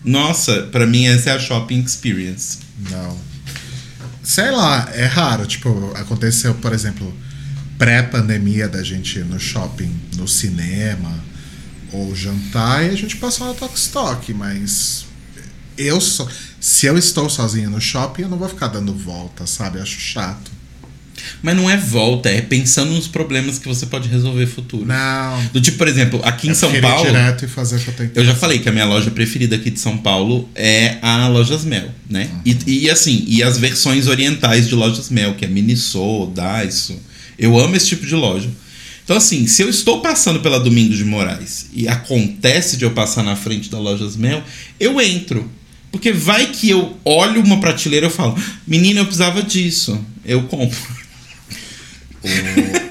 Nossa, 0.04 0.62
para 0.72 0.86
mim 0.86 1.06
essa 1.06 1.30
é 1.30 1.32
a 1.32 1.38
shopping 1.38 1.80
experience. 1.80 2.58
Não. 2.90 3.16
Sei 4.26 4.50
lá, 4.50 4.90
é 4.92 5.06
raro. 5.06 5.46
Tipo, 5.46 5.92
aconteceu, 5.94 6.52
por 6.56 6.72
exemplo, 6.72 7.14
pré-pandemia 7.78 8.68
da 8.68 8.82
gente 8.82 9.20
ir 9.20 9.24
no 9.24 9.38
shopping, 9.38 9.94
no 10.16 10.26
cinema 10.26 11.14
ou 11.92 12.12
jantar 12.12 12.84
e 12.84 12.90
a 12.90 12.96
gente 12.96 13.16
passou 13.18 13.54
Tok 13.54 13.78
Stock, 13.78 14.34
mas 14.34 15.06
eu 15.78 16.00
só. 16.00 16.26
Se 16.60 16.86
eu 16.86 16.98
estou 16.98 17.30
sozinho 17.30 17.70
no 17.70 17.80
shopping, 17.80 18.22
eu 18.22 18.28
não 18.28 18.36
vou 18.36 18.48
ficar 18.48 18.66
dando 18.66 18.92
volta, 18.92 19.46
sabe? 19.46 19.78
Eu 19.78 19.84
acho 19.84 20.00
chato. 20.00 20.50
Mas 21.42 21.56
não 21.56 21.70
é 21.70 21.76
volta, 21.76 22.28
é 22.28 22.40
pensando 22.40 22.92
nos 22.92 23.06
problemas 23.06 23.58
que 23.58 23.68
você 23.68 23.86
pode 23.86 24.08
resolver 24.08 24.46
futuro. 24.46 24.86
Não. 24.86 25.42
Do 25.52 25.60
tipo, 25.60 25.78
por 25.78 25.88
exemplo, 25.88 26.20
aqui 26.24 26.48
em 26.48 26.54
São 26.54 26.72
Paulo. 26.80 27.06
direto 27.06 27.44
e 27.44 27.48
fazer 27.48 27.76
eu 27.76 28.10
Eu 28.14 28.24
já 28.24 28.34
falei 28.34 28.58
que 28.58 28.68
a 28.68 28.72
minha 28.72 28.84
loja 28.84 29.10
preferida 29.10 29.56
aqui 29.56 29.70
de 29.70 29.80
São 29.80 29.96
Paulo 29.98 30.48
é 30.54 30.98
a 31.02 31.28
Lojas 31.28 31.64
Mel, 31.64 31.88
né? 32.08 32.28
Uhum. 32.32 32.40
E, 32.66 32.84
e 32.84 32.90
assim, 32.90 33.24
e 33.26 33.42
as 33.42 33.58
versões 33.58 34.06
orientais 34.06 34.68
de 34.68 34.74
Lojas 34.74 35.10
Mel, 35.10 35.34
que 35.34 35.44
é 35.44 35.48
Miniso, 35.48 36.32
Daiso. 36.34 36.98
Eu 37.38 37.58
amo 37.58 37.76
esse 37.76 37.88
tipo 37.88 38.06
de 38.06 38.14
loja. 38.14 38.48
Então, 39.04 39.16
assim, 39.16 39.46
se 39.46 39.62
eu 39.62 39.68
estou 39.68 40.00
passando 40.00 40.40
pela 40.40 40.58
Domingos 40.58 40.96
de 40.96 41.04
Moraes 41.04 41.66
e 41.72 41.86
acontece 41.86 42.76
de 42.76 42.84
eu 42.84 42.90
passar 42.90 43.22
na 43.22 43.36
frente 43.36 43.70
da 43.70 43.78
Lojas 43.78 44.16
Mel, 44.16 44.42
eu 44.80 45.00
entro. 45.00 45.48
Porque 45.92 46.12
vai 46.12 46.46
que 46.46 46.68
eu 46.70 46.96
olho 47.04 47.40
uma 47.40 47.60
prateleira 47.60 48.08
e 48.08 48.10
falo, 48.10 48.36
menina, 48.66 49.00
eu 49.00 49.04
precisava 49.04 49.42
disso. 49.42 49.98
Eu 50.24 50.42
compro. 50.42 50.78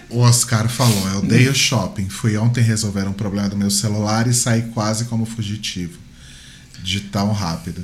O, 0.09 0.17
o 0.17 0.19
Oscar 0.19 0.69
falou, 0.69 1.09
eu 1.09 1.19
odeio 1.19 1.53
shopping. 1.53 2.09
Fui 2.09 2.37
ontem 2.37 2.61
resolver 2.61 3.07
um 3.07 3.13
problema 3.13 3.49
do 3.49 3.57
meu 3.57 3.69
celular 3.69 4.27
e 4.27 4.33
saí 4.33 4.63
quase 4.73 5.05
como 5.05 5.25
fugitivo. 5.25 5.99
de 6.83 7.01
tão 7.01 7.31
rápido. 7.31 7.83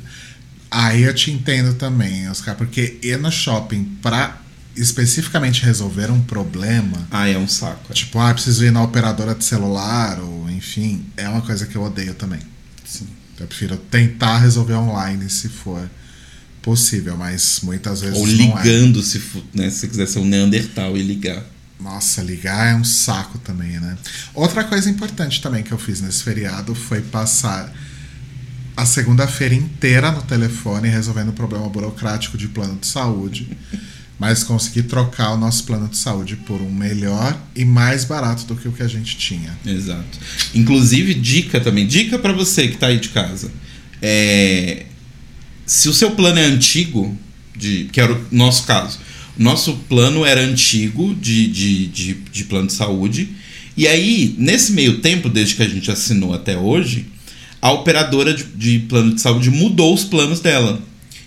Aí 0.69 1.03
eu 1.03 1.13
te 1.13 1.31
entendo 1.31 1.73
também, 1.73 2.29
Oscar, 2.29 2.55
porque 2.55 2.97
ir 3.01 3.17
no 3.17 3.31
shopping 3.31 3.83
pra 4.01 4.39
especificamente 4.75 5.63
resolver 5.63 6.09
um 6.09 6.21
problema. 6.21 7.07
Ah, 7.11 7.27
é 7.27 7.37
um 7.37 7.47
saco. 7.47 7.91
é. 7.91 7.93
Tipo, 7.93 8.19
ah, 8.19 8.33
preciso 8.33 8.63
ir 8.63 8.71
na 8.71 8.81
operadora 8.81 9.35
de 9.35 9.43
celular, 9.43 10.19
ou 10.19 10.49
enfim, 10.49 11.05
é 11.17 11.27
uma 11.27 11.41
coisa 11.41 11.65
que 11.65 11.75
eu 11.75 11.83
odeio 11.83 12.13
também. 12.13 12.39
Sim. 12.85 13.07
Eu 13.39 13.47
prefiro 13.47 13.75
tentar 13.75 14.37
resolver 14.37 14.75
online 14.75 15.29
se 15.29 15.49
for 15.49 15.89
possível, 16.61 17.17
mas 17.17 17.59
muitas 17.63 18.01
vezes 18.01 18.17
Ou 18.17 18.27
não 18.27 18.57
é. 18.59 18.63
ligando, 18.63 19.01
se, 19.01 19.19
fu- 19.19 19.43
né, 19.53 19.69
se 19.69 19.79
você 19.79 19.87
quiser 19.87 20.07
ser 20.07 20.19
um 20.19 20.25
Neandertal 20.25 20.95
e 20.97 21.01
ligar. 21.03 21.43
Nossa, 21.79 22.21
ligar 22.21 22.71
é 22.73 22.75
um 22.75 22.83
saco 22.83 23.39
também, 23.39 23.79
né? 23.79 23.97
Outra 24.35 24.63
coisa 24.63 24.87
importante 24.89 25.41
também 25.41 25.63
que 25.63 25.71
eu 25.71 25.79
fiz 25.79 25.99
nesse 26.01 26.21
feriado 26.23 26.75
foi 26.75 27.01
passar 27.01 27.73
a 28.77 28.85
segunda-feira 28.85 29.53
inteira 29.55 30.11
no 30.11 30.21
telefone 30.21 30.87
resolvendo 30.87 31.29
o 31.29 31.33
problema 31.33 31.67
burocrático 31.67 32.37
de 32.37 32.47
plano 32.47 32.77
de 32.79 32.85
saúde, 32.87 33.49
mas 34.19 34.43
consegui 34.43 34.83
trocar 34.83 35.31
o 35.31 35.37
nosso 35.37 35.63
plano 35.63 35.87
de 35.87 35.97
saúde 35.97 36.35
por 36.35 36.61
um 36.61 36.71
melhor 36.71 37.35
e 37.55 37.65
mais 37.65 38.05
barato 38.05 38.45
do 38.45 38.55
que 38.55 38.67
o 38.67 38.71
que 38.71 38.83
a 38.83 38.87
gente 38.87 39.17
tinha. 39.17 39.51
Exato. 39.65 40.19
Inclusive, 40.53 41.15
dica 41.15 41.59
também. 41.59 41.87
Dica 41.87 42.19
pra 42.19 42.31
você 42.31 42.67
que 42.67 42.77
tá 42.77 42.87
aí 42.87 42.99
de 42.99 43.09
casa. 43.09 43.49
É, 43.99 44.85
se 45.71 45.87
o 45.87 45.93
seu 45.93 46.11
plano 46.11 46.37
é 46.37 46.43
antigo, 46.43 47.17
de, 47.55 47.85
que 47.93 48.01
era 48.01 48.11
o 48.11 48.25
nosso 48.29 48.65
caso, 48.65 48.99
o 49.39 49.41
nosso 49.41 49.73
plano 49.87 50.25
era 50.25 50.41
antigo 50.41 51.15
de, 51.15 51.47
de, 51.47 51.87
de, 51.87 52.13
de 52.13 52.43
plano 52.43 52.67
de 52.67 52.73
saúde. 52.73 53.29
E 53.77 53.87
aí, 53.87 54.35
nesse 54.37 54.73
meio 54.73 54.99
tempo, 54.99 55.29
desde 55.29 55.55
que 55.55 55.63
a 55.63 55.69
gente 55.69 55.89
assinou 55.89 56.33
até 56.33 56.57
hoje, 56.57 57.05
a 57.61 57.71
operadora 57.71 58.33
de, 58.33 58.43
de 58.43 58.79
plano 58.79 59.15
de 59.15 59.21
saúde 59.21 59.49
mudou 59.49 59.93
os 59.93 60.03
planos 60.03 60.41
dela. 60.41 60.81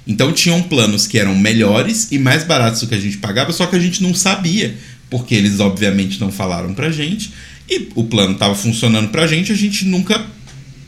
Então 0.06 0.30
tinham 0.30 0.62
planos 0.62 1.06
que 1.06 1.18
eram 1.18 1.34
melhores 1.34 2.12
e 2.12 2.18
mais 2.18 2.44
baratos 2.44 2.82
do 2.82 2.86
que 2.86 2.94
a 2.94 3.00
gente 3.00 3.16
pagava, 3.16 3.50
só 3.50 3.64
que 3.64 3.76
a 3.76 3.80
gente 3.80 4.02
não 4.02 4.12
sabia, 4.12 4.76
porque 5.08 5.34
eles 5.34 5.58
obviamente 5.58 6.20
não 6.20 6.30
falaram 6.30 6.74
pra 6.74 6.90
gente. 6.90 7.32
E 7.66 7.88
o 7.94 8.04
plano 8.04 8.34
tava 8.34 8.54
funcionando 8.54 9.08
pra 9.08 9.26
gente, 9.26 9.50
a 9.50 9.56
gente 9.56 9.86
nunca 9.86 10.22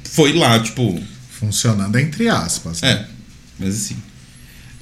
foi 0.05 0.35
lá, 0.35 0.61
tipo, 0.61 1.03
Funcionando 1.31 1.99
entre 1.99 2.29
aspas. 2.29 2.83
né? 2.83 2.91
é, 2.91 3.16
mas 3.59 3.75
assim, 3.75 3.97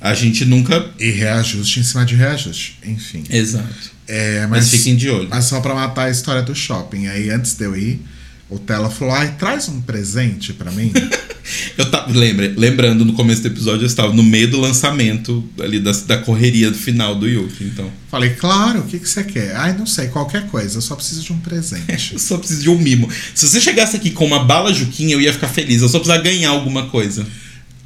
a 0.01 0.13
gente 0.15 0.45
nunca 0.45 0.91
E 0.99 1.11
reajuste 1.11 1.81
em 1.81 1.83
cima 1.83 2.05
de 2.05 2.15
reajuste. 2.15 2.79
Enfim. 2.85 3.25
Exato. 3.31 3.95
É, 4.07 4.41
Mas, 4.47 4.51
mas, 4.51 4.71
fiquem 4.71 4.97
de 4.97 5.09
olho. 5.09 5.29
mas 5.31 5.47
só 5.47 5.61
pra 5.61 5.75
matar 5.75 6.05
a 6.05 6.11
história 6.11 6.43
do 6.43 6.55
shopping. 6.55 7.07
Aí 7.07 7.31
antes 7.31 7.55
de 7.55 7.65
eu 7.65 7.75
ir, 7.75 8.03
o 8.51 8.59
Tela 8.59 8.91
falou: 8.91 9.15
ai, 9.15 9.35
traz 9.39 9.69
um 9.69 9.81
presente 9.81 10.53
pra 10.53 10.71
mim. 10.71 10.93
Eu 11.77 11.91
tava, 11.91 12.11
lembra, 12.11 12.55
lembrando, 12.57 13.05
no 13.05 13.13
começo 13.13 13.43
do 13.43 13.49
episódio, 13.49 13.83
eu 13.83 13.87
estava 13.87 14.13
no 14.15 14.23
meio 14.23 14.49
do 14.51 14.59
lançamento 14.59 15.47
ali 15.61 15.79
da, 15.79 15.93
da 15.93 16.17
correria 16.19 16.71
do 16.71 16.77
final 16.79 17.15
do 17.15 17.29
Yuki, 17.29 17.65
então. 17.65 17.91
Falei, 18.11 18.31
claro, 18.31 18.81
o 18.81 18.85
que, 18.85 18.99
que 18.99 19.07
você 19.07 19.23
quer? 19.23 19.55
Ai, 19.55 19.77
não 19.77 19.85
sei, 19.85 20.09
qualquer 20.09 20.47
coisa, 20.47 20.79
eu 20.79 20.81
só 20.81 20.97
preciso 20.97 21.23
de 21.23 21.33
um 21.35 21.39
presente. 21.39 22.15
Eu 22.15 22.19
só 22.19 22.39
preciso 22.39 22.63
de 22.63 22.71
um 22.71 22.79
mimo. 22.79 23.11
Se 23.35 23.47
você 23.47 23.61
chegasse 23.61 23.95
aqui 23.95 24.11
com 24.11 24.25
uma 24.25 24.43
bala 24.45 24.73
Juquinha, 24.73 25.13
eu 25.15 25.21
ia 25.21 25.33
ficar 25.35 25.49
feliz. 25.49 25.83
Eu 25.83 25.89
só 25.89 25.99
precisava 25.99 26.23
ganhar 26.25 26.49
alguma 26.49 26.87
coisa. 26.87 27.27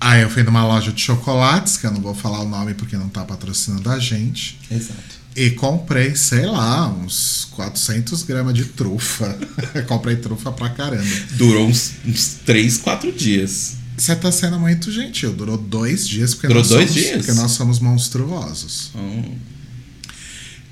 Aí 0.00 0.22
eu 0.22 0.30
fui 0.30 0.42
numa 0.42 0.64
loja 0.64 0.92
de 0.92 1.00
chocolates, 1.00 1.76
que 1.76 1.86
eu 1.86 1.90
não 1.90 2.00
vou 2.00 2.14
falar 2.14 2.40
o 2.40 2.48
nome 2.48 2.74
porque 2.74 2.96
não 2.96 3.08
tá 3.08 3.24
patrocinando 3.24 3.90
a 3.90 3.98
gente. 3.98 4.58
Exato. 4.70 5.18
E 5.34 5.50
comprei, 5.50 6.14
sei 6.16 6.46
lá, 6.46 6.88
uns 6.88 7.46
400 7.52 8.22
gramas 8.22 8.54
de 8.54 8.64
trufa. 8.64 9.36
comprei 9.86 10.16
trufa 10.16 10.50
pra 10.52 10.68
caramba. 10.70 11.04
Durou 11.32 11.66
uns, 11.68 11.92
uns 12.04 12.36
3, 12.44 12.78
4 12.78 13.12
dias. 13.12 13.74
Você 13.96 14.14
tá 14.14 14.30
sendo 14.30 14.58
muito 14.60 14.90
gentil. 14.92 15.32
Durou 15.32 15.56
dois 15.58 16.06
dias 16.06 16.32
porque, 16.34 16.46
Durou 16.48 16.62
nós, 16.62 16.68
dois 16.70 16.90
somos, 16.90 17.02
dias? 17.04 17.16
porque 17.18 17.32
nós 17.32 17.50
somos 17.52 17.78
monstruosos. 17.80 18.90
Então, 18.94 19.36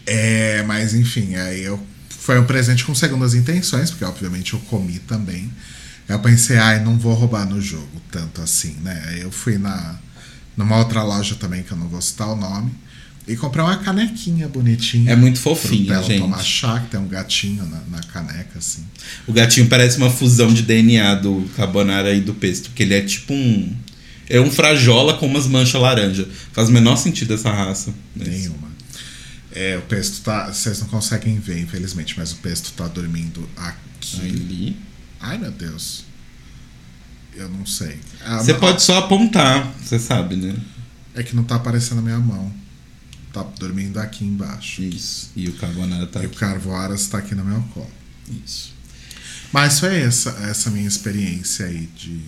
É, 0.07 0.63
mas 0.63 0.95
enfim, 0.95 1.35
aí 1.35 1.63
eu 1.65 1.85
foi 2.09 2.39
um 2.39 2.45
presente 2.45 2.85
com 2.85 2.95
segundas 2.95 3.35
intenções, 3.35 3.91
porque 3.91 4.05
obviamente 4.05 4.55
eu 4.55 4.61
comi 4.61 4.99
também. 5.01 5.51
Eu 6.09 6.19
pensei, 6.21 6.57
ai, 6.57 6.83
não 6.85 6.97
vou 6.99 7.15
roubar 7.15 7.47
no 7.49 7.61
jogo 7.61 8.01
tanto 8.11 8.41
assim, 8.41 8.77
né? 8.83 9.03
Aí 9.09 9.21
eu 9.21 9.31
fui 9.31 9.59
na 9.59 9.99
numa 10.57 10.79
outra 10.79 11.03
loja 11.03 11.35
também 11.35 11.63
que 11.63 11.71
eu 11.73 11.77
não 11.77 11.87
vou 11.89 12.01
citar 12.01 12.29
o 12.29 12.37
nome 12.37 12.71
e 13.29 13.37
comprei 13.37 13.63
uma 13.65 13.77
canequinha 13.77 14.49
bonitinha. 14.49 15.13
É 15.13 15.17
muito 15.17 15.39
fofinha, 15.41 15.95
Belo 15.95 16.05
gente. 16.07 16.21
tomar 16.21 16.43
chá, 16.43 16.81
que 16.81 16.87
tem 16.91 17.01
um 17.01 17.09
gatinho 17.09 17.65
na, 17.67 17.81
na 17.91 18.03
caneca 18.05 18.59
assim. 18.59 18.85
o 19.27 19.33
gatinho 19.33 19.67
parece 19.69 19.99
uma 19.99 20.09
fusão 20.09 20.53
de 20.55 20.63
DNA 20.63 21.17
do 21.17 21.45
carbonara 21.57 22.15
e 22.15 22.21
do 22.21 22.33
pesto, 22.35 22.71
porque 22.71 22.83
ele 22.85 22.95
é 22.95 23.01
tipo 23.03 23.35
um. 23.35 23.75
É 24.29 24.41
um 24.41 24.51
frajola 24.51 25.15
com 25.15 25.27
umas 25.27 25.47
manchas 25.47 25.81
laranja. 25.81 26.29
Faz 26.53 26.69
o 26.69 26.73
menor 26.73 26.97
sentido 26.97 27.35
essa 27.35 27.51
raça. 27.53 27.93
Mas- 28.15 28.27
Nenhuma. 28.29 28.67
É, 29.53 29.77
o 29.79 29.83
pesto 29.83 30.21
tá. 30.23 30.53
Vocês 30.53 30.81
não 30.81 30.89
conseguem 30.89 31.39
ver, 31.39 31.61
infelizmente, 31.61 32.15
mas 32.17 32.33
o 32.33 32.37
pesto 32.37 32.73
tá 32.73 32.87
dormindo 32.89 33.49
aqui. 33.57 34.21
Ali. 34.21 34.77
Ai, 35.21 35.39
meu 35.39 35.51
Deus. 35.51 36.05
Eu 37.35 37.49
não 37.49 37.67
sei. 37.67 37.99
Ah, 38.25 38.39
Você 38.39 38.55
pode 38.55 38.83
só 38.83 38.99
apontar, 38.99 39.73
você 39.83 39.99
sabe, 39.99 40.37
né? 40.37 40.57
É 41.15 41.23
que 41.23 41.37
não 41.37 41.45
tá 41.45 41.57
aparecendo 41.57 41.99
a 41.99 42.03
minha 42.03 42.19
mão. 42.19 42.53
Tá 43.33 43.43
dormindo 43.59 43.99
aqui 43.99 44.25
embaixo. 44.25 44.83
Isso. 44.83 45.31
E 45.37 45.49
o 45.49 45.53
carbonara 45.55 46.07
tá 46.07 46.23
E 46.23 46.27
o 46.27 46.29
aqui. 46.29 46.39
Carvoaras 46.39 47.07
tá 47.09 47.19
aqui 47.19 47.35
no 47.35 47.45
meu 47.45 47.61
colo. 47.75 47.91
Isso. 48.45 48.75
Mas 49.53 49.79
foi 49.79 49.97
essa, 49.99 50.31
essa 50.49 50.71
minha 50.71 50.89
experiência 50.89 51.67
aí 51.67 51.89
de 51.97 52.21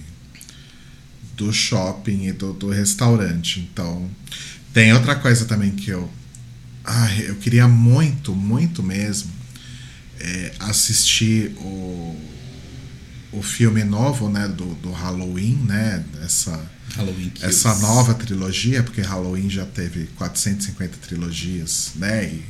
do 1.38 1.53
shopping 1.53 2.27
e 2.27 2.33
do, 2.33 2.53
do 2.53 2.68
restaurante. 2.68 3.61
Então, 3.61 4.11
tem 4.74 4.92
outra 4.92 5.14
coisa 5.14 5.46
também 5.46 5.70
que 5.70 5.90
eu. 5.90 6.11
Ai, 6.85 7.27
eu 7.29 7.37
queria 7.37 7.68
muito, 7.68 8.35
muito 8.35 8.83
mesmo 8.83 9.31
é, 10.18 10.53
assistir 10.59 11.53
o, 11.59 12.16
o 13.32 13.42
filme 13.42 13.84
novo, 13.84 14.28
né, 14.28 14.48
do, 14.48 14.74
do 14.76 14.90
Halloween, 14.90 15.56
né? 15.66 16.04
Essa, 16.24 16.58
Halloween 16.96 17.30
Kills. 17.30 17.44
essa 17.44 17.74
nova 17.76 18.14
trilogia, 18.14 18.82
porque 18.82 19.00
Halloween 19.00 19.50
já 19.50 19.66
teve 19.66 20.06
450 20.16 20.96
trilogias, 20.98 21.92
né? 21.96 22.24
E, 22.24 22.44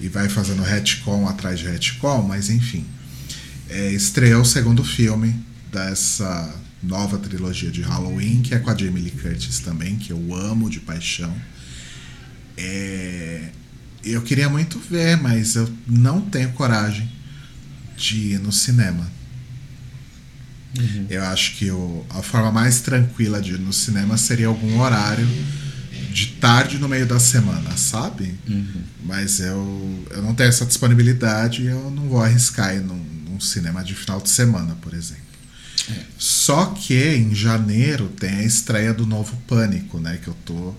e 0.00 0.08
vai 0.08 0.28
fazendo 0.28 0.62
retcon 0.62 1.28
atrás 1.28 1.58
de 1.58 1.66
retcon, 1.66 2.22
mas 2.22 2.50
enfim. 2.50 2.84
É, 3.68 3.90
estreou 3.90 4.42
o 4.42 4.44
segundo 4.44 4.84
filme 4.84 5.34
dessa 5.72 6.54
nova 6.82 7.18
trilogia 7.18 7.70
de 7.70 7.82
Halloween, 7.82 8.42
que 8.42 8.54
é 8.54 8.58
com 8.58 8.70
a 8.70 8.76
Jamie 8.76 9.02
Lee 9.02 9.10
Curtis 9.10 9.58
também, 9.58 9.96
que 9.96 10.12
eu 10.12 10.34
amo 10.34 10.70
de 10.70 10.78
paixão. 10.78 11.34
É, 12.56 13.50
eu 14.04 14.22
queria 14.22 14.48
muito 14.48 14.78
ver, 14.78 15.16
mas 15.16 15.56
eu 15.56 15.68
não 15.86 16.20
tenho 16.20 16.52
coragem 16.52 17.10
de 17.96 18.34
ir 18.34 18.38
no 18.38 18.52
cinema. 18.52 19.15
Uhum. 20.78 21.06
Eu 21.08 21.22
acho 21.24 21.56
que 21.56 21.70
o, 21.70 22.04
a 22.10 22.22
forma 22.22 22.50
mais 22.50 22.80
tranquila 22.80 23.40
de 23.40 23.54
ir 23.54 23.58
no 23.58 23.72
cinema 23.72 24.16
seria 24.16 24.46
algum 24.46 24.80
horário 24.80 25.26
de 26.12 26.28
tarde 26.40 26.78
no 26.78 26.88
meio 26.88 27.06
da 27.06 27.20
semana, 27.20 27.76
sabe? 27.76 28.34
Uhum. 28.48 28.82
Mas 29.04 29.40
eu, 29.40 30.06
eu 30.10 30.22
não 30.22 30.34
tenho 30.34 30.48
essa 30.48 30.64
disponibilidade 30.64 31.62
e 31.62 31.66
eu 31.66 31.90
não 31.90 32.08
vou 32.08 32.22
arriscar 32.22 32.74
ir 32.74 32.80
num, 32.80 33.04
num 33.28 33.38
cinema 33.40 33.84
de 33.84 33.94
final 33.94 34.20
de 34.20 34.30
semana, 34.30 34.76
por 34.80 34.94
exemplo. 34.94 35.26
Só 36.18 36.66
que 36.66 36.94
em 36.94 37.34
janeiro 37.34 38.08
tem 38.08 38.30
a 38.30 38.42
estreia 38.42 38.92
do 38.92 39.06
novo 39.06 39.36
Pânico, 39.46 40.00
né? 40.00 40.18
Que 40.22 40.28
eu 40.28 40.36
tô 40.44 40.74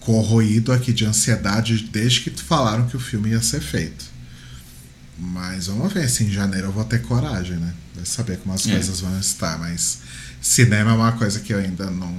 corroído 0.00 0.72
aqui 0.72 0.92
de 0.92 1.04
ansiedade 1.04 1.88
desde 1.92 2.22
que 2.22 2.30
falaram 2.30 2.86
que 2.86 2.96
o 2.96 3.00
filme 3.00 3.30
ia 3.30 3.42
ser 3.42 3.60
feito. 3.60 4.04
Mas 5.18 5.66
vamos 5.66 5.92
ver 5.92 6.08
se 6.08 6.24
em 6.24 6.30
janeiro 6.30 6.68
eu 6.68 6.72
vou 6.72 6.84
ter 6.84 7.02
coragem, 7.02 7.56
né? 7.56 7.74
Vai 7.94 8.04
saber 8.06 8.38
como 8.38 8.54
as 8.54 8.66
É. 8.66 8.72
coisas 8.72 9.00
vão 9.00 9.18
estar. 9.18 9.58
Mas 9.58 9.98
cinema 10.40 10.92
é 10.92 10.94
uma 10.94 11.12
coisa 11.12 11.40
que 11.40 11.52
eu 11.52 11.58
ainda 11.58 11.90
não. 11.90 12.14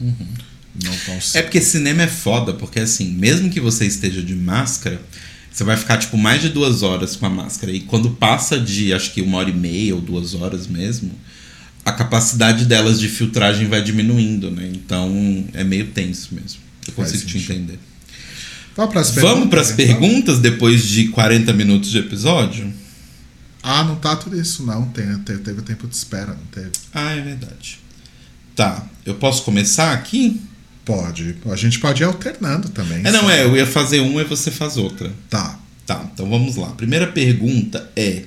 Não 0.00 0.96
consigo. 1.06 1.38
É 1.38 1.42
porque 1.42 1.60
cinema 1.60 2.02
é 2.04 2.06
foda, 2.06 2.54
porque 2.54 2.80
assim, 2.80 3.10
mesmo 3.12 3.50
que 3.50 3.60
você 3.60 3.84
esteja 3.86 4.22
de 4.22 4.34
máscara, 4.34 5.00
você 5.52 5.64
vai 5.64 5.76
ficar 5.76 5.98
tipo 5.98 6.16
mais 6.16 6.40
de 6.40 6.48
duas 6.48 6.82
horas 6.82 7.16
com 7.16 7.26
a 7.26 7.30
máscara. 7.30 7.72
E 7.72 7.80
quando 7.80 8.10
passa 8.10 8.58
de 8.58 8.92
acho 8.92 9.12
que 9.12 9.20
uma 9.20 9.38
hora 9.38 9.50
e 9.50 9.54
meia 9.54 9.94
ou 9.94 10.00
duas 10.00 10.34
horas 10.34 10.66
mesmo, 10.66 11.10
a 11.84 11.92
capacidade 11.92 12.64
delas 12.64 13.00
de 13.00 13.08
filtragem 13.08 13.66
vai 13.66 13.82
diminuindo, 13.82 14.50
né? 14.50 14.70
Então 14.72 15.44
é 15.52 15.64
meio 15.64 15.88
tenso 15.88 16.34
mesmo. 16.34 16.60
Eu 16.86 16.94
Faz 16.94 17.10
consigo 17.12 17.30
te 17.30 17.38
entender. 17.38 17.78
Vamos 18.78 18.92
para 18.92 19.00
as 19.00 19.10
Vamos 19.10 19.48
para 19.48 19.60
as 19.60 19.70
então? 19.72 19.84
perguntas 19.84 20.38
depois 20.38 20.84
de 20.84 21.08
40 21.08 21.52
minutos 21.52 21.90
de 21.90 21.98
episódio? 21.98 22.72
Ah, 23.60 23.82
não 23.82 23.96
tá 23.96 24.14
tudo 24.14 24.40
isso, 24.40 24.64
não. 24.64 24.84
Tem, 24.86 25.18
teve, 25.18 25.40
teve 25.40 25.62
tempo 25.62 25.88
de 25.88 25.96
espera, 25.96 26.28
não 26.28 26.46
teve? 26.52 26.70
Ah, 26.94 27.10
é 27.10 27.20
verdade. 27.20 27.80
Tá, 28.54 28.86
eu 29.04 29.16
posso 29.16 29.42
começar 29.42 29.92
aqui? 29.92 30.40
Pode. 30.84 31.34
A 31.50 31.56
gente 31.56 31.80
pode 31.80 32.04
ir 32.04 32.06
alternando 32.06 32.68
também. 32.68 33.00
É, 33.04 33.10
não, 33.10 33.22
sabe? 33.22 33.32
é, 33.32 33.44
eu 33.46 33.56
ia 33.56 33.66
fazer 33.66 33.98
uma 33.98 34.20
e 34.20 34.24
você 34.24 34.48
faz 34.48 34.76
outra. 34.76 35.12
Tá. 35.28 35.58
Tá, 35.84 36.08
então 36.14 36.30
vamos 36.30 36.54
lá. 36.54 36.68
A 36.68 36.74
primeira 36.74 37.08
pergunta 37.08 37.90
é: 37.96 38.26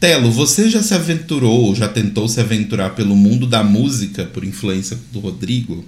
Telo, 0.00 0.32
você 0.32 0.68
já 0.68 0.82
se 0.82 0.94
aventurou, 0.94 1.76
já 1.76 1.86
tentou 1.86 2.28
se 2.28 2.40
aventurar 2.40 2.90
pelo 2.90 3.14
mundo 3.14 3.46
da 3.46 3.62
música 3.62 4.24
por 4.24 4.42
influência 4.42 4.98
do 5.12 5.20
Rodrigo? 5.20 5.84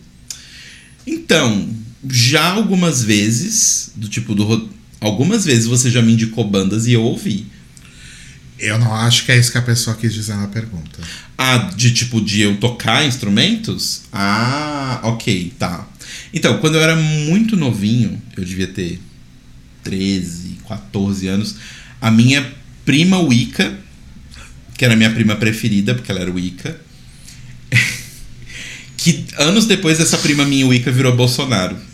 Então, 1.04 1.68
já 2.08 2.52
algumas 2.52 3.02
vezes, 3.02 3.92
do 3.94 4.08
tipo 4.08 4.34
do 4.34 4.68
algumas 5.00 5.44
vezes 5.44 5.66
você 5.66 5.90
já 5.90 6.02
me 6.02 6.12
indicou 6.12 6.44
bandas 6.44 6.86
e 6.86 6.92
eu 6.92 7.02
ouvi. 7.02 7.46
Eu 8.58 8.78
não 8.78 8.94
acho 8.94 9.24
que 9.24 9.32
é 9.32 9.38
isso 9.38 9.50
que 9.50 9.58
a 9.58 9.62
pessoa 9.62 9.96
quis 9.96 10.12
dizer 10.12 10.36
na 10.36 10.46
pergunta. 10.48 11.00
Ah, 11.36 11.56
de 11.74 11.92
tipo 11.92 12.20
de 12.20 12.42
eu 12.42 12.58
tocar 12.58 13.06
instrumentos? 13.06 14.02
Ah, 14.12 15.00
ok, 15.02 15.54
tá. 15.58 15.88
Então, 16.32 16.58
quando 16.58 16.74
eu 16.74 16.82
era 16.82 16.94
muito 16.94 17.56
novinho, 17.56 18.20
eu 18.36 18.44
devia 18.44 18.66
ter 18.66 19.00
13, 19.82 20.58
14 20.68 21.26
anos, 21.26 21.56
a 22.00 22.10
minha 22.10 22.46
prima 22.84 23.18
Wicca, 23.18 23.78
que 24.76 24.84
era 24.84 24.92
a 24.92 24.96
minha 24.96 25.10
prima 25.10 25.36
preferida, 25.36 25.94
porque 25.94 26.10
ela 26.10 26.20
era 26.20 26.30
Wicca, 26.30 26.78
que 28.98 29.24
anos 29.38 29.64
depois 29.64 29.98
essa 29.98 30.18
prima 30.18 30.44
minha 30.44 30.66
Wicca 30.66 30.92
virou 30.92 31.16
Bolsonaro. 31.16 31.89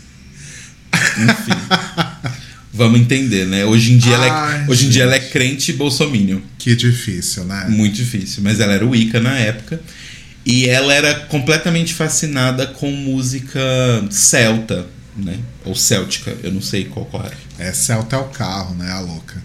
Enfim. 1.23 2.37
Vamos 2.77 2.99
entender, 2.99 3.45
né? 3.45 3.65
Hoje 3.65 3.93
em 3.93 3.97
dia, 3.97 4.15
Ai, 4.15 4.27
ela, 4.27 4.55
é, 4.55 4.65
hoje 4.69 4.85
em 4.85 4.89
dia 4.89 5.03
ela 5.03 5.15
é 5.15 5.19
crente 5.19 5.73
bolsominion. 5.73 6.39
Que 6.59 6.75
difícil, 6.75 7.43
né? 7.45 7.65
Muito 7.69 7.95
difícil. 7.95 8.43
Mas 8.43 8.59
ela 8.59 8.73
era 8.73 8.85
Wicca 8.85 9.19
na 9.19 9.35
época. 9.35 9.81
E 10.45 10.69
ela 10.69 10.93
era 10.93 11.13
completamente 11.13 11.93
fascinada 11.93 12.67
com 12.67 12.91
música 12.91 13.59
celta, 14.11 14.85
né? 15.17 15.39
Ou 15.65 15.75
céltica, 15.75 16.37
eu 16.43 16.51
não 16.51 16.61
sei 16.61 16.85
qual 16.85 17.05
qual 17.07 17.29
É, 17.57 17.73
celta 17.73 18.15
é 18.15 18.19
o 18.19 18.25
carro, 18.25 18.75
né? 18.75 18.91
A 18.91 18.99
louca. 18.99 19.41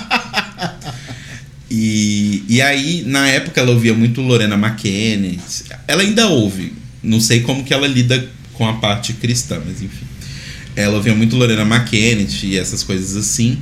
e, 1.68 2.44
e 2.48 2.62
aí, 2.62 3.02
na 3.04 3.26
época, 3.26 3.60
ela 3.60 3.72
ouvia 3.72 3.92
muito 3.92 4.22
Lorena 4.22 4.56
McKenna. 4.56 5.36
Ela 5.88 6.02
ainda 6.02 6.28
ouve. 6.28 6.72
Não 7.02 7.20
sei 7.20 7.40
como 7.40 7.64
que 7.64 7.74
ela 7.74 7.88
lida 7.88 8.28
com 8.54 8.66
a 8.66 8.74
parte 8.74 9.12
cristã, 9.12 9.60
mas 9.66 9.82
enfim. 9.82 10.06
Ela 10.74 10.96
ouvia 10.96 11.14
muito 11.14 11.36
Lorena 11.36 11.62
McKennett 11.62 12.46
e 12.46 12.58
essas 12.58 12.82
coisas 12.82 13.16
assim. 13.16 13.58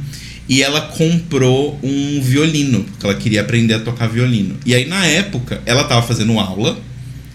E 0.49 0.63
ela 0.63 0.81
comprou 0.81 1.79
um 1.83 2.21
violino, 2.21 2.85
porque 2.85 3.07
ela 3.07 3.15
queria 3.15 3.41
aprender 3.41 3.75
a 3.75 3.81
tocar 3.81 4.09
violino. 4.09 4.57
E 4.67 4.75
aí, 4.75 4.87
na 4.87 5.07
época, 5.07 5.63
ela 5.65 5.83
estava 5.83 6.05
fazendo 6.07 6.39
aula 6.39 6.81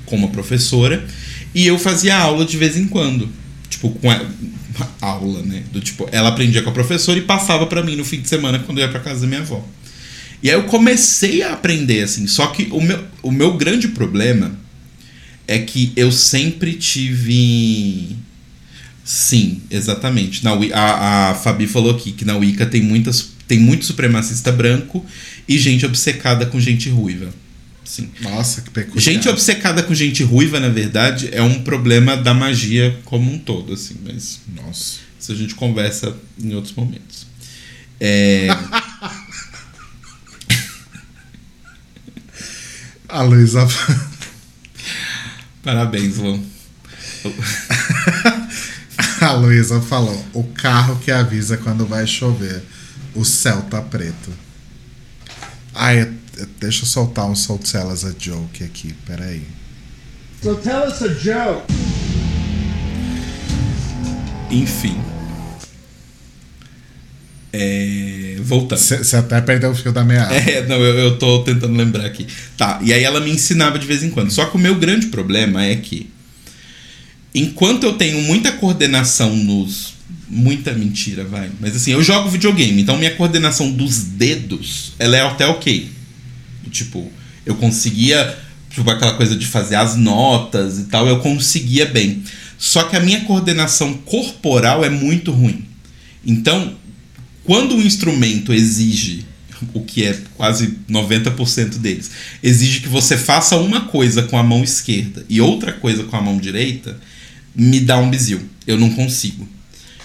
com 0.05 0.15
uma 0.15 0.28
professora 0.28 1.05
e 1.53 1.65
eu 1.65 1.80
fazia 1.80 2.17
aula 2.17 2.45
de 2.45 2.57
vez 2.57 2.76
em 2.78 2.88
quando. 2.88 3.30
Tipo, 3.69 3.89
com 3.89 4.11
a, 4.11 4.21
aula, 5.01 5.41
né? 5.43 5.63
Do 5.71 5.80
tipo, 5.80 6.07
ela 6.11 6.30
aprendia 6.30 6.61
com 6.61 6.69
a 6.69 6.73
professora 6.73 7.17
e 7.17 7.21
passava 7.21 7.65
para 7.67 7.84
mim 7.84 7.95
no 7.95 8.05
fim 8.05 8.19
de 8.19 8.28
semana 8.28 8.59
quando 8.59 8.80
eu 8.80 8.86
ia 8.86 8.91
para 8.91 8.99
casa 8.99 9.21
da 9.21 9.28
minha 9.28 9.41
avó. 9.41 9.65
E 10.43 10.49
aí 10.49 10.55
eu 10.55 10.63
comecei 10.63 11.41
a 11.41 11.53
aprender 11.53 12.03
assim, 12.03 12.28
só 12.28 12.47
que 12.47 12.67
o 12.71 12.82
meu, 12.82 13.03
o 13.23 13.32
meu 13.32 13.53
grande 13.53 13.88
problema 13.88 14.57
é 15.47 15.59
que 15.59 15.91
eu 15.95 16.11
sempre 16.11 16.73
tive 16.73 18.15
Sim, 19.06 19.62
exatamente. 19.70 20.43
Na, 20.43 20.53
a, 20.74 21.30
a 21.30 21.36
Fabi 21.36 21.68
falou 21.68 21.91
aqui 21.91 22.12
que 22.12 22.26
na 22.26 22.36
Wicca 22.36 22.66
tem, 22.66 22.82
muitas, 22.82 23.30
tem 23.47 23.60
muito 23.60 23.86
supremacista 23.86 24.51
branco 24.51 25.06
e 25.47 25.60
gente 25.60 25.86
obcecada 25.86 26.47
com 26.47 26.60
gente 26.60 26.89
ruiva. 26.89 27.32
Sim. 27.84 28.10
Nossa, 28.20 28.64
que 28.64 28.72
peculiar. 28.72 28.99
Gente 28.99 29.30
obcecada 29.30 29.84
com 29.84 29.93
gente 29.93 30.24
ruiva, 30.24 30.60
na 30.60 30.70
verdade, 30.70 31.30
é 31.32 31.43
um 31.43 31.62
problema 31.62 32.18
da 32.18 32.34
magia 32.34 32.99
como 33.06 33.32
um 33.32 33.38
todo, 33.38 33.74
assim, 33.74 33.95
mas. 34.03 34.39
Nossa. 34.56 35.06
Isso 35.20 35.32
a 35.32 35.36
gente 35.36 35.53
conversa 35.53 36.16
em 36.41 36.56
outros 36.56 36.74
momentos. 36.74 37.28
É. 37.99 38.47
a 43.08 43.22
Luísa. 43.22 43.68
Parabéns, 45.64 46.18
Lu. 46.18 46.43
A 49.26 49.34
Luísa 49.34 49.82
falou: 49.82 50.23
o 50.34 50.43
carro 50.43 50.99
que 50.99 51.11
avisa 51.11 51.57
quando 51.57 51.86
vai 51.86 52.05
chover. 52.05 52.61
O 53.15 53.26
céu 53.26 53.63
tá 53.63 53.82
preto. 53.82 54.32
Ai, 55.73 56.11
deixa 56.59 56.84
eu 56.84 56.88
soltar 56.88 57.26
um 57.26 57.36
So 57.36 57.57
Tell 57.57 57.88
Us 57.88 58.05
a 58.05 58.13
Joke 58.17 58.63
aqui, 58.63 58.93
peraí. 59.05 59.43
So 60.43 60.55
tell 60.55 60.88
us 60.88 61.01
a 61.01 61.07
joke. 61.07 61.65
Enfim. 64.51 65.01
É, 67.51 68.38
voltando. 68.41 68.78
Você 68.80 69.15
até 69.15 69.41
perdeu 69.41 69.71
o 69.71 69.76
fio 69.76 69.91
da 69.91 70.03
meada. 70.03 70.36
É, 70.36 70.67
não, 70.67 70.76
eu, 70.76 70.99
eu 70.99 71.17
tô 71.17 71.41
tentando 71.43 71.76
lembrar 71.76 72.05
aqui. 72.05 72.28
Tá, 72.55 72.80
e 72.84 72.93
aí 72.93 73.03
ela 73.03 73.19
me 73.19 73.32
ensinava 73.32 73.80
de 73.80 73.88
vez 73.88 74.03
em 74.03 74.11
quando. 74.11 74.30
Só 74.30 74.45
que 74.45 74.55
o 74.55 74.59
meu 74.59 74.76
grande 74.76 75.07
problema 75.07 75.65
é 75.65 75.76
que 75.76 76.13
enquanto 77.36 77.83
eu 77.83 77.93
tenho 77.93 78.21
muita 78.21 78.53
coordenação 78.53 79.36
nos. 79.36 79.93
Muita 80.27 80.73
mentira, 80.73 81.23
vai. 81.23 81.51
Mas 81.59 81.75
assim, 81.75 81.91
eu 81.91 82.01
jogo 82.01 82.29
videogame, 82.29 82.81
então 82.81 82.97
minha 82.97 83.13
coordenação 83.13 83.71
dos 83.71 83.99
dedos, 83.99 84.93
ela 84.97 85.15
é 85.15 85.21
até 85.21 85.45
ok. 85.45 85.89
Tipo, 86.71 87.11
eu 87.45 87.55
conseguia. 87.55 88.38
Tipo, 88.69 88.89
aquela 88.89 89.13
coisa 89.13 89.36
de 89.36 89.45
fazer 89.45 89.75
as 89.75 89.95
notas 89.95 90.79
e 90.79 90.86
tal, 90.86 91.07
eu 91.07 91.19
conseguia 91.19 91.86
bem. 91.86 92.23
Só 92.57 92.83
que 92.83 92.95
a 92.95 92.99
minha 92.99 93.21
coordenação 93.21 93.93
corporal 93.93 94.83
é 94.83 94.89
muito 94.89 95.31
ruim. 95.31 95.65
Então, 96.25 96.75
quando 97.43 97.75
o 97.75 97.81
instrumento 97.81 98.51
exige, 98.51 99.25
o 99.73 99.81
que 99.81 100.03
é 100.03 100.19
quase 100.36 100.79
90% 100.89 101.77
deles, 101.77 102.11
exige 102.41 102.81
que 102.81 102.89
você 102.89 103.17
faça 103.17 103.55
uma 103.57 103.81
coisa 103.81 104.23
com 104.23 104.38
a 104.38 104.43
mão 104.43 104.63
esquerda 104.63 105.25
e 105.29 105.39
outra 105.39 105.71
coisa 105.71 106.03
com 106.03 106.15
a 106.15 106.21
mão 106.21 106.38
direita, 106.38 106.99
me 107.56 107.80
dá 107.80 107.97
um 107.97 108.10
bizil. 108.10 108.41
Eu 108.68 108.78
não 108.78 108.89
consigo. 108.91 109.47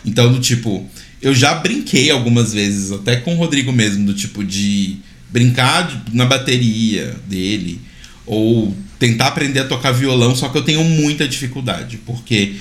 Então, 0.05 0.33
do 0.33 0.41
tipo, 0.41 0.87
eu 1.21 1.35
já 1.35 1.55
brinquei 1.55 2.11
algumas 2.11 2.53
vezes, 2.53 2.93
até 2.93 3.17
com 3.17 3.35
o 3.35 3.37
Rodrigo 3.37 3.73
mesmo, 3.73 4.07
do 4.07 4.15
tipo 4.15 4.45
de 4.45 4.97
brincar 5.31 6.05
na 6.13 6.25
bateria 6.25 7.17
dele, 7.29 7.81
ou 8.27 8.75
tentar 8.99 9.29
aprender 9.29 9.61
a 9.61 9.65
tocar 9.65 9.93
violão, 9.93 10.35
só 10.35 10.49
que 10.49 10.59
eu 10.59 10.63
tenho 10.63 10.83
muita 10.85 11.27
dificuldade, 11.27 11.99
porque 12.05 12.57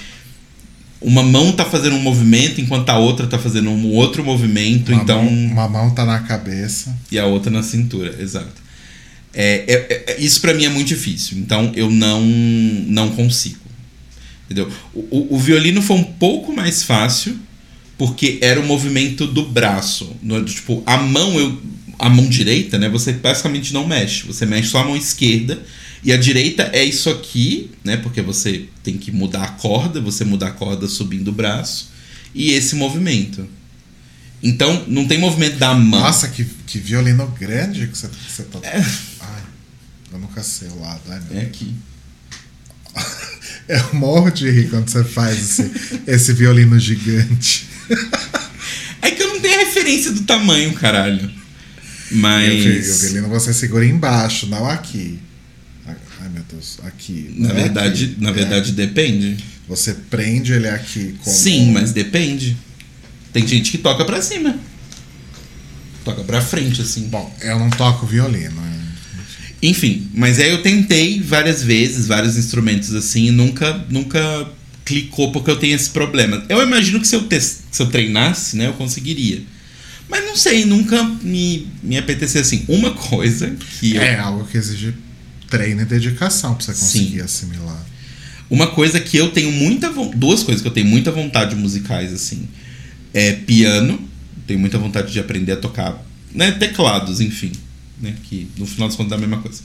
uma 1.01 1.23
mão 1.23 1.51
tá 1.51 1.65
fazendo 1.65 1.95
um 1.95 2.01
movimento 2.01 2.59
enquanto 2.59 2.89
a 2.89 2.97
outra 2.97 3.27
tá 3.27 3.39
fazendo 3.39 3.69
um 3.69 3.87
outro 3.87 4.23
movimento, 4.23 4.91
uma 4.91 5.01
então. 5.01 5.23
Mão, 5.23 5.33
uma 5.33 5.69
mão 5.69 5.91
tá 5.91 6.05
na 6.05 6.19
cabeça. 6.19 6.95
E 7.11 7.17
a 7.17 7.25
outra 7.25 7.49
na 7.51 7.63
cintura, 7.63 8.15
exato. 8.19 8.69
É, 9.33 9.63
é, 9.67 10.13
é 10.13 10.19
isso 10.19 10.41
para 10.41 10.53
mim 10.53 10.65
é 10.65 10.69
muito 10.69 10.87
difícil, 10.87 11.37
então 11.37 11.71
eu 11.75 11.89
não, 11.89 12.21
não 12.21 13.09
consigo. 13.09 13.68
Entendeu? 14.49 14.71
O, 14.93 15.35
o, 15.35 15.37
violino 15.37 15.79
foi 15.79 15.97
um 15.97 16.03
pouco 16.03 16.51
mais 16.51 16.81
fácil 16.81 17.37
porque 17.99 18.39
era 18.41 18.59
o 18.59 18.65
movimento 18.65 19.27
do 19.27 19.45
braço. 19.45 20.15
No, 20.23 20.43
tipo, 20.43 20.81
a 20.87 20.97
mão, 20.97 21.39
eu, 21.39 21.61
a 21.99 22.09
mão 22.09 22.27
direita, 22.27 22.79
né? 22.79 22.89
Você 22.89 23.13
basicamente 23.13 23.71
não 23.71 23.85
mexe. 23.85 24.25
Você 24.25 24.47
mexe 24.47 24.69
só 24.69 24.79
a 24.79 24.85
mão 24.85 24.97
esquerda. 24.97 25.61
E 26.03 26.11
a 26.11 26.17
direita 26.17 26.71
é 26.73 26.83
isso 26.83 27.11
aqui, 27.11 27.69
né? 27.83 27.97
Porque 27.97 28.23
você 28.23 28.65
tem 28.81 28.97
que 28.97 29.11
mudar 29.11 29.43
a 29.43 29.47
corda, 29.49 30.01
você 30.01 30.25
muda 30.25 30.47
a 30.47 30.51
corda 30.51 30.87
subindo 30.87 31.27
o 31.27 31.33
braço. 31.33 31.91
E 32.33 32.51
esse 32.51 32.75
movimento. 32.75 33.47
Então, 34.41 34.85
não 34.87 35.07
tem 35.07 35.19
movimento 35.19 35.57
da 35.57 35.75
mão. 35.75 35.99
Nossa, 35.99 36.29
que, 36.29 36.43
que 36.65 36.79
violino 36.79 37.27
grande 37.39 37.85
que 37.87 37.97
você, 37.97 38.09
você 38.27 38.43
tá. 38.43 38.59
É. 38.63 38.79
Ai, 39.19 39.43
eu 40.13 40.19
nunca 40.19 40.41
sei 40.41 40.69
o 40.69 40.79
lado. 40.79 41.01
Ai, 41.07 41.21
é 41.33 41.41
aqui. 41.41 41.75
Eu 43.69 43.93
morro 43.93 44.31
de 44.31 44.49
rir 44.49 44.67
quando 44.69 44.89
você 44.89 45.03
faz 45.03 45.37
esse, 45.37 45.71
esse 46.07 46.33
violino 46.33 46.79
gigante. 46.79 47.67
É 48.99 49.11
que 49.11 49.21
eu 49.21 49.27
não 49.27 49.39
tenho 49.39 49.59
referência 49.59 50.11
do 50.11 50.23
tamanho, 50.23 50.73
caralho. 50.73 51.29
Mas. 52.11 52.97
O 52.97 52.99
violino 53.01 53.29
você 53.29 53.53
segura 53.53 53.85
embaixo, 53.85 54.47
não 54.47 54.67
aqui. 54.67 55.19
Ai 56.21 56.29
meu 56.29 56.43
Deus, 56.51 56.79
aqui. 56.83 57.33
Na 57.37 57.53
verdade, 57.53 58.05
aqui, 58.05 58.15
na 58.19 58.29
é. 58.29 58.33
verdade 58.33 58.71
depende. 58.71 59.37
Você 59.67 59.93
prende 59.93 60.51
ele 60.51 60.67
aqui 60.67 61.15
como... 61.23 61.35
Sim, 61.35 61.71
mas 61.71 61.91
depende. 61.93 62.57
Tem 63.31 63.47
gente 63.47 63.71
que 63.71 63.77
toca 63.77 64.03
para 64.03 64.21
cima. 64.21 64.59
Toca 66.03 66.23
para 66.23 66.41
frente 66.41 66.81
assim. 66.81 67.07
Bom, 67.07 67.33
eu 67.41 67.59
não 67.59 67.69
toco 67.69 68.05
violino. 68.05 68.61
Enfim, 69.61 70.07
mas 70.13 70.39
aí 70.39 70.49
eu 70.49 70.61
tentei 70.61 71.19
várias 71.19 71.61
vezes, 71.61 72.07
vários 72.07 72.37
instrumentos 72.37 72.93
assim, 72.95 73.27
e 73.27 73.31
nunca, 73.31 73.85
nunca 73.89 74.47
clicou 74.85 75.31
porque 75.31 75.51
eu 75.51 75.57
tenho 75.57 75.75
esse 75.75 75.89
problema. 75.89 76.43
Eu 76.47 76.61
imagino 76.63 76.99
que 76.99 77.07
se 77.07 77.15
eu, 77.15 77.27
se 77.29 77.81
eu 77.81 77.87
treinasse, 77.87 78.55
né, 78.55 78.67
eu 78.67 78.73
conseguiria. 78.73 79.43
Mas 80.07 80.25
não 80.25 80.35
sei, 80.35 80.65
nunca 80.65 81.03
me, 81.21 81.67
me 81.83 81.97
apeteceu 81.97 82.41
assim. 82.41 82.63
Uma 82.67 82.91
coisa 82.91 83.55
que. 83.79 83.95
Eu... 83.95 84.01
É 84.01 84.17
algo 84.17 84.45
que 84.45 84.57
exige 84.57 84.93
treino 85.49 85.81
e 85.81 85.85
dedicação 85.85 86.55
pra 86.55 86.65
você 86.65 86.71
conseguir 86.71 87.17
Sim. 87.17 87.21
assimilar. 87.21 87.85
Uma 88.49 88.67
coisa 88.67 88.99
que 88.99 89.17
eu 89.17 89.29
tenho 89.29 89.51
muita. 89.51 89.91
Duas 90.15 90.41
coisas 90.41 90.61
que 90.61 90.67
eu 90.67 90.73
tenho 90.73 90.87
muita 90.87 91.11
vontade 91.11 91.55
musicais, 91.55 92.11
assim. 92.11 92.47
É 93.13 93.33
piano. 93.33 93.99
Tenho 94.47 94.59
muita 94.59 94.79
vontade 94.79 95.11
de 95.11 95.19
aprender 95.19 95.51
a 95.51 95.57
tocar. 95.57 96.03
Né, 96.33 96.51
teclados, 96.51 97.21
enfim 97.21 97.51
né? 98.01 98.15
Que 98.23 98.47
no 98.57 98.65
final 98.65 98.87
das 98.87 98.97
contas 98.97 99.13
é 99.13 99.15
a 99.15 99.19
mesma 99.19 99.37
coisa. 99.37 99.61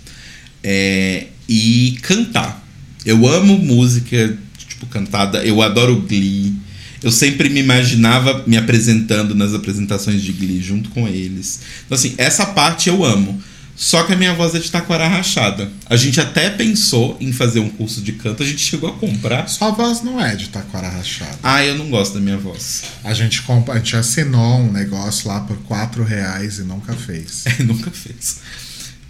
É, 0.63 1.27
e 1.49 1.99
cantar. 2.03 2.65
Eu 3.05 3.27
amo 3.27 3.59
música, 3.59 4.39
tipo, 4.57 4.87
cantada. 4.87 5.45
Eu 5.45 5.61
adoro 5.61 6.01
Glee. 6.03 6.55
Eu 7.03 7.11
sempre 7.11 7.51
me 7.51 7.61
imaginava 7.61 8.43
me 8.47 8.57
apresentando 8.57 9.35
nas 9.35 9.53
apresentações 9.53 10.23
de 10.23 10.33
Glee 10.33 10.63
junto 10.63 10.89
com 10.91 11.07
eles. 11.07 11.61
Então, 11.85 11.97
assim, 11.97 12.15
essa 12.17 12.47
parte 12.47 12.89
eu 12.89 13.05
amo. 13.05 13.41
Só 13.77 14.05
que 14.05 14.13
a 14.13 14.17
minha 14.17 14.35
voz 14.35 14.55
é 14.55 14.61
de 14.61 14.71
taquara 14.71 15.09
rachada. 15.09 15.71
A 15.87 15.97
gente 15.97 16.21
até 16.21 16.49
pensou 16.49 17.17
em 17.21 17.33
fazer 17.33 17.59
um 17.59 17.69
curso 17.69 18.01
de 18.01 18.13
canto, 18.13 18.43
a 18.43 18.47
gente 18.47 18.61
chegou 18.61 18.89
a 18.89 18.93
comprar. 18.93 19.49
Sua 19.49 19.71
voz 19.71 20.03
não 20.03 20.21
é 20.21 20.37
de 20.37 20.49
taquara 20.49 20.89
rachada. 20.89 21.39
Ah, 21.43 21.65
eu 21.65 21.77
não 21.77 21.91
gosto 21.91 22.15
da 22.15 22.21
minha 22.21 22.39
voz. 22.39 22.85
A 23.03 23.13
gente, 23.13 23.43
comp... 23.43 23.69
a 23.71 23.77
gente 23.77 23.97
assinou 23.97 24.61
um 24.61 24.71
negócio 24.71 25.29
lá 25.29 25.41
por 25.41 25.57
4 25.65 26.05
reais 26.05 26.59
e 26.59 26.63
nunca 26.63 26.93
fez. 26.95 27.45
É, 27.59 27.63
nunca 27.63 27.91
fez. 27.91 28.41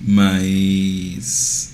Mas. 0.01 1.71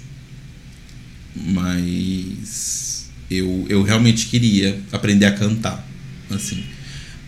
Mas. 1.35 3.07
Eu, 3.31 3.67
eu 3.69 3.83
realmente 3.83 4.27
queria 4.27 4.81
aprender 4.93 5.27
a 5.27 5.33
cantar. 5.33 5.87
Assim. 6.31 6.65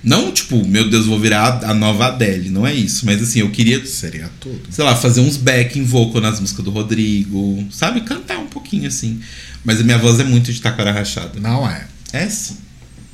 Não, 0.02 0.32
tipo, 0.32 0.66
meu 0.66 0.90
Deus, 0.90 1.06
vou 1.06 1.18
virar 1.18 1.64
a 1.64 1.72
nova 1.72 2.06
Adele, 2.06 2.50
não 2.50 2.66
é 2.66 2.74
isso. 2.74 3.06
Mas 3.06 3.22
assim, 3.22 3.40
eu 3.40 3.50
queria, 3.50 3.84
Seria 3.86 4.28
tudo. 4.40 4.60
sei 4.70 4.84
lá, 4.84 4.96
fazer 4.96 5.20
uns 5.20 5.36
backing 5.36 5.84
vocal 5.84 6.20
nas 6.20 6.40
músicas 6.40 6.64
do 6.64 6.70
Rodrigo, 6.70 7.64
sabe? 7.70 8.00
Cantar 8.00 8.38
um 8.38 8.46
pouquinho 8.48 8.88
assim. 8.88 9.20
Mas 9.64 9.80
a 9.80 9.84
minha 9.84 9.98
voz 9.98 10.18
é 10.18 10.24
muito 10.24 10.52
de 10.52 10.60
taquara 10.60 10.90
rachada. 10.90 11.38
Não 11.38 11.68
é. 11.68 11.86
É 12.12 12.28
sim. 12.28 12.56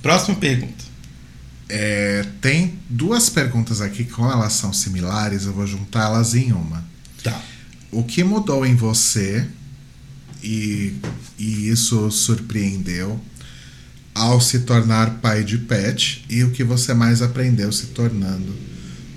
Próxima 0.03 0.36
pergunta. 0.36 0.89
É, 1.68 2.24
tem 2.41 2.78
duas 2.89 3.28
perguntas 3.28 3.82
aqui 3.82 4.05
que, 4.05 4.11
como 4.12 4.30
elas 4.30 4.55
são 4.55 4.72
similares, 4.72 5.45
eu 5.45 5.53
vou 5.53 5.66
juntá-las 5.66 6.34
em 6.34 6.53
uma. 6.53 6.82
Tá. 7.22 7.39
O 7.93 8.03
que 8.03 8.24
mudou 8.24 8.64
em 8.64 8.74
você 8.74 9.47
e, 10.43 10.95
e 11.39 11.68
isso 11.68 12.11
surpreendeu 12.11 13.20
ao 14.19 14.41
se 14.41 14.61
tornar 14.61 15.19
pai 15.21 15.45
de 15.45 15.59
pet 15.59 16.25
e 16.29 16.43
o 16.45 16.51
que 16.51 16.64
você 16.64 16.93
mais 16.95 17.23
aprendeu 17.23 17.71
se 17.73 17.87
tornando 17.89 18.55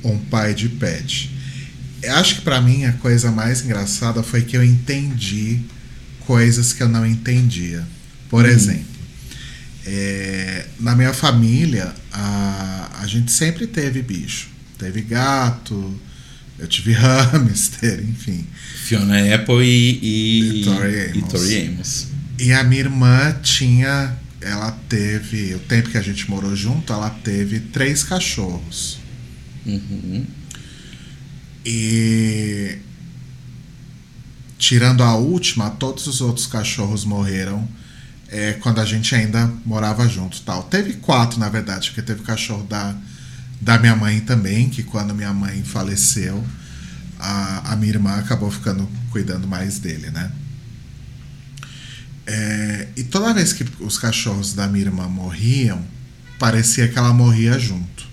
um 0.03 0.17
pai 0.17 0.53
de 0.53 0.69
pet? 0.69 1.29
Eu 2.01 2.15
acho 2.15 2.35
que 2.35 2.41
pra 2.41 2.61
mim 2.61 2.85
a 2.85 2.93
coisa 2.93 3.31
mais 3.31 3.63
engraçada 3.63 4.23
foi 4.23 4.41
que 4.41 4.57
eu 4.57 4.63
entendi 4.63 5.61
coisas 6.25 6.73
que 6.73 6.81
eu 6.81 6.89
não 6.89 7.05
entendia. 7.05 7.85
Por 8.29 8.45
exemplo, 8.45 8.85
é, 9.85 10.65
na 10.79 10.95
minha 10.95 11.13
família 11.13 11.93
a, 12.11 12.99
a 13.01 13.07
gente 13.07 13.31
sempre 13.31 13.67
teve 13.67 14.01
bicho. 14.01 14.49
Teve 14.77 15.01
gato, 15.01 15.99
eu 16.57 16.67
tive 16.67 16.91
hamster, 16.93 18.03
enfim. 18.07 18.45
Fiona 18.85 19.33
Apple 19.35 19.63
e. 19.63 19.99
E, 20.01 20.61
E 20.61 20.63
Tori 20.65 20.99
Amos. 21.05 21.15
e 21.15 21.21
Tori 21.23 21.67
Amos. 21.67 22.07
E 22.39 22.53
a 22.53 22.63
minha 22.63 22.81
irmã 22.81 23.35
tinha. 23.43 24.15
Ela 24.41 24.71
teve. 24.89 25.55
O 25.55 25.59
tempo 25.59 25.89
que 25.89 25.97
a 25.97 26.01
gente 26.01 26.29
morou 26.29 26.55
junto, 26.55 26.91
ela 26.91 27.09
teve 27.09 27.59
três 27.59 28.03
cachorros. 28.03 28.99
Uhum. 29.65 30.25
E. 31.65 32.77
Tirando 34.57 35.01
a 35.03 35.15
última, 35.15 35.71
todos 35.71 36.05
os 36.05 36.21
outros 36.21 36.45
cachorros 36.45 37.03
morreram 37.03 37.67
é, 38.31 38.53
quando 38.53 38.79
a 38.79 38.85
gente 38.85 39.13
ainda 39.13 39.51
morava 39.65 40.07
junto 40.07 40.41
tal. 40.41 40.63
Teve 40.63 40.93
quatro, 40.93 41.39
na 41.39 41.49
verdade, 41.49 41.89
porque 41.89 42.01
teve 42.01 42.21
o 42.21 42.23
cachorro 42.23 42.63
da, 42.63 42.95
da 43.59 43.77
minha 43.77 43.95
mãe 43.95 44.21
também, 44.21 44.69
que 44.69 44.83
quando 44.83 45.13
minha 45.13 45.33
mãe 45.33 45.61
faleceu, 45.63 46.43
a, 47.19 47.73
a 47.73 47.75
minha 47.75 47.93
irmã 47.93 48.15
acabou 48.15 48.49
ficando 48.49 48.87
cuidando 49.11 49.47
mais 49.47 49.77
dele, 49.79 50.09
né? 50.09 50.31
É, 52.33 52.87
e 52.95 53.03
toda 53.03 53.33
vez 53.33 53.51
que 53.51 53.65
os 53.81 53.97
cachorros 53.97 54.53
da 54.53 54.65
minha 54.65 54.85
irmã 54.85 55.05
morriam, 55.05 55.83
parecia 56.39 56.87
que 56.87 56.97
ela 56.97 57.11
morria 57.11 57.59
junto. 57.59 58.07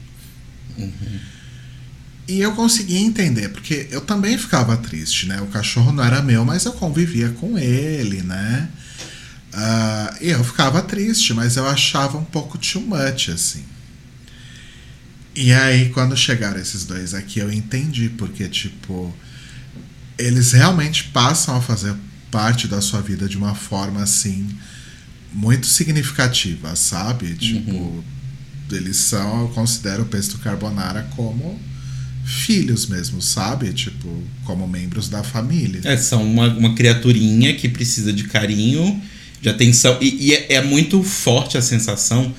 E 2.26 2.40
eu 2.40 2.52
conseguia 2.52 2.98
entender, 2.98 3.50
porque 3.50 3.86
eu 3.92 4.00
também 4.00 4.36
ficava 4.36 4.76
triste, 4.76 5.26
né? 5.26 5.40
O 5.40 5.46
cachorro 5.46 5.92
não 5.92 6.02
era 6.02 6.20
meu, 6.20 6.44
mas 6.44 6.64
eu 6.64 6.72
convivia 6.72 7.28
com 7.30 7.56
ele, 7.56 8.22
né? 8.22 8.68
Ah, 9.52 10.16
e 10.20 10.30
eu 10.30 10.42
ficava 10.42 10.82
triste, 10.82 11.32
mas 11.32 11.56
eu 11.56 11.66
achava 11.66 12.18
um 12.18 12.24
pouco 12.24 12.58
too 12.58 12.82
much, 12.82 13.28
assim. 13.28 13.64
E 15.34 15.52
aí, 15.52 15.90
quando 15.90 16.16
chegaram 16.16 16.60
esses 16.60 16.84
dois 16.84 17.14
aqui, 17.14 17.38
eu 17.38 17.52
entendi, 17.52 18.08
porque, 18.08 18.48
tipo, 18.48 19.14
eles 20.18 20.50
realmente 20.50 21.04
passam 21.04 21.56
a 21.56 21.62
fazer 21.62 21.94
parte 22.30 22.66
da 22.66 22.80
sua 22.80 23.00
vida 23.00 23.28
de 23.28 23.36
uma 23.36 23.54
forma, 23.54 24.02
assim, 24.02 24.48
muito 25.32 25.66
significativa, 25.66 26.74
sabe? 26.76 27.34
Tipo, 27.34 28.04
eles 28.70 28.96
são, 28.96 29.42
eu 29.42 29.48
considero 29.48 30.02
o 30.02 30.06
pesto 30.06 30.38
carbonara 30.38 31.08
como 31.16 31.58
filhos 32.24 32.86
mesmo, 32.86 33.22
sabe? 33.22 33.72
Tipo, 33.72 34.22
como 34.44 34.68
membros 34.68 35.08
da 35.08 35.22
família. 35.22 35.80
É, 35.84 35.96
são 35.96 36.22
uma, 36.22 36.48
uma 36.48 36.74
criaturinha 36.74 37.54
que 37.54 37.68
precisa 37.68 38.12
de 38.12 38.24
carinho, 38.24 39.00
de 39.40 39.48
atenção. 39.48 39.96
E, 40.00 40.28
e 40.28 40.34
é, 40.34 40.54
é 40.54 40.62
muito 40.62 41.02
forte 41.02 41.56
a 41.56 41.62
sensação 41.62 42.34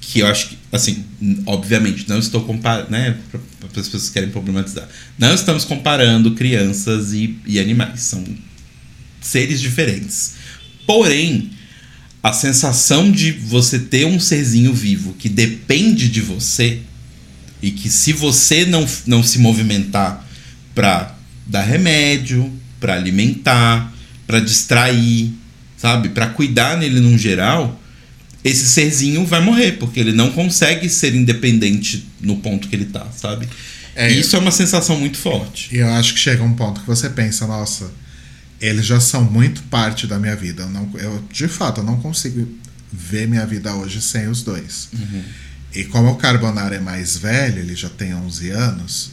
que 0.00 0.20
eu 0.20 0.26
acho 0.26 0.48
que, 0.50 0.58
assim, 0.72 1.04
obviamente, 1.46 2.08
não 2.08 2.18
estou 2.18 2.42
comparando, 2.42 2.90
né? 2.90 3.16
Para 3.30 3.68
as 3.80 3.88
pessoas 3.88 4.08
que 4.08 4.14
querem 4.14 4.30
problematizar. 4.30 4.88
Não 5.18 5.32
estamos 5.32 5.64
comparando 5.64 6.32
crianças 6.32 7.12
e, 7.12 7.38
e 7.46 7.58
animais. 7.60 8.00
São 8.00 8.24
seres 9.20 9.60
diferentes. 9.60 10.34
Porém, 10.86 11.50
a 12.22 12.32
sensação 12.32 13.10
de 13.10 13.32
você 13.32 13.78
ter 13.78 14.06
um 14.06 14.20
serzinho 14.20 14.74
vivo 14.74 15.14
que 15.14 15.28
depende 15.28 16.08
de 16.08 16.20
você 16.20 16.80
e 17.62 17.70
que 17.70 17.88
se 17.88 18.12
você 18.12 18.64
não, 18.64 18.86
não 19.06 19.22
se 19.22 19.38
movimentar 19.38 20.26
para 20.74 21.14
dar 21.46 21.62
remédio, 21.62 22.52
para 22.78 22.94
alimentar, 22.94 23.92
para 24.26 24.40
distrair, 24.40 25.32
sabe, 25.76 26.10
para 26.10 26.26
cuidar 26.28 26.76
nele 26.76 27.00
num 27.00 27.18
geral, 27.18 27.80
esse 28.44 28.66
serzinho 28.68 29.24
vai 29.26 29.40
morrer 29.40 29.72
porque 29.72 30.00
ele 30.00 30.12
não 30.12 30.30
consegue 30.30 30.88
ser 30.88 31.14
independente 31.14 32.06
no 32.20 32.36
ponto 32.36 32.68
que 32.68 32.76
ele 32.76 32.86
tá, 32.86 33.06
sabe? 33.16 33.48
É, 33.94 34.10
e 34.10 34.20
isso 34.20 34.36
é 34.36 34.38
uma 34.38 34.50
sensação 34.50 34.98
muito 34.98 35.18
forte. 35.18 35.74
E 35.74 35.78
eu 35.78 35.88
acho 35.94 36.14
que 36.14 36.20
chega 36.20 36.42
um 36.42 36.54
ponto 36.54 36.80
que 36.80 36.86
você 36.86 37.10
pensa, 37.10 37.46
nossa, 37.46 37.90
eles 38.60 38.86
já 38.86 39.00
são 39.00 39.24
muito 39.24 39.62
parte 39.64 40.06
da 40.06 40.18
minha 40.18 40.36
vida. 40.36 40.64
Eu, 40.64 40.70
não, 40.70 40.90
eu 40.98 41.24
de 41.32 41.48
fato, 41.48 41.80
eu 41.80 41.84
não 41.84 42.00
consigo 42.00 42.46
ver 42.92 43.26
minha 43.26 43.46
vida 43.46 43.74
hoje 43.74 44.00
sem 44.02 44.28
os 44.28 44.42
dois. 44.42 44.88
E 45.74 45.84
como 45.84 46.10
o 46.10 46.16
Carbonara 46.16 46.76
é 46.76 46.80
mais 46.80 47.16
velho, 47.16 47.60
ele 47.60 47.76
já 47.76 47.88
tem 47.88 48.14
11 48.14 48.50
anos, 48.50 49.12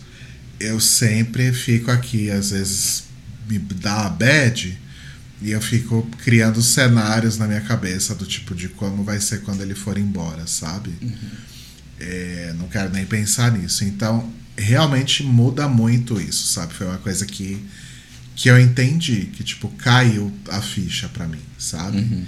eu 0.59 0.79
sempre 0.79 1.53
fico 1.53 1.91
aqui, 1.91 2.31
às 2.31 2.49
vezes 2.49 3.03
me 3.47 3.59
dá 3.59 4.07
a 4.07 4.09
bad 4.09 4.77
e 5.41 5.51
eu 5.51 5.61
fico 5.61 6.01
criando 6.23 6.61
cenários 6.61 7.37
na 7.37 7.47
minha 7.47 7.61
cabeça 7.61 8.15
do 8.15 8.25
tipo 8.25 8.55
de 8.55 8.67
como 8.69 9.03
vai 9.03 9.21
ser 9.21 9.41
quando 9.41 9.61
ele 9.61 9.75
for 9.75 9.97
embora, 9.97 10.47
sabe? 10.47 10.91
É, 11.99 12.53
não 12.57 12.67
quero 12.67 12.91
nem 12.91 13.05
pensar 13.05 13.51
nisso. 13.51 13.83
Então, 13.85 14.31
realmente 14.57 15.23
muda 15.23 15.67
muito 15.67 16.19
isso, 16.19 16.47
sabe? 16.47 16.73
Foi 16.73 16.87
uma 16.87 16.97
coisa 16.97 17.25
que, 17.25 17.63
que 18.37 18.49
eu 18.49 18.57
entendi, 18.59 19.29
que 19.33 19.43
tipo, 19.43 19.67
caiu 19.79 20.31
a 20.49 20.61
ficha 20.61 21.09
pra 21.09 21.27
mim, 21.27 21.39
sabe? 21.57 22.23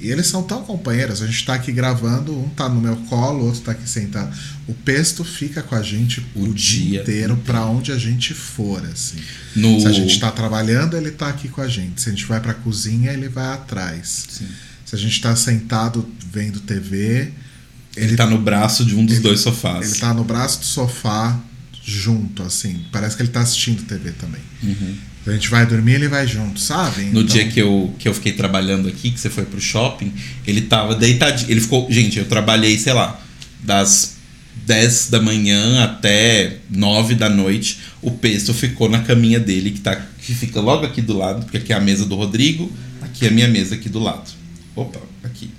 E 0.00 0.08
eles 0.08 0.26
são 0.28 0.42
tão 0.42 0.62
companheiros, 0.64 1.20
a 1.20 1.26
gente 1.26 1.44
tá 1.44 1.52
aqui 1.54 1.70
gravando, 1.72 2.32
um 2.34 2.48
tá 2.48 2.68
no 2.70 2.80
meu 2.80 2.96
colo, 2.96 3.40
o 3.42 3.46
outro 3.48 3.60
tá 3.60 3.72
aqui 3.72 3.86
sentado. 3.86 4.34
O 4.66 4.72
Pesto 4.72 5.22
fica 5.24 5.60
com 5.62 5.74
a 5.74 5.82
gente 5.82 6.24
o, 6.34 6.44
O 6.44 6.54
dia 6.54 7.02
inteiro 7.02 7.36
pra 7.44 7.66
onde 7.66 7.92
a 7.92 7.98
gente 7.98 8.32
for, 8.32 8.82
assim. 8.86 9.18
No 9.54 9.78
Se 9.78 9.86
a 9.88 9.92
gente 9.92 10.18
tá 10.18 10.30
trabalhando, 10.30 10.96
ele 10.96 11.10
tá 11.10 11.28
aqui 11.28 11.48
com 11.50 11.60
a 11.60 11.68
gente. 11.68 12.00
Se 12.00 12.08
a 12.08 12.12
gente 12.12 12.24
vai 12.24 12.40
pra 12.40 12.54
cozinha, 12.54 13.12
ele 13.12 13.28
vai 13.28 13.52
atrás. 13.52 14.24
Sim. 14.30 14.46
Se 14.86 14.94
a 14.94 14.98
gente 14.98 15.20
tá 15.20 15.36
sentado 15.36 16.08
vendo 16.32 16.60
TV, 16.60 17.32
ele, 17.94 18.16
tá 18.16 18.24
no 18.26 18.38
braço 18.38 18.86
de 18.86 18.94
um 18.94 19.04
dos 19.04 19.16
ele- 19.16 19.22
dois 19.24 19.40
sofás. 19.40 19.90
ele 19.90 20.00
tá 20.00 20.14
no 20.14 20.24
braço 20.24 20.60
do 20.60 20.64
sofá 20.64 21.38
junto, 21.84 22.42
assim. 22.42 22.86
Parece 22.90 23.16
que 23.16 23.22
ele 23.22 23.30
tá 23.30 23.40
assistindo 23.40 23.82
TV 23.82 24.12
também. 24.12 24.40
A 25.26 25.32
gente 25.32 25.48
vai 25.50 25.66
dormir, 25.66 25.94
ele 25.94 26.08
vai 26.08 26.26
junto, 26.26 26.58
sabe? 26.58 27.02
No 27.04 27.20
Então, 27.20 27.24
dia 27.24 27.46
que 27.48 27.60
eu, 27.60 27.94
que 27.98 28.08
eu 28.08 28.14
fiquei 28.14 28.32
trabalhando 28.32 28.88
aqui, 28.88 29.10
que 29.10 29.20
você 29.20 29.28
foi 29.28 29.44
pro 29.44 29.60
shopping, 29.60 30.12
ele 30.46 30.62
tava 30.62 30.94
deitadinho. 30.94 31.50
Ele 31.50 31.60
ficou. 31.60 31.86
Gente, 31.90 32.18
eu 32.18 32.24
trabalhei, 32.24 32.78
sei 32.78 32.94
lá, 32.94 33.20
das 33.62 34.16
10 34.66 35.10
da 35.10 35.20
manhã 35.20 35.84
até 35.84 36.56
9 36.70 37.14
da 37.14 37.28
noite. 37.28 37.78
O 38.00 38.10
Pesto 38.12 38.54
ficou 38.54 38.88
na 38.88 39.00
caminha 39.00 39.38
dele, 39.38 39.72
que, 39.72 39.80
tá, 39.80 39.94
que 40.22 40.34
fica 40.34 40.60
logo 40.60 40.86
aqui 40.86 41.02
do 41.02 41.16
lado, 41.16 41.42
porque 41.44 41.58
aqui 41.58 41.72
é 41.72 41.76
a 41.76 41.80
mesa 41.80 42.06
do 42.06 42.14
Rodrigo, 42.16 42.72
aqui 43.02 43.26
é 43.26 43.28
a 43.28 43.32
minha 43.32 43.48
mesa 43.48 43.74
aqui 43.74 43.88
do 43.88 43.98
lado. 43.98 44.30
Opa, 44.74 45.00
aqui. 45.22 45.50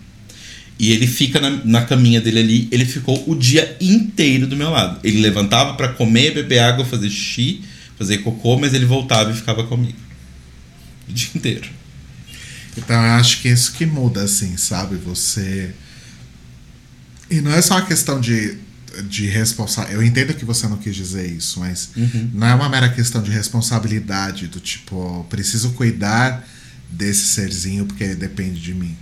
E 0.79 0.91
ele 0.91 1.05
fica 1.05 1.39
na, 1.39 1.49
na 1.63 1.81
caminha 1.83 2.19
dele 2.19 2.39
ali, 2.39 2.67
ele 2.71 2.85
ficou 2.85 3.23
o 3.27 3.35
dia 3.35 3.77
inteiro 3.79 4.47
do 4.47 4.55
meu 4.55 4.71
lado. 4.71 4.99
Ele 5.03 5.19
levantava 5.19 5.75
pra 5.75 5.89
comer, 5.89 6.33
beber 6.33 6.59
água, 6.59 6.83
fazer 6.83 7.09
xixi, 7.09 7.61
fazer 8.01 8.17
cocô, 8.19 8.57
mas 8.57 8.73
ele 8.73 8.85
voltava 8.85 9.31
e 9.31 9.35
ficava 9.35 9.63
comigo. 9.65 9.97
O 11.07 11.13
dia 11.13 11.29
inteiro. 11.35 11.69
Então 12.75 12.95
eu 12.95 13.11
acho 13.13 13.41
que 13.41 13.47
é 13.47 13.51
isso 13.51 13.73
que 13.73 13.85
muda, 13.85 14.23
assim, 14.23 14.57
sabe? 14.57 14.95
Você. 14.95 15.71
E 17.29 17.41
não 17.41 17.51
é 17.51 17.61
só 17.61 17.75
uma 17.75 17.85
questão 17.85 18.19
de, 18.19 18.57
de 19.07 19.27
responsabilidade. 19.27 20.01
Eu 20.01 20.05
entendo 20.05 20.33
que 20.33 20.43
você 20.43 20.67
não 20.67 20.77
quis 20.77 20.95
dizer 20.95 21.29
isso, 21.29 21.59
mas 21.59 21.91
não 22.33 22.47
é 22.47 22.55
uma 22.55 22.69
mera 22.69 22.89
questão 22.89 23.21
de 23.21 23.29
responsabilidade, 23.29 24.47
do 24.47 24.59
tipo, 24.59 25.25
preciso 25.29 25.71
cuidar 25.71 26.45
desse 26.89 27.27
serzinho 27.27 27.85
porque 27.85 28.03
ele 28.03 28.15
depende 28.15 28.59
de 28.59 28.73
mim. 28.73 28.97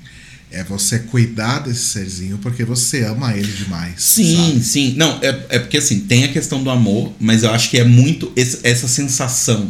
É 0.51 0.63
você 0.63 0.97
cuidar 0.99 1.59
desse 1.59 1.85
serzinho 1.85 2.39
porque 2.39 2.63
você 2.65 3.03
ama 3.03 3.35
ele 3.35 3.51
demais. 3.51 3.93
Sim, 4.01 4.35
sabe? 4.53 4.63
sim. 4.63 4.93
Não, 4.97 5.19
é, 5.21 5.27
é 5.49 5.59
porque 5.59 5.77
assim, 5.77 5.99
tem 6.01 6.23
a 6.23 6.29
questão 6.33 6.63
do 6.63 6.69
amor, 6.71 7.13
mas 7.19 7.43
eu 7.43 7.51
acho 7.51 7.69
que 7.69 7.77
é 7.77 7.83
muito 7.83 8.31
esse- 8.35 8.59
essa 8.63 8.87
sensação 8.87 9.69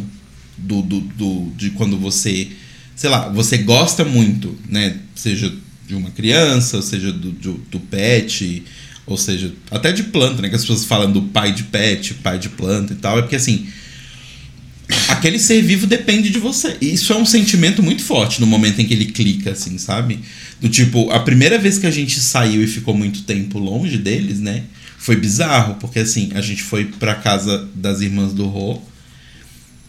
do, 0.57 0.81
do, 0.81 1.01
do- 1.01 1.51
de 1.57 1.71
quando 1.71 1.97
você, 1.97 2.47
sei 2.95 3.09
lá, 3.09 3.27
você 3.29 3.57
gosta 3.57 4.05
muito, 4.05 4.57
né? 4.69 4.95
Seja 5.15 5.53
de 5.85 5.95
uma 5.95 6.11
criança, 6.11 6.81
seja 6.81 7.11
do, 7.11 7.31
do, 7.31 7.53
do 7.69 7.79
pet, 7.81 8.63
ou 9.05 9.17
seja, 9.17 9.53
até 9.69 9.91
de 9.91 10.03
planta, 10.03 10.41
né? 10.41 10.47
Que 10.49 10.55
as 10.55 10.61
pessoas 10.61 10.85
falam 10.85 11.11
do 11.11 11.23
pai 11.23 11.51
de 11.51 11.63
pet, 11.63 12.13
pai 12.15 12.39
de 12.39 12.47
planta 12.47 12.93
e 12.93 12.95
tal. 12.95 13.17
É 13.19 13.21
porque 13.21 13.35
assim, 13.35 13.67
aquele 15.07 15.39
ser 15.39 15.61
vivo 15.61 15.85
depende 15.87 16.29
de 16.29 16.39
você. 16.39 16.77
E 16.81 16.93
isso 16.93 17.11
é 17.13 17.17
um 17.17 17.25
sentimento 17.25 17.83
muito 17.83 18.01
forte 18.03 18.39
no 18.39 18.47
momento 18.47 18.79
em 18.79 18.85
que 18.85 18.93
ele 18.93 19.05
clica, 19.05 19.51
assim, 19.51 19.77
sabe? 19.77 20.19
Do 20.59 20.67
tipo, 20.69 21.09
a 21.11 21.19
primeira 21.19 21.57
vez 21.57 21.77
que 21.77 21.87
a 21.87 21.91
gente 21.91 22.19
saiu 22.19 22.63
e 22.63 22.67
ficou 22.67 22.93
muito 22.93 23.23
tempo 23.23 23.57
longe 23.57 23.97
deles, 23.97 24.39
né? 24.39 24.63
Foi 24.97 25.15
bizarro, 25.15 25.75
porque 25.75 25.99
assim, 25.99 26.31
a 26.35 26.41
gente 26.41 26.61
foi 26.61 26.85
pra 26.85 27.15
casa 27.15 27.67
das 27.73 28.01
irmãs 28.01 28.33
do 28.33 28.45
Rô. 28.45 28.81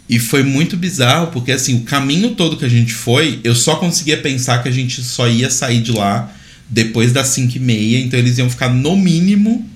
E 0.09 0.19
foi 0.19 0.43
muito 0.43 0.77
bizarro, 0.77 1.29
porque 1.29 1.53
assim, 1.53 1.77
o 1.77 1.81
caminho 1.83 2.35
todo 2.35 2.57
que 2.57 2.65
a 2.65 2.69
gente 2.69 2.93
foi, 2.93 3.41
eu 3.43 3.55
só 3.55 3.77
conseguia 3.77 4.17
pensar 4.17 4.63
que 4.63 4.69
a 4.69 4.73
gente 4.73 5.03
só 5.03 5.29
ia 5.29 5.51
sair 5.51 5.81
de 5.81 5.93
lá 5.93 6.33
depois 6.69 7.13
das 7.13 7.29
5 7.29 7.57
e 7.57 7.61
meia, 7.61 7.99
então 7.99 8.19
eles 8.19 8.39
iam 8.39 8.49
ficar 8.49 8.69
no 8.69 8.97
mínimo 8.97 9.69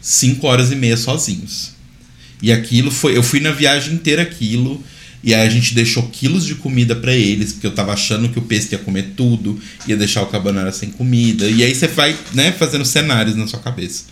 5 0.00 0.44
horas 0.46 0.72
e 0.72 0.76
meia 0.76 0.96
sozinhos. 0.96 1.72
E 2.42 2.50
aquilo 2.52 2.90
foi. 2.90 3.16
Eu 3.16 3.22
fui 3.22 3.38
na 3.38 3.52
viagem 3.52 3.94
inteira 3.94 4.22
aquilo. 4.22 4.82
E 5.22 5.34
aí 5.34 5.46
a 5.46 5.50
gente 5.50 5.74
deixou 5.74 6.04
quilos 6.04 6.46
de 6.46 6.54
comida 6.54 6.96
pra 6.96 7.12
eles, 7.12 7.52
porque 7.52 7.66
eu 7.66 7.74
tava 7.74 7.92
achando 7.92 8.28
que 8.28 8.38
o 8.38 8.42
peixe 8.42 8.68
ia 8.72 8.78
comer 8.78 9.12
tudo, 9.16 9.60
ia 9.86 9.96
deixar 9.96 10.22
o 10.22 10.26
cabanara 10.26 10.72
sem 10.72 10.90
comida. 10.90 11.46
E 11.46 11.62
aí 11.62 11.74
você 11.74 11.86
vai, 11.86 12.16
né, 12.32 12.52
fazendo 12.52 12.84
cenários 12.84 13.36
na 13.36 13.46
sua 13.46 13.60
cabeça. 13.60 14.04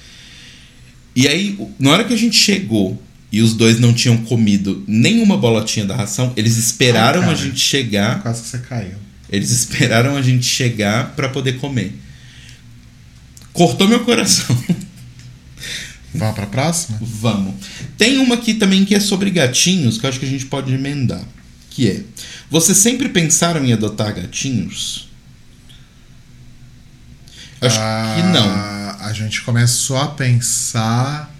E 1.16 1.26
aí, 1.26 1.58
na 1.78 1.90
hora 1.90 2.04
que 2.04 2.12
a 2.12 2.16
gente 2.16 2.36
chegou 2.36 3.02
e 3.32 3.40
os 3.40 3.54
dois 3.54 3.80
não 3.80 3.92
tinham 3.92 4.18
comido 4.18 4.84
nenhuma 4.86 5.36
bolotinha 5.36 5.86
da 5.86 5.96
ração, 5.96 6.32
eles 6.36 6.56
esperaram 6.56 7.22
Ai, 7.22 7.30
a 7.30 7.34
gente 7.34 7.58
chegar. 7.58 8.22
Quase 8.22 8.42
que 8.42 8.48
você 8.48 8.58
caiu. 8.58 8.94
Eles 9.30 9.50
esperaram 9.50 10.16
a 10.16 10.22
gente 10.22 10.46
chegar 10.46 11.14
pra 11.16 11.28
poder 11.28 11.58
comer. 11.58 11.92
Cortou 13.52 13.88
meu 13.88 14.04
coração. 14.04 14.56
Vamos 16.18 16.34
pra 16.34 16.46
próxima? 16.46 16.98
Vamos. 17.00 17.54
Tem 17.96 18.18
uma 18.18 18.34
aqui 18.36 18.54
também 18.54 18.84
que 18.84 18.94
é 18.94 19.00
sobre 19.00 19.30
gatinhos, 19.30 19.98
que 19.98 20.04
eu 20.06 20.10
acho 20.10 20.18
que 20.20 20.26
a 20.26 20.28
gente 20.28 20.46
pode 20.46 20.72
emendar. 20.72 21.22
Que 21.70 21.88
é: 21.88 22.02
Vocês 22.50 22.76
sempre 22.78 23.08
pensaram 23.08 23.64
em 23.64 23.72
adotar 23.72 24.14
gatinhos? 24.14 25.08
Acho 27.60 27.76
que 27.76 28.22
não. 28.32 28.48
Ah, 28.48 28.98
A 29.00 29.12
gente 29.12 29.40
começou 29.42 29.96
a 29.96 30.08
pensar. 30.08 31.34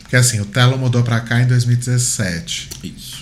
Porque 0.00 0.16
assim, 0.16 0.40
o 0.40 0.44
Telo 0.46 0.78
mudou 0.78 1.02
pra 1.02 1.20
cá 1.20 1.40
em 1.42 1.46
2017. 1.46 2.68
Isso. 2.84 3.18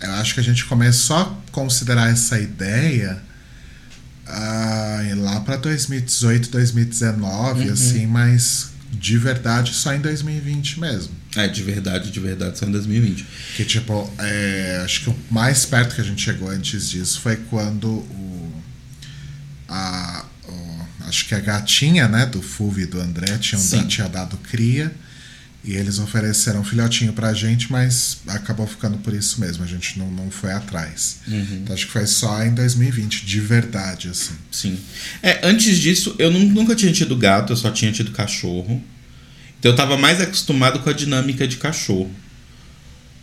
Eu 0.00 0.12
acho 0.12 0.34
que 0.34 0.40
a 0.40 0.42
gente 0.42 0.64
começou 0.64 1.16
a 1.16 1.34
considerar 1.52 2.10
essa 2.10 2.38
ideia 2.38 3.22
ah, 4.26 5.00
lá 5.16 5.40
pra 5.40 5.56
2018, 5.56 6.50
2019, 6.50 7.66
Uhum. 7.66 7.72
assim, 7.72 8.06
mas 8.06 8.70
de 8.98 9.18
verdade 9.18 9.72
só 9.74 9.94
em 9.94 10.00
2020 10.00 10.80
mesmo. 10.80 11.14
É, 11.36 11.46
de 11.48 11.62
verdade, 11.62 12.10
de 12.10 12.18
verdade, 12.20 12.58
só 12.58 12.66
em 12.66 12.70
2020. 12.72 13.24
Que 13.56 13.64
tipo, 13.64 14.10
é, 14.18 14.80
acho 14.84 15.02
que 15.02 15.10
o 15.10 15.16
mais 15.30 15.64
perto 15.66 15.94
que 15.94 16.00
a 16.00 16.04
gente 16.04 16.22
chegou 16.22 16.48
antes 16.48 16.88
disso 16.90 17.20
foi 17.20 17.36
quando 17.36 17.88
o. 17.88 18.62
A, 19.68 20.24
o- 20.48 20.86
acho 21.08 21.26
que 21.26 21.34
a 21.34 21.40
gatinha, 21.40 22.08
né, 22.08 22.26
do 22.26 22.40
Fulvio 22.40 22.84
e 22.84 22.86
do 22.86 23.00
André 23.00 23.36
tinham, 23.38 23.62
tinha 23.88 24.08
dado 24.08 24.36
cria. 24.38 24.92
E 25.66 25.74
eles 25.74 25.98
ofereceram 25.98 26.60
um 26.60 26.64
filhotinho 26.64 27.12
pra 27.12 27.34
gente, 27.34 27.72
mas 27.72 28.18
acabou 28.28 28.68
ficando 28.68 28.98
por 28.98 29.12
isso 29.12 29.40
mesmo. 29.40 29.64
A 29.64 29.66
gente 29.66 29.98
não, 29.98 30.08
não 30.10 30.30
foi 30.30 30.52
atrás. 30.52 31.16
Uhum. 31.26 31.60
Então 31.62 31.74
acho 31.74 31.86
que 31.86 31.92
foi 31.92 32.06
só 32.06 32.40
em 32.44 32.54
2020, 32.54 33.26
de 33.26 33.40
verdade, 33.40 34.08
assim. 34.08 34.34
Sim. 34.52 34.78
É, 35.20 35.40
antes 35.42 35.76
disso, 35.78 36.14
eu 36.20 36.30
nun- 36.30 36.50
nunca 36.52 36.76
tinha 36.76 36.92
tido 36.92 37.16
gato, 37.16 37.52
eu 37.52 37.56
só 37.56 37.70
tinha 37.72 37.90
tido 37.90 38.12
cachorro. 38.12 38.80
Então 39.58 39.72
eu 39.72 39.76
tava 39.76 39.96
mais 39.96 40.20
acostumado 40.20 40.78
com 40.78 40.88
a 40.88 40.92
dinâmica 40.92 41.48
de 41.48 41.56
cachorro. 41.56 42.10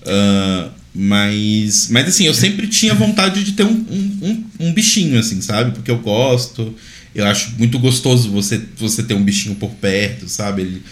Ah, 0.05 0.69
mas, 0.93 1.87
mas 1.89 2.07
assim, 2.07 2.25
eu 2.25 2.33
sempre 2.33 2.67
tinha 2.67 2.93
vontade 2.93 3.43
de 3.43 3.53
ter 3.53 3.63
um, 3.63 3.69
um, 3.89 4.19
um, 4.59 4.67
um 4.67 4.73
bichinho, 4.73 5.17
assim, 5.17 5.41
sabe? 5.41 5.71
Porque 5.71 5.89
eu 5.89 5.97
gosto. 5.99 6.75
Eu 7.15 7.25
acho 7.25 7.51
muito 7.57 7.79
gostoso 7.79 8.29
você, 8.31 8.61
você 8.77 9.01
ter 9.03 9.13
um 9.13 9.23
bichinho 9.23 9.55
por 9.55 9.69
perto, 9.71 10.27
sabe? 10.27 10.61
Ele- 10.63 10.83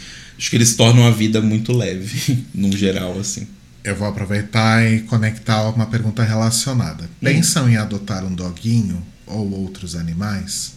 acho 0.42 0.50
que 0.50 0.56
eles 0.56 0.76
tornam 0.76 1.06
a 1.06 1.12
vida 1.12 1.40
muito 1.40 1.72
leve, 1.72 2.46
no 2.52 2.76
geral, 2.76 3.20
assim. 3.20 3.48
Eu 3.84 3.96
vou 3.96 4.08
aproveitar 4.08 4.84
e 4.92 5.02
conectar 5.02 5.70
uma 5.70 5.86
pergunta 5.86 6.24
relacionada. 6.24 7.08
Pensam 7.22 7.70
em 7.70 7.78
adotar 7.78 8.26
um 8.26 8.34
doguinho 8.34 9.06
ou 9.28 9.52
outros 9.52 9.96
animais? 9.96 10.74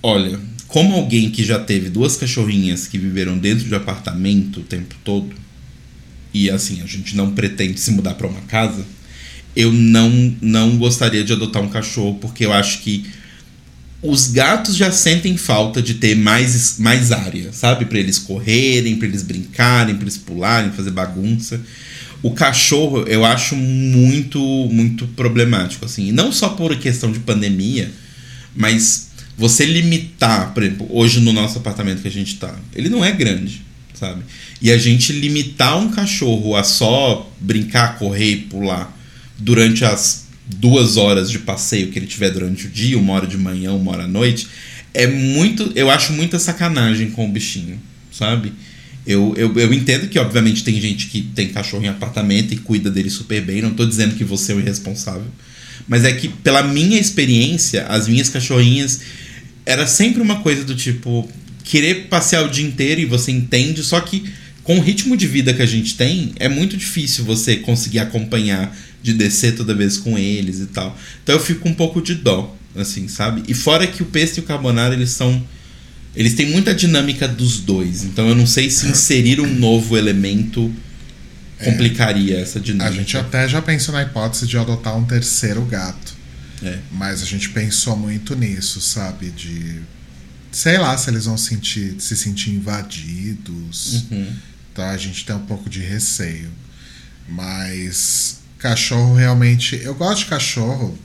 Olha, 0.00 0.38
como 0.68 0.94
alguém 0.94 1.32
que 1.32 1.42
já 1.42 1.58
teve 1.58 1.90
duas 1.90 2.16
cachorrinhas 2.16 2.86
que 2.86 2.96
viveram 2.96 3.36
dentro 3.36 3.64
de 3.64 3.74
apartamento 3.74 4.60
o 4.60 4.64
tempo 4.64 4.94
todo, 5.02 5.34
e 6.32 6.48
assim, 6.48 6.80
a 6.80 6.86
gente 6.86 7.16
não 7.16 7.32
pretende 7.32 7.80
se 7.80 7.90
mudar 7.90 8.14
para 8.14 8.28
uma 8.28 8.40
casa, 8.42 8.84
eu 9.56 9.72
não, 9.72 10.36
não 10.40 10.78
gostaria 10.78 11.24
de 11.24 11.32
adotar 11.32 11.60
um 11.60 11.68
cachorro, 11.68 12.18
porque 12.20 12.46
eu 12.46 12.52
acho 12.52 12.82
que 12.82 13.04
os 14.02 14.26
gatos 14.26 14.74
já 14.74 14.90
sentem 14.90 15.36
falta 15.36 15.80
de 15.80 15.94
ter 15.94 16.16
mais, 16.16 16.76
mais 16.78 17.12
área, 17.12 17.52
sabe? 17.52 17.84
Para 17.84 18.00
eles 18.00 18.18
correrem, 18.18 18.96
para 18.96 19.06
eles 19.06 19.22
brincarem, 19.22 19.94
para 19.94 20.04
eles 20.04 20.18
pularem, 20.18 20.72
fazer 20.72 20.90
bagunça. 20.90 21.60
O 22.20 22.32
cachorro 22.32 23.04
eu 23.06 23.24
acho 23.24 23.54
muito, 23.54 24.40
muito 24.72 25.06
problemático, 25.08 25.84
assim. 25.84 26.10
Não 26.10 26.32
só 26.32 26.48
por 26.50 26.76
questão 26.76 27.12
de 27.12 27.20
pandemia, 27.20 27.92
mas 28.56 29.10
você 29.38 29.64
limitar, 29.64 30.52
por 30.52 30.64
exemplo, 30.64 30.88
hoje 30.90 31.20
no 31.20 31.32
nosso 31.32 31.58
apartamento 31.58 32.02
que 32.02 32.08
a 32.08 32.12
gente 32.12 32.36
tá, 32.36 32.54
ele 32.74 32.88
não 32.88 33.04
é 33.04 33.12
grande, 33.12 33.62
sabe? 33.94 34.22
E 34.60 34.72
a 34.72 34.78
gente 34.78 35.12
limitar 35.12 35.78
um 35.78 35.90
cachorro 35.90 36.56
a 36.56 36.64
só 36.64 37.32
brincar, 37.40 37.98
correr 37.98 38.32
e 38.32 38.36
pular 38.36 38.96
durante 39.38 39.84
as 39.84 40.26
duas 40.46 40.96
horas 40.96 41.30
de 41.30 41.38
passeio 41.38 41.88
que 41.88 41.98
ele 41.98 42.06
tiver 42.06 42.30
durante 42.30 42.66
o 42.66 42.70
dia, 42.70 42.98
uma 42.98 43.12
hora 43.12 43.26
de 43.26 43.38
manhã, 43.38 43.72
uma 43.72 43.92
hora 43.92 44.04
à 44.04 44.08
noite, 44.08 44.48
é 44.92 45.06
muito. 45.06 45.72
Eu 45.74 45.90
acho 45.90 46.12
muita 46.12 46.38
sacanagem 46.38 47.10
com 47.10 47.26
o 47.26 47.28
bichinho, 47.28 47.80
sabe? 48.10 48.52
Eu, 49.06 49.34
eu, 49.36 49.58
eu 49.58 49.72
entendo 49.72 50.08
que, 50.08 50.18
obviamente, 50.18 50.62
tem 50.62 50.80
gente 50.80 51.06
que 51.06 51.22
tem 51.22 51.48
cachorro 51.48 51.84
em 51.84 51.88
apartamento 51.88 52.54
e 52.54 52.56
cuida 52.56 52.90
dele 52.90 53.10
super 53.10 53.40
bem. 53.42 53.60
Não 53.60 53.74
tô 53.74 53.84
dizendo 53.84 54.14
que 54.14 54.24
você 54.24 54.52
é 54.52 54.54
o 54.54 54.60
irresponsável. 54.60 55.26
Mas 55.88 56.04
é 56.04 56.12
que, 56.12 56.28
pela 56.28 56.62
minha 56.62 57.00
experiência, 57.00 57.86
as 57.86 58.06
minhas 58.06 58.28
cachorrinhas 58.28 59.00
era 59.66 59.86
sempre 59.86 60.22
uma 60.22 60.40
coisa 60.40 60.64
do 60.64 60.74
tipo 60.74 61.28
querer 61.64 62.06
passear 62.08 62.44
o 62.44 62.50
dia 62.50 62.66
inteiro 62.66 63.00
e 63.00 63.04
você 63.04 63.30
entende, 63.30 63.82
só 63.82 64.00
que 64.00 64.24
com 64.62 64.78
o 64.78 64.80
ritmo 64.80 65.16
de 65.16 65.26
vida 65.26 65.52
que 65.54 65.62
a 65.62 65.66
gente 65.66 65.96
tem, 65.96 66.32
é 66.38 66.48
muito 66.48 66.76
difícil 66.76 67.24
você 67.24 67.56
conseguir 67.56 67.98
acompanhar 67.98 68.76
de 69.02 69.12
descer 69.14 69.54
toda 69.54 69.74
vez 69.74 69.98
com 69.98 70.16
eles 70.18 70.60
e 70.60 70.66
tal. 70.66 70.96
Então 71.22 71.34
eu 71.34 71.40
fico 71.40 71.60
com 71.60 71.70
um 71.70 71.74
pouco 71.74 72.00
de 72.00 72.14
dó, 72.14 72.56
assim, 72.76 73.08
sabe? 73.08 73.42
E 73.48 73.54
fora 73.54 73.86
que 73.86 74.02
o 74.02 74.06
pesto 74.06 74.38
e 74.38 74.40
o 74.40 74.44
carbonara, 74.44 74.94
eles 74.94 75.10
são 75.10 75.42
eles 76.14 76.34
têm 76.34 76.50
muita 76.50 76.74
dinâmica 76.74 77.26
dos 77.26 77.60
dois. 77.60 78.04
Então 78.04 78.28
eu 78.28 78.34
não 78.34 78.46
sei 78.46 78.70
se 78.70 78.86
inserir 78.86 79.40
um 79.40 79.54
novo 79.54 79.96
elemento 79.96 80.72
complicaria 81.64 82.40
essa 82.40 82.58
A 82.58 82.62
dinâmica. 82.62 82.96
gente 82.96 83.16
até 83.16 83.48
já 83.48 83.62
pensou 83.62 83.94
na 83.94 84.02
hipótese 84.02 84.46
de 84.46 84.58
adotar 84.58 84.96
um 84.96 85.04
terceiro 85.04 85.64
gato. 85.64 86.14
É. 86.62 86.78
Mas 86.92 87.22
a 87.22 87.24
gente 87.24 87.50
pensou 87.50 87.96
muito 87.96 88.36
nisso, 88.36 88.80
sabe? 88.80 89.30
De. 89.30 89.80
Sei 90.50 90.76
lá 90.76 90.96
se 90.96 91.08
eles 91.10 91.24
vão 91.24 91.38
sentir, 91.38 91.96
se 91.98 92.16
sentir 92.16 92.50
invadidos. 92.50 94.04
Uhum. 94.10 94.32
Então 94.72 94.84
a 94.84 94.96
gente 94.96 95.24
tem 95.24 95.34
um 95.34 95.46
pouco 95.46 95.68
de 95.68 95.80
receio. 95.80 96.50
Mas 97.28 98.40
cachorro 98.62 99.14
realmente. 99.14 99.76
Eu 99.82 99.94
gosto 99.94 100.20
de 100.20 100.26
cachorro. 100.26 100.96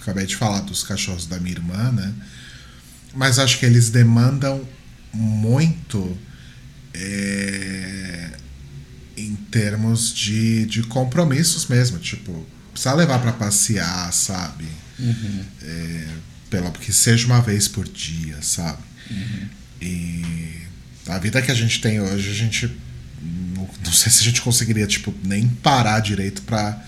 Acabei 0.00 0.26
de 0.26 0.36
falar 0.36 0.60
dos 0.60 0.82
cachorros 0.82 1.26
da 1.26 1.38
minha 1.38 1.54
irmã, 1.54 1.92
né? 1.92 2.12
Mas 3.14 3.38
acho 3.38 3.58
que 3.58 3.64
eles 3.64 3.88
demandam 3.88 4.66
muito 5.12 6.18
é, 6.92 8.30
em 9.16 9.34
termos 9.50 10.12
de, 10.12 10.66
de 10.66 10.82
compromissos 10.82 11.66
mesmo. 11.68 11.98
Tipo, 11.98 12.44
precisa 12.72 12.92
levar 12.94 13.20
pra 13.20 13.32
passear, 13.32 14.12
sabe? 14.12 14.66
É, 15.62 16.08
pela, 16.50 16.70
que 16.72 16.92
seja 16.92 17.26
uma 17.26 17.40
vez 17.40 17.68
por 17.68 17.88
dia, 17.88 18.42
sabe? 18.42 18.82
E 19.80 20.62
a 21.06 21.18
vida 21.18 21.40
que 21.40 21.50
a 21.50 21.54
gente 21.54 21.80
tem 21.80 22.00
hoje, 22.00 22.30
a 22.30 22.34
gente. 22.34 22.70
Não, 23.22 23.68
não 23.84 23.92
sei 23.92 24.10
se 24.10 24.20
a 24.20 24.24
gente 24.24 24.42
conseguiria, 24.42 24.86
tipo, 24.86 25.14
nem 25.24 25.48
parar 25.48 26.00
direito 26.00 26.42
pra, 26.42 26.84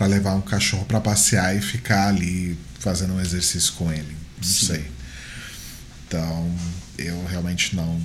pra 0.00 0.06
levar 0.06 0.34
um 0.34 0.40
cachorro 0.40 0.86
pra 0.86 0.98
passear 0.98 1.54
e 1.54 1.60
ficar 1.60 2.08
ali 2.08 2.56
fazendo 2.78 3.12
um 3.12 3.20
exercício 3.20 3.74
com 3.74 3.92
ele. 3.92 4.16
Não 4.38 4.48
Sim. 4.48 4.66
sei. 4.68 4.84
Então, 6.08 6.50
eu 6.96 7.22
realmente 7.26 7.76
não, 7.76 8.00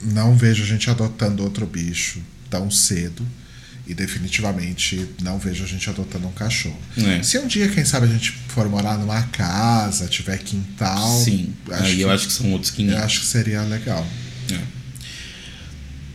não 0.00 0.34
vejo 0.34 0.62
a 0.62 0.66
gente 0.66 0.88
adotando 0.88 1.44
outro 1.44 1.66
bicho 1.66 2.22
tão 2.48 2.70
cedo. 2.70 3.28
E 3.86 3.92
definitivamente 3.92 5.06
não 5.22 5.38
vejo 5.38 5.64
a 5.64 5.66
gente 5.66 5.88
adotando 5.90 6.26
um 6.26 6.32
cachorro. 6.32 6.78
É. 6.96 7.22
Se 7.22 7.38
um 7.38 7.46
dia, 7.46 7.68
quem 7.68 7.84
sabe, 7.84 8.06
a 8.06 8.10
gente 8.10 8.32
for 8.48 8.66
morar 8.66 8.96
numa 8.96 9.22
casa, 9.24 10.08
tiver 10.08 10.38
quintal. 10.38 11.22
Sim, 11.22 11.54
aí 11.70 11.96
que, 11.96 12.00
eu 12.00 12.10
acho 12.10 12.26
que 12.26 12.32
são 12.32 12.52
outros 12.52 12.70
500. 12.70 12.98
eu 12.98 13.04
acho 13.04 13.20
que 13.20 13.26
seria 13.26 13.62
legal. 13.62 14.06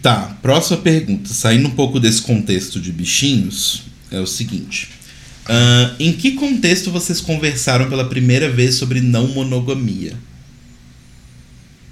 Tá, 0.02 0.38
próxima 0.42 0.78
pergunta. 0.78 1.32
Saindo 1.32 1.68
um 1.68 1.72
pouco 1.72 2.00
desse 2.00 2.22
contexto 2.24 2.80
de 2.80 2.92
bichinhos, 2.92 3.84
é 4.12 4.20
o 4.20 4.28
seguinte. 4.28 4.90
Ah, 5.46 5.96
em 6.00 6.14
que 6.14 6.34
contexto 6.34 6.92
vocês 6.92 7.20
conversaram 7.20 7.90
pela 7.90 8.06
primeira 8.06 8.50
vez 8.50 8.76
sobre 8.76 9.02
não 9.02 9.28
monogamia? 9.28 10.14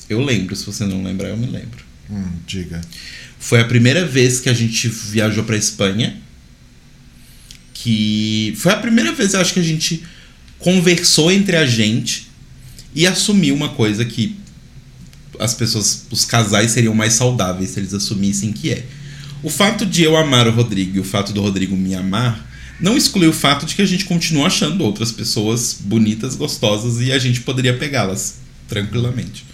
Eu 0.10 0.24
lembro, 0.24 0.56
se 0.56 0.66
você 0.66 0.86
não 0.86 1.04
lembrar, 1.04 1.30
eu 1.30 1.38
me 1.38 1.48
lembro. 1.48 1.84
Hum, 2.10 2.32
diga. 2.46 2.82
Foi 3.40 3.60
a 3.60 3.66
primeira 3.66 4.06
vez 4.06 4.40
que 4.40 4.50
a 4.50 4.54
gente 4.54 4.88
viajou 4.88 5.44
pra 5.44 5.58
Espanha. 5.58 6.18
Que 7.74 8.54
foi 8.58 8.72
a 8.72 8.78
primeira 8.78 9.12
vez, 9.12 9.34
eu 9.34 9.42
acho 9.42 9.54
que 9.54 9.60
a 9.60 9.64
gente 9.64 10.04
conversou 10.60 11.32
entre 11.32 11.56
a 11.56 11.66
gente 11.66 12.28
e 12.94 13.08
assumiu 13.08 13.56
uma 13.56 13.70
coisa 13.70 14.06
que 14.06 14.38
as 15.40 15.54
pessoas, 15.56 16.06
os 16.12 16.24
casais 16.24 16.72
seriam 16.72 16.94
mais 16.94 17.14
saudáveis 17.14 17.72
se 17.72 17.80
eles 17.80 17.94
assumissem 17.94 18.52
que 18.52 18.72
é. 18.72 18.86
O 19.42 19.50
fato 19.50 19.86
de 19.86 20.04
eu 20.04 20.16
amar 20.16 20.48
o 20.48 20.52
Rodrigo 20.52 20.98
e 20.98 21.00
o 21.00 21.04
fato 21.04 21.34
do 21.34 21.42
Rodrigo 21.42 21.76
me 21.76 21.96
amar 21.96 22.51
não 22.82 22.98
exclui 22.98 23.28
o 23.28 23.34
fato 23.34 23.66
de 23.66 23.76
que 23.76 23.82
a 23.82 23.86
gente 23.86 24.06
continua 24.06 24.48
achando 24.48 24.84
outras 24.84 25.12
pessoas 25.12 25.78
bonitas, 25.80 26.36
gostosas 26.36 27.00
e 27.00 27.12
a 27.12 27.20
gente 27.20 27.42
poderia 27.42 27.78
pegá-las 27.78 28.40
tranquilamente. 28.68 29.46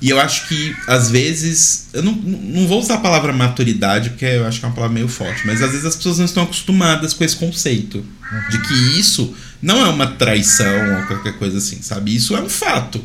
E 0.00 0.10
eu 0.10 0.20
acho 0.20 0.46
que, 0.46 0.76
às 0.86 1.10
vezes, 1.10 1.88
eu 1.92 2.02
não, 2.02 2.12
não 2.12 2.66
vou 2.66 2.78
usar 2.78 2.94
a 2.94 2.98
palavra 2.98 3.32
maturidade, 3.32 4.10
porque 4.10 4.26
eu 4.26 4.46
acho 4.46 4.60
que 4.60 4.64
é 4.64 4.68
uma 4.68 4.74
palavra 4.74 4.94
meio 4.94 5.08
forte, 5.08 5.46
mas 5.46 5.62
às 5.62 5.70
vezes 5.70 5.86
as 5.86 5.96
pessoas 5.96 6.18
não 6.18 6.26
estão 6.26 6.42
acostumadas 6.42 7.14
com 7.14 7.24
esse 7.24 7.36
conceito 7.36 8.04
de 8.50 8.58
que 8.58 8.74
isso 9.00 9.34
não 9.62 9.84
é 9.84 9.88
uma 9.88 10.06
traição 10.06 10.98
ou 10.98 11.06
qualquer 11.06 11.38
coisa 11.38 11.58
assim, 11.58 11.80
sabe? 11.80 12.14
Isso 12.14 12.36
é 12.36 12.42
um 12.42 12.48
fato. 12.48 13.02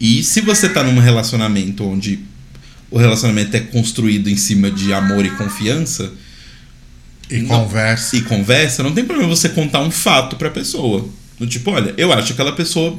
E 0.00 0.24
se 0.24 0.40
você 0.40 0.68
tá 0.68 0.82
num 0.82 0.98
relacionamento 0.98 1.84
onde 1.84 2.18
o 2.90 2.98
relacionamento 2.98 3.56
é 3.56 3.60
construído 3.60 4.28
em 4.28 4.36
cima 4.36 4.70
de 4.70 4.92
amor 4.92 5.24
e 5.24 5.30
confiança 5.30 6.12
E 7.30 7.38
Não. 7.38 7.48
conversa. 7.48 8.16
e 8.16 8.22
conversa, 8.22 8.82
não 8.82 8.92
tem 8.92 9.04
problema 9.04 9.28
você 9.34 9.48
contar 9.48 9.80
um 9.80 9.90
fato 9.90 10.36
pra 10.36 10.50
pessoa. 10.50 11.08
Do 11.38 11.46
tipo, 11.46 11.70
olha, 11.70 11.94
eu 11.96 12.12
acho 12.12 12.32
aquela 12.32 12.52
pessoa. 12.52 12.98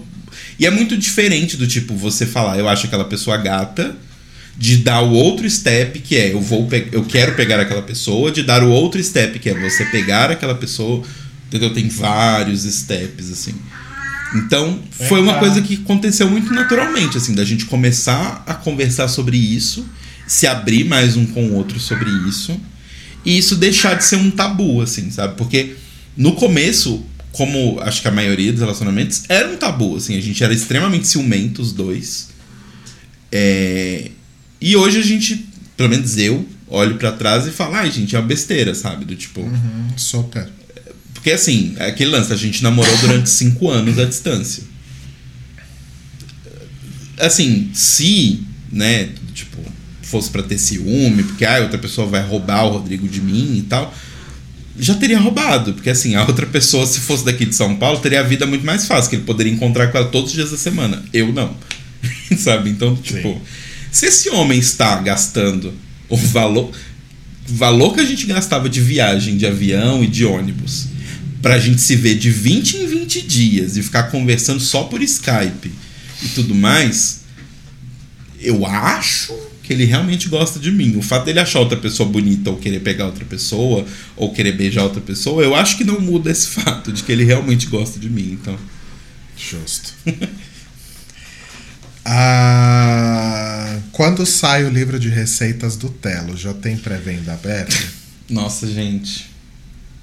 E 0.59 0.65
é 0.65 0.69
muito 0.71 0.97
diferente 0.97 1.55
do 1.57 1.67
tipo 1.67 1.95
você 1.95 2.26
falar, 2.26 2.57
eu 2.57 2.67
acho 2.67 2.88
aquela 2.88 3.05
pessoa 3.05 3.38
gata, 3.38 3.95
de 4.57 4.78
dar 4.78 5.01
o 5.01 5.11
outro 5.11 5.49
step 5.49 5.99
que 5.99 6.15
é 6.15 6.32
eu 6.34 6.41
vou 6.41 6.65
pe- 6.67 6.88
eu 6.91 7.03
quero 7.05 7.34
pegar 7.36 7.59
aquela 7.59 7.82
pessoa, 7.82 8.32
de 8.32 8.41
dar 8.43 8.63
o 8.63 8.69
outro 8.69 9.01
step 9.03 9.38
que 9.39 9.49
é 9.49 9.53
você 9.53 9.86
pegar 9.86 10.32
aquela 10.32 10.55
pessoa. 10.55 11.03
Entendeu? 11.47 11.73
Tem 11.73 11.88
vários 11.88 12.63
steps 12.63 13.32
assim. 13.32 13.53
Então, 14.36 14.80
foi 14.91 15.21
uma 15.21 15.36
coisa 15.36 15.61
que 15.61 15.76
aconteceu 15.76 16.28
muito 16.30 16.51
naturalmente, 16.53 17.15
assim, 17.17 17.34
da 17.34 17.45
gente 17.45 17.65
começar 17.65 18.43
a 18.45 18.53
conversar 18.53 19.07
sobre 19.07 19.38
isso, 19.38 19.86
se 20.28 20.45
abrir 20.47 20.84
mais 20.84 21.15
um 21.15 21.26
com 21.26 21.45
o 21.47 21.53
outro 21.53 21.80
sobre 21.80 22.09
isso, 22.28 22.59
e 23.26 23.38
isso 23.38 23.55
deixar 23.55 23.95
de 23.95 24.03
ser 24.03 24.17
um 24.17 24.30
tabu, 24.30 24.82
assim, 24.82 25.09
sabe? 25.09 25.36
Porque 25.36 25.76
no 26.15 26.34
começo, 26.34 27.03
como 27.32 27.80
acho 27.82 28.01
que 28.01 28.07
a 28.07 28.11
maioria 28.11 28.51
dos 28.51 28.61
relacionamentos, 28.61 29.23
era 29.28 29.49
um 29.49 29.57
tabu, 29.57 29.95
assim, 29.97 30.17
a 30.17 30.21
gente 30.21 30.43
era 30.43 30.53
extremamente 30.53 31.07
ciumento, 31.07 31.61
os 31.61 31.73
dois. 31.73 32.30
É, 33.32 34.11
E 34.61 34.76
hoje 34.76 34.99
a 34.99 35.03
gente, 35.03 35.45
pelo 35.76 35.89
menos 35.89 36.17
eu, 36.17 36.45
olho 36.67 36.95
pra 36.95 37.11
trás 37.11 37.45
e 37.45 37.51
falo, 37.51 37.76
ai, 37.76 37.91
gente, 37.91 38.15
é 38.15 38.19
uma 38.19 38.28
besteira, 38.28 38.73
sabe? 38.73 39.05
Do 39.05 39.15
tipo. 39.15 39.41
Hum, 39.41 39.88
super. 39.97 40.47
Porque 41.13 41.32
assim, 41.32 41.76
é 41.78 41.88
aquele 41.88 42.11
lance, 42.11 42.32
a 42.32 42.36
gente 42.36 42.61
namorou 42.63 42.95
durante 42.97 43.30
cinco 43.32 43.69
anos 43.69 43.97
à 43.99 44.05
distância. 44.05 44.63
Assim, 47.17 47.69
se, 47.73 48.43
né, 48.71 49.09
tipo, 49.34 49.57
fosse 50.06 50.30
pra 50.30 50.43
ter 50.43 50.58
ciúme, 50.58 51.24
porque 51.24 51.45
ah, 51.45 51.60
outra 51.62 51.78
pessoa 51.78 52.08
vai 52.08 52.22
roubar 52.22 52.66
o 52.66 52.70
Rodrigo 52.70 53.08
de 53.08 53.22
mim 53.22 53.58
e 53.58 53.62
tal, 53.64 53.93
já 54.78 54.93
teria 54.95 55.20
roubado. 55.20 55.74
Porque 55.74 55.89
assim, 55.89 56.16
a 56.16 56.26
outra 56.26 56.45
pessoa, 56.45 56.86
se 56.86 56.99
fosse 56.99 57.26
daqui 57.26 57.45
de 57.45 57.56
São 57.56 57.76
Paulo, 57.76 57.99
teria 57.99 58.20
a 58.20 58.24
vida 58.24 58.45
muito 58.45 58.66
mais 58.66 58.86
fácil, 58.86 59.10
que 59.10 59.16
ele 59.16 59.24
poderia 59.24 59.51
encontrar 59.51 59.88
com 59.88 59.97
ela 59.97 60.08
todos 60.08 60.30
os 60.30 60.36
dias 60.36 60.51
da 60.51 60.58
semana. 60.58 61.03
Eu 61.14 61.32
não. 61.34 61.56
Sabe? 62.38 62.70
Então, 62.70 62.95
tipo, 62.95 63.41
se 63.91 64.06
esse 64.08 64.30
homem 64.30 64.60
está 64.60 64.99
gastando 65.01 65.74
o 66.10 66.16
valor. 66.16 66.72
o 67.49 67.53
valor 67.53 67.93
que 67.93 68.01
a 68.01 68.06
gente 68.06 68.26
gastava 68.26 68.70
de 68.70 68.82
viagem 68.82 69.38
de 69.38 69.45
avião 69.45 70.03
e 70.03 70.08
de 70.08 70.26
ônibus 70.26 70.88
pra 71.41 71.60
gente 71.60 71.80
se 71.80 71.95
ver 71.95 72.16
de 72.16 72.32
20 72.32 72.78
em 72.78 72.88
20 72.88 73.22
dias 73.22 73.78
e 73.78 73.84
ficar 73.84 74.03
conversando 74.03 74.60
só 74.60 74.86
por 74.86 74.99
Skype 75.03 75.72
e 76.24 76.28
tudo 76.30 76.56
mais, 76.56 77.22
eu 78.39 78.66
acho 78.66 79.32
que 79.66 79.74
ele 79.74 79.86
realmente 79.86 80.30
gosta 80.30 80.59
de 80.59 80.72
mim. 80.72 80.95
O 80.95 81.01
fato 81.01 81.26
dele 81.26 81.39
achar 81.39 81.59
outra 81.59 81.78
pessoa 81.78 82.07
bonita 82.07 82.49
ou 82.49 82.57
querer 82.57 82.80
pegar 82.82 83.05
outra 83.07 83.26
pessoa 83.26 83.86
ou 84.16 84.32
querer 84.32 84.53
beijar 84.53 84.84
outra 84.84 85.01
pessoa, 85.01 85.43
eu 85.43 85.55
acho 85.55 85.78
que 85.78 85.84
não 85.84 85.99
muda 85.99 86.30
esse 86.32 86.47
fato 86.47 86.91
de 86.91 87.03
que 87.03 87.11
ele 87.11 87.24
realmente 87.24 87.68
gosta 87.68 87.99
de 87.99 88.09
mim. 88.09 88.38
Então, 88.39 88.57
Justo. 89.38 89.93
Ah, 92.07 93.80
quando 93.91 94.26
sai 94.28 94.63
o 94.63 94.70
livro 94.70 94.99
de 94.99 95.09
receitas 95.09 95.76
do 95.76 95.89
Telo, 95.89 96.38
já 96.38 96.53
tem 96.53 96.78
pré-venda 96.78 97.34
aberta? 97.34 97.76
Nossa, 98.30 98.68
gente. 98.68 99.26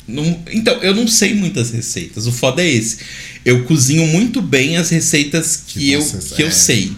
Não- 0.09 0.43
então, 0.51 0.75
eu 0.83 0.95
não 0.97 1.07
sei 1.07 1.33
muitas 1.33 1.71
receitas. 1.71 2.27
O 2.27 2.33
foda 2.33 2.61
é 2.61 2.69
esse. 2.69 2.99
Eu 3.45 3.65
cozinho 3.65 4.05
muito 4.09 4.43
bem 4.43 4.77
as 4.77 4.91
receitas 4.91 5.57
que, 5.65 5.79
Que 5.79 5.93
eu, 5.93 6.05
que 6.35 6.43
eu 6.43 6.49
é. 6.49 6.51
sei. 6.51 6.93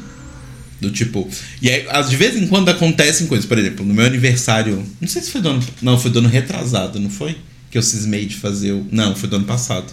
Do 0.84 0.90
tipo. 0.90 1.28
E 1.62 1.70
aí, 1.70 1.86
às- 1.88 2.10
de 2.10 2.16
vez 2.16 2.36
em 2.36 2.46
quando 2.46 2.68
acontecem 2.68 3.26
coisas. 3.26 3.46
Por 3.46 3.58
exemplo, 3.58 3.84
no 3.84 3.94
meu 3.94 4.04
aniversário. 4.04 4.84
Não 5.00 5.08
sei 5.08 5.22
se 5.22 5.30
foi 5.30 5.40
do 5.40 5.48
ano. 5.48 5.62
Não, 5.80 5.98
foi 5.98 6.10
do 6.10 6.18
ano 6.18 6.28
retrasado, 6.28 7.00
não 7.00 7.08
foi? 7.10 7.36
Que 7.70 7.78
eu 7.78 7.82
cismei 7.82 8.26
de 8.26 8.36
fazer 8.36 8.72
o. 8.72 8.86
Não, 8.90 9.16
foi 9.16 9.28
do 9.28 9.36
ano 9.36 9.46
passado. 9.46 9.92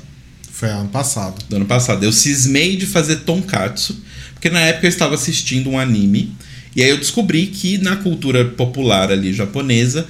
Foi 0.51 0.69
ano 0.69 0.89
passado. 0.89 1.43
Do 1.49 1.55
ano 1.55 1.65
passado. 1.65 2.03
Eu 2.03 2.11
cismei 2.11 2.75
de 2.75 2.85
fazer 2.85 3.17
tonkatsu. 3.17 3.95
Porque 4.33 4.49
na 4.49 4.59
época 4.59 4.85
eu 4.85 4.89
estava 4.89 5.15
assistindo 5.15 5.69
um 5.69 5.79
anime. 5.79 6.35
E 6.75 6.83
aí 6.83 6.89
eu 6.89 6.97
descobri 6.97 7.47
que 7.47 7.77
na 7.77 7.95
cultura 7.95 8.45
popular 8.45 9.11
ali 9.11 9.33
japonesa, 9.33 10.05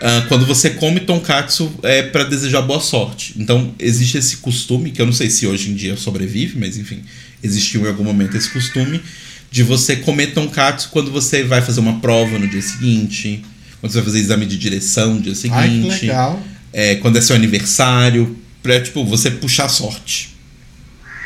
ah, 0.00 0.24
quando 0.28 0.46
você 0.46 0.70
come 0.70 1.00
tonkatsu 1.00 1.72
é 1.82 2.02
para 2.02 2.24
desejar 2.24 2.62
boa 2.62 2.80
sorte. 2.80 3.34
Então 3.36 3.74
existe 3.78 4.18
esse 4.18 4.36
costume, 4.38 4.90
que 4.90 5.00
eu 5.02 5.06
não 5.06 5.12
sei 5.12 5.30
se 5.30 5.46
hoje 5.46 5.70
em 5.70 5.74
dia 5.74 5.96
sobrevive, 5.96 6.58
mas 6.58 6.76
enfim, 6.76 7.00
existiu 7.42 7.84
em 7.84 7.88
algum 7.88 8.04
momento 8.04 8.36
esse 8.36 8.50
costume 8.50 9.00
de 9.50 9.62
você 9.62 9.96
comer 9.96 10.28
tonkatsu 10.28 10.90
quando 10.90 11.10
você 11.10 11.42
vai 11.42 11.62
fazer 11.62 11.80
uma 11.80 12.00
prova 12.00 12.38
no 12.38 12.46
dia 12.46 12.62
seguinte, 12.62 13.42
quando 13.80 13.92
você 13.92 13.98
vai 13.98 14.06
fazer 14.06 14.20
exame 14.20 14.46
de 14.46 14.58
direção 14.58 15.14
no 15.14 15.20
dia 15.20 15.34
seguinte 15.34 15.58
Ai, 15.58 15.98
que 15.98 16.06
legal. 16.06 16.42
é, 16.72 16.94
quando 16.96 17.16
é 17.16 17.20
seu 17.20 17.34
aniversário, 17.34 18.36
pra, 18.62 18.80
tipo, 18.80 19.04
você 19.04 19.30
puxar 19.30 19.68
sorte. 19.68 20.36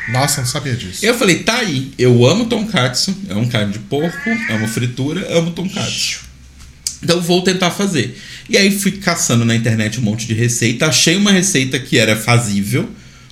Nossa, 0.08 0.40
não 0.40 0.48
sabia 0.48 0.74
disso. 0.74 1.04
Eu 1.04 1.14
falei, 1.16 1.40
tá 1.40 1.58
aí, 1.58 1.92
eu 1.96 2.26
amo 2.26 2.46
tonkatsu, 2.46 3.14
amo 3.30 3.46
carne 3.48 3.72
de 3.72 3.78
porco, 3.78 4.30
amo 4.50 4.66
fritura, 4.66 5.26
amo 5.36 5.52
tonkatsu. 5.52 6.20
Então 7.02 7.20
vou 7.20 7.42
tentar 7.42 7.70
fazer. 7.70 8.16
E 8.48 8.56
aí 8.56 8.70
fui 8.70 8.92
caçando 8.92 9.44
na 9.44 9.54
internet 9.54 9.98
um 9.98 10.02
monte 10.02 10.26
de 10.26 10.34
receita, 10.34 10.86
achei 10.86 11.16
uma 11.16 11.32
receita 11.32 11.78
que 11.78 11.98
era 11.98 12.16
fazível, 12.16 12.88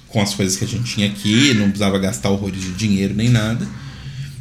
com 0.08 0.20
as 0.20 0.34
coisas 0.34 0.56
que 0.56 0.64
a 0.64 0.68
gente 0.68 0.94
tinha 0.94 1.06
aqui, 1.06 1.54
não 1.54 1.66
precisava 1.66 1.98
gastar 1.98 2.30
horrores 2.30 2.60
de 2.60 2.72
dinheiro 2.72 3.14
nem 3.14 3.28
nada. 3.28 3.66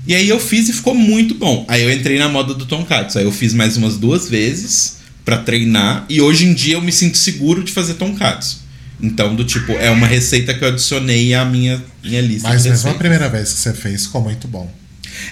E 0.10 0.16
aí 0.16 0.28
eu 0.28 0.40
fiz 0.40 0.68
e 0.68 0.74
ficou 0.74 0.96
muito 0.96 1.36
bom. 1.36 1.64
Aí 1.68 1.84
eu 1.84 1.94
entrei 1.94 2.18
na 2.18 2.28
moda 2.28 2.56
do 2.56 2.66
tonkatsu. 2.66 3.20
Aí 3.20 3.26
eu 3.26 3.32
fiz 3.32 3.54
mais 3.54 3.78
umas 3.78 3.96
duas 3.96 4.28
vezes 4.28 4.98
pra 5.24 5.38
treinar 5.38 6.04
e 6.10 6.20
hoje 6.20 6.46
em 6.46 6.54
dia 6.56 6.74
eu 6.74 6.82
me 6.82 6.92
sinto 6.92 7.16
seguro 7.16 7.64
de 7.64 7.72
fazer 7.72 7.94
tonkatsu. 7.94 8.62
Então, 9.00 9.36
do 9.36 9.46
tipo, 9.46 9.72
é 9.74 9.92
uma 9.92 10.08
receita 10.08 10.52
que 10.52 10.64
eu 10.64 10.70
adicionei 10.70 11.36
à 11.36 11.46
minha, 11.46 11.80
minha 12.04 12.22
lista 12.22 12.50
Mas 12.50 12.66
mesmo 12.66 12.90
a 12.90 12.96
primeira 12.96 13.30
vez 13.30 13.54
que 13.54 13.60
você 13.60 13.72
fez 13.72 14.08
ficou 14.08 14.24
muito 14.24 14.48
bom. 14.48 14.74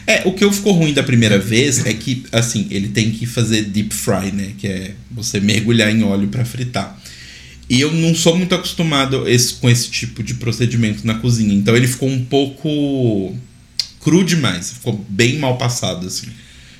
É, 0.05 0.21
o 0.25 0.33
que 0.33 0.43
eu 0.43 0.53
ficou 0.53 0.73
ruim 0.73 0.93
da 0.93 1.01
primeira 1.01 1.39
vez 1.39 1.83
é 1.83 1.93
que, 1.95 2.23
assim, 2.31 2.67
ele 2.69 2.89
tem 2.89 3.09
que 3.09 3.25
fazer 3.25 3.63
deep 3.63 3.91
fry, 3.95 4.31
né? 4.31 4.51
Que 4.59 4.67
é 4.67 4.91
você 5.09 5.39
mergulhar 5.39 5.89
em 5.89 6.03
óleo 6.03 6.27
para 6.27 6.45
fritar. 6.45 6.95
E 7.67 7.81
eu 7.81 7.91
não 7.91 8.13
sou 8.13 8.37
muito 8.37 8.53
acostumado 8.53 9.27
esse, 9.27 9.55
com 9.55 9.67
esse 9.67 9.89
tipo 9.89 10.21
de 10.21 10.35
procedimento 10.35 11.05
na 11.05 11.15
cozinha. 11.15 11.55
Então 11.55 11.75
ele 11.75 11.87
ficou 11.87 12.07
um 12.07 12.23
pouco 12.23 13.35
cru 14.07 14.23
demais. 14.23 14.71
Ficou 14.71 15.05
bem 15.09 15.37
mal 15.37 15.57
passado, 15.57 16.07
assim. 16.07 16.29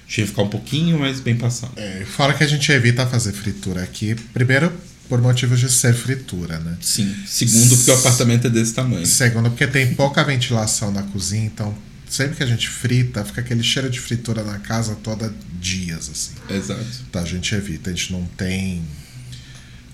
Achei 0.08 0.26
ficar 0.26 0.44
um 0.44 0.48
pouquinho 0.48 0.98
mais 0.98 1.20
bem 1.20 1.36
passado. 1.36 1.74
É, 1.76 2.06
fora 2.06 2.34
que 2.34 2.42
a 2.42 2.48
gente 2.48 2.72
evita 2.72 3.06
fazer 3.06 3.34
fritura 3.34 3.84
aqui, 3.84 4.16
primeiro 4.34 4.72
por 5.10 5.22
motivos 5.22 5.60
de 5.60 5.70
ser 5.70 5.94
fritura, 5.94 6.58
né? 6.60 6.78
Sim. 6.80 7.14
Segundo, 7.26 7.76
porque 7.76 7.92
o 7.92 7.94
apartamento 7.96 8.48
é 8.48 8.50
desse 8.50 8.74
tamanho. 8.74 9.06
Segundo, 9.06 9.50
porque 9.50 9.68
tem 9.68 9.94
pouca 9.94 10.24
ventilação 10.24 10.90
na 10.90 11.04
cozinha, 11.04 11.46
então 11.46 11.76
sempre 12.10 12.38
que 12.38 12.44
a 12.44 12.48
gente 12.48 12.70
frita, 12.70 13.26
fica 13.26 13.42
aquele 13.42 13.64
cheiro 13.64 13.90
de 13.90 14.00
fritura 14.00 14.42
na 14.44 14.60
casa 14.60 14.96
toda 14.96 15.34
dias, 15.60 16.10
assim. 16.10 16.34
Exato. 16.50 16.86
Então 17.10 17.22
a 17.22 17.26
gente 17.26 17.54
evita, 17.54 17.90
a 17.90 17.94
gente 17.94 18.14
não 18.14 18.24
tem. 18.38 18.82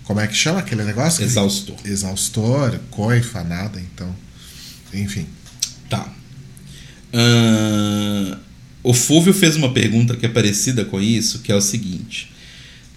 Como 0.03 0.19
é 0.19 0.27
que 0.27 0.35
chama 0.35 0.59
aquele 0.59 0.83
negócio? 0.83 1.23
Exaustor. 1.23 1.77
Exaustor, 1.83 2.79
coifa, 2.91 3.43
nada, 3.43 3.79
então. 3.79 4.15
Enfim. 4.93 5.27
Tá. 5.89 6.11
Ahn, 7.13 8.37
o 8.83 8.93
Fúvio 8.93 9.33
fez 9.33 9.55
uma 9.55 9.71
pergunta 9.71 10.15
que 10.15 10.25
é 10.25 10.29
parecida 10.29 10.83
com 10.83 10.99
isso, 10.99 11.39
que 11.39 11.51
é 11.51 11.55
o 11.55 11.61
seguinte: 11.61 12.31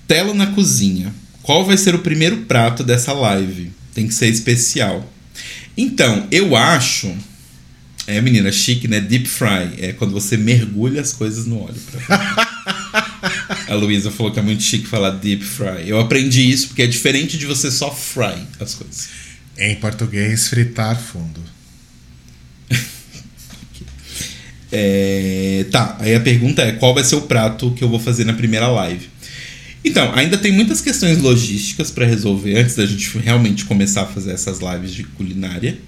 Tela 0.08 0.34
na 0.34 0.46
cozinha. 0.48 1.14
Qual 1.42 1.64
vai 1.64 1.76
ser 1.76 1.94
o 1.94 2.00
primeiro 2.00 2.38
prato 2.38 2.82
dessa 2.82 3.12
live? 3.12 3.70
Tem 3.94 4.08
que 4.08 4.14
ser 4.14 4.28
especial. 4.28 5.12
Então, 5.76 6.26
eu 6.30 6.56
acho. 6.56 7.14
É, 8.04 8.20
menina, 8.20 8.50
chique, 8.50 8.88
né? 8.88 9.00
Deep 9.00 9.28
fry. 9.28 9.74
É 9.78 9.92
quando 9.92 10.12
você 10.12 10.36
mergulha 10.36 11.00
as 11.00 11.12
coisas 11.12 11.46
no 11.46 11.60
óleo. 11.60 11.76
A 13.68 13.74
Luísa 13.74 14.10
falou 14.10 14.32
que 14.32 14.38
é 14.38 14.42
muito 14.42 14.62
chique 14.62 14.86
falar 14.86 15.10
deep 15.10 15.44
fry. 15.44 15.88
Eu 15.88 16.00
aprendi 16.00 16.50
isso 16.50 16.68
porque 16.68 16.82
é 16.82 16.86
diferente 16.86 17.36
de 17.36 17.46
você 17.46 17.70
só 17.70 17.92
fry 17.92 18.46
as 18.60 18.74
coisas. 18.74 19.08
Em 19.58 19.74
português, 19.76 20.48
fritar 20.48 21.00
fundo. 21.00 21.40
É, 24.78 25.64
tá, 25.70 25.96
aí 25.98 26.14
a 26.14 26.20
pergunta 26.20 26.60
é: 26.60 26.72
qual 26.72 26.92
vai 26.92 27.02
ser 27.02 27.16
o 27.16 27.22
prato 27.22 27.70
que 27.70 27.82
eu 27.82 27.88
vou 27.88 27.98
fazer 27.98 28.24
na 28.24 28.34
primeira 28.34 28.68
live? 28.68 29.08
Então, 29.82 30.12
ainda 30.14 30.36
tem 30.36 30.52
muitas 30.52 30.82
questões 30.82 31.16
logísticas 31.18 31.90
para 31.90 32.04
resolver 32.04 32.58
antes 32.58 32.74
da 32.74 32.84
gente 32.84 33.16
realmente 33.18 33.64
começar 33.64 34.02
a 34.02 34.06
fazer 34.06 34.32
essas 34.32 34.58
lives 34.58 34.92
de 34.92 35.04
culinária. 35.04 35.78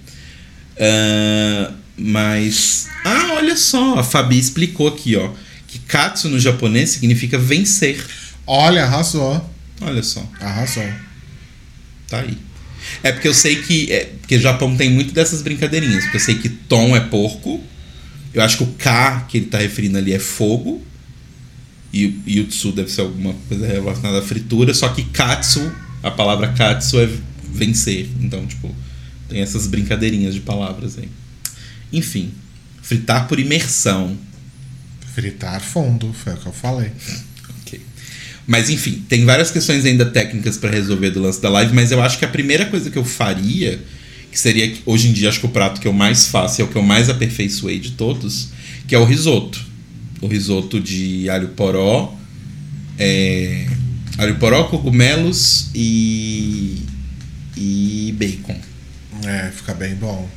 Ah, 0.79 1.71
mas. 1.95 2.87
Ah, 3.05 3.33
olha 3.33 3.55
só, 3.55 3.99
a 3.99 4.03
Fabi 4.03 4.39
explicou 4.39 4.87
aqui, 4.87 5.15
ó. 5.15 5.29
Que 5.67 5.77
katsu 5.79 6.27
no 6.27 6.39
japonês 6.39 6.89
significa 6.89 7.37
vencer. 7.37 8.03
Olha, 8.47 8.85
arrasou. 8.85 9.47
Olha 9.81 10.01
só, 10.01 10.27
Arrasou. 10.41 10.83
tá 12.07 12.21
aí. 12.21 12.35
É 13.03 13.11
porque 13.11 13.27
eu 13.27 13.35
sei 13.35 13.57
que. 13.61 13.91
É, 13.91 14.05
porque 14.19 14.37
o 14.37 14.41
Japão 14.41 14.75
tem 14.75 14.89
muito 14.89 15.13
dessas 15.13 15.43
brincadeirinhas. 15.43 16.05
Porque 16.05 16.17
eu 16.17 16.21
sei 16.21 16.35
que 16.39 16.49
tom 16.49 16.95
é 16.95 16.99
porco. 17.01 17.63
Eu 18.33 18.43
acho 18.43 18.57
que 18.57 18.63
o 18.63 18.67
K 18.67 19.21
que 19.27 19.37
ele 19.37 19.45
tá 19.47 19.57
referindo 19.57 19.97
ali 19.97 20.13
é 20.13 20.19
fogo. 20.19 20.83
E 21.91 22.05
o 22.05 22.23
Yutsu 22.27 22.71
deve 22.71 22.91
ser 22.91 23.01
alguma 23.01 23.33
coisa 23.47 23.65
relacionada 23.65 24.19
à 24.19 24.21
fritura. 24.21 24.73
Só 24.73 24.89
que 24.89 25.03
Katsu, 25.05 25.71
a 26.03 26.11
palavra 26.11 26.49
Katsu 26.49 26.99
é 26.99 27.09
vencer. 27.51 28.07
Então, 28.21 28.45
tipo, 28.45 28.73
tem 29.27 29.41
essas 29.41 29.67
brincadeirinhas 29.67 30.33
de 30.33 30.41
palavras 30.41 30.97
aí. 30.97 31.09
Enfim, 31.91 32.31
fritar 32.81 33.27
por 33.27 33.39
imersão. 33.39 34.17
Fritar 35.13 35.59
fundo, 35.61 36.13
foi 36.13 36.33
o 36.33 36.37
que 36.37 36.45
eu 36.45 36.53
falei. 36.53 36.91
Ok. 37.61 37.81
Mas 38.45 38.69
enfim, 38.69 39.03
tem 39.09 39.25
várias 39.25 39.51
questões 39.51 39.85
ainda 39.85 40.05
técnicas 40.05 40.57
para 40.57 40.69
resolver 40.69 41.09
do 41.11 41.21
lance 41.21 41.41
da 41.41 41.49
live, 41.49 41.73
mas 41.73 41.91
eu 41.91 42.01
acho 42.01 42.17
que 42.17 42.25
a 42.25 42.29
primeira 42.29 42.65
coisa 42.65 42.89
que 42.89 42.97
eu 42.97 43.05
faria, 43.05 43.79
que 44.31 44.39
seria 44.39 44.73
hoje 44.85 45.07
em 45.09 45.13
dia 45.13 45.29
acho 45.29 45.39
que 45.39 45.45
o 45.45 45.49
prato 45.49 45.79
que 45.81 45.87
eu 45.87 45.93
mais 45.93 46.27
faço 46.27 46.59
e 46.59 46.61
é 46.61 46.65
o 46.65 46.67
que 46.67 46.75
eu 46.75 46.83
mais 46.83 47.09
aperfeiçoei 47.09 47.79
de 47.79 47.91
todos, 47.91 48.49
que 48.87 48.95
é 48.95 48.99
o 48.99 49.05
risoto. 49.05 49.59
O 50.21 50.27
risoto 50.27 50.79
de 50.79 51.29
alho 51.29 51.49
poró, 51.49 52.13
é, 52.97 53.67
alho 54.17 54.35
poró, 54.37 54.65
cogumelos 54.65 55.69
e 55.73 56.81
e 57.57 58.13
bacon, 58.17 58.57
É, 59.25 59.51
fica 59.51 59.73
bem 59.73 59.95
bom. 59.95 60.29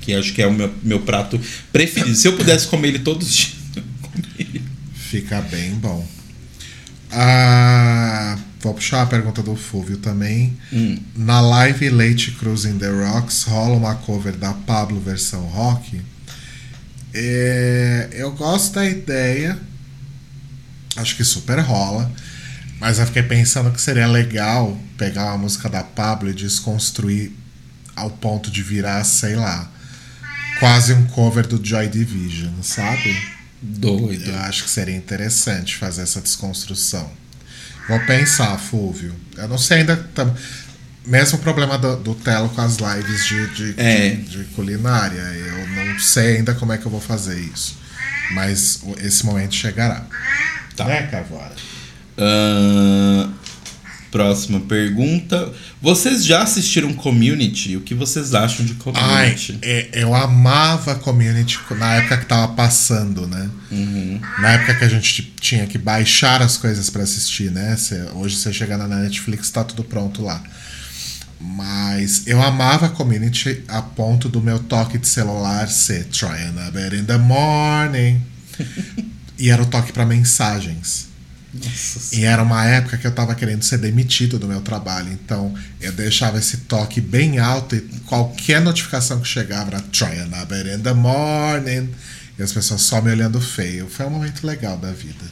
que 0.00 0.12
acho 0.14 0.32
que 0.34 0.42
é 0.42 0.46
o 0.46 0.52
meu, 0.52 0.72
meu 0.82 1.00
prato 1.00 1.40
preferido. 1.72 2.14
Se 2.16 2.28
eu 2.28 2.36
pudesse 2.36 2.66
comer 2.68 2.88
ele 2.88 2.98
todos 3.00 3.28
os 3.28 3.34
dias, 3.36 3.52
eu 3.76 3.82
comeria. 4.02 4.62
Fica 4.94 5.40
bem 5.42 5.70
bom. 5.74 6.06
Ah, 7.10 8.05
vou 8.66 8.74
puxar 8.74 9.02
a 9.02 9.06
pergunta 9.06 9.42
do 9.42 9.54
Fúvio 9.54 9.96
também. 9.98 10.56
Hum. 10.72 10.98
Na 11.14 11.40
live 11.40 11.88
Late 11.88 12.32
Cruising 12.32 12.78
the 12.78 12.88
Rocks 12.88 13.44
rola 13.44 13.76
uma 13.76 13.94
cover 13.94 14.36
da 14.36 14.52
Pablo 14.52 15.00
versão 15.00 15.42
rock. 15.46 16.00
É, 17.14 18.08
eu 18.12 18.32
gosto 18.32 18.74
da 18.74 18.84
ideia. 18.84 19.56
Acho 20.96 21.16
que 21.16 21.24
super 21.24 21.60
rola. 21.60 22.10
Mas 22.80 22.98
eu 22.98 23.06
fiquei 23.06 23.22
pensando 23.22 23.70
que 23.70 23.80
seria 23.80 24.06
legal 24.06 24.76
pegar 24.98 25.26
uma 25.26 25.38
música 25.38 25.68
da 25.68 25.84
Pablo 25.84 26.28
e 26.28 26.34
desconstruir 26.34 27.32
ao 27.94 28.10
ponto 28.10 28.50
de 28.50 28.62
virar, 28.62 29.02
sei 29.04 29.36
lá, 29.36 29.70
quase 30.58 30.92
um 30.92 31.06
cover 31.06 31.46
do 31.46 31.64
Joy 31.64 31.88
Division, 31.88 32.52
sabe? 32.62 33.16
Doido. 33.62 34.30
Eu 34.30 34.38
acho 34.40 34.64
que 34.64 34.70
seria 34.70 34.94
interessante 34.94 35.76
fazer 35.76 36.02
essa 36.02 36.20
desconstrução. 36.20 37.10
Vou 37.88 38.00
pensar, 38.00 38.58
Fúvio. 38.58 39.14
Eu 39.36 39.48
não 39.48 39.58
sei 39.58 39.78
ainda. 39.78 39.96
tam- 40.14 40.34
Mesmo 41.04 41.38
problema 41.38 41.78
do, 41.78 41.96
do 41.98 42.14
Telo 42.16 42.48
com 42.48 42.60
as 42.60 42.78
lives 42.78 43.24
de, 43.26 43.46
de, 43.54 43.74
É. 43.80 44.10
de, 44.10 44.22
de 44.38 44.44
culinária. 44.56 45.20
Eu 45.20 45.68
não 45.68 45.98
sei 46.00 46.38
ainda 46.38 46.52
como 46.52 46.72
é 46.72 46.78
que 46.78 46.84
eu 46.86 46.90
vou 46.90 47.00
fazer 47.00 47.38
isso. 47.38 47.78
Mas 48.32 48.80
esse 48.98 49.24
momento 49.24 49.54
chegará. 49.54 50.04
Tá. 50.74 50.84
Né, 50.84 51.02
Cavora? 51.06 51.52
Ahn, 52.18 53.30
próxima 54.16 54.60
pergunta. 54.60 55.52
Vocês 55.82 56.24
já 56.24 56.42
assistiram 56.42 56.92
Community? 56.94 57.76
O 57.76 57.82
que 57.82 57.94
vocês 57.94 58.34
acham 58.34 58.64
de 58.64 58.72
Ai, 58.72 58.78
Community? 58.78 59.58
é- 59.60 59.88
eu 59.92 60.14
amava 60.14 60.94
Community 60.94 61.58
na 61.78 61.94
época 61.96 62.16
que 62.16 62.24
tava 62.26 62.48
passando, 62.54 63.26
né? 63.26 63.50
Uhum. 63.70 64.18
Na 64.40 64.52
época 64.52 64.74
que 64.76 64.84
a 64.84 64.88
gente 64.88 65.34
tinha 65.38 65.66
que 65.66 65.76
baixar 65.76 66.40
as 66.40 66.56
coisas 66.56 66.88
pra 66.88 67.02
assistir, 67.02 67.50
né? 67.50 67.76
Cê- 67.76 68.08
hoje 68.14 68.36
você 68.36 68.52
chega 68.52 68.78
na 68.78 68.88
Netflix, 68.88 69.50
tá 69.50 69.62
tudo 69.62 69.84
pronto 69.84 70.22
lá. 70.22 70.42
Mas 71.38 72.26
eu 72.26 72.42
amava 72.42 72.88
Community 72.88 73.62
a 73.68 73.82
ponto 73.82 74.30
do 74.30 74.40
meu 74.40 74.58
toque 74.58 74.96
de 74.96 75.06
celular 75.06 75.68
ser 75.68 76.04
Trying 76.06 76.58
a 76.66 76.70
bed 76.70 76.96
in 76.96 77.04
the 77.04 77.18
morning. 77.18 78.22
e 79.38 79.50
era 79.50 79.62
o 79.62 79.66
toque 79.66 79.92
pra 79.92 80.06
mensagens. 80.06 81.08
Nossa 81.64 82.16
E 82.16 82.24
era 82.24 82.42
uma 82.42 82.64
época 82.64 82.96
que 82.96 83.06
eu 83.06 83.12
tava 83.12 83.34
querendo 83.34 83.62
ser 83.62 83.78
demitido 83.78 84.38
do 84.38 84.46
meu 84.46 84.60
trabalho. 84.60 85.12
Então 85.12 85.54
eu 85.80 85.92
deixava 85.92 86.38
esse 86.38 86.58
toque 86.58 87.00
bem 87.00 87.38
alto 87.38 87.76
e 87.76 87.80
qualquer 88.06 88.60
notificação 88.60 89.20
que 89.20 89.28
chegava 89.28 89.70
era 89.70 89.80
Trying 89.92 90.32
a 90.32 90.44
bed 90.44 90.70
in 90.70 90.80
the 90.80 90.92
morning. 90.94 91.90
E 92.38 92.42
as 92.42 92.52
pessoas 92.52 92.82
só 92.82 93.00
me 93.00 93.10
olhando 93.10 93.40
feio. 93.40 93.88
Foi 93.88 94.06
um 94.06 94.10
momento 94.10 94.46
legal 94.46 94.76
da 94.76 94.92
vida. 94.92 95.24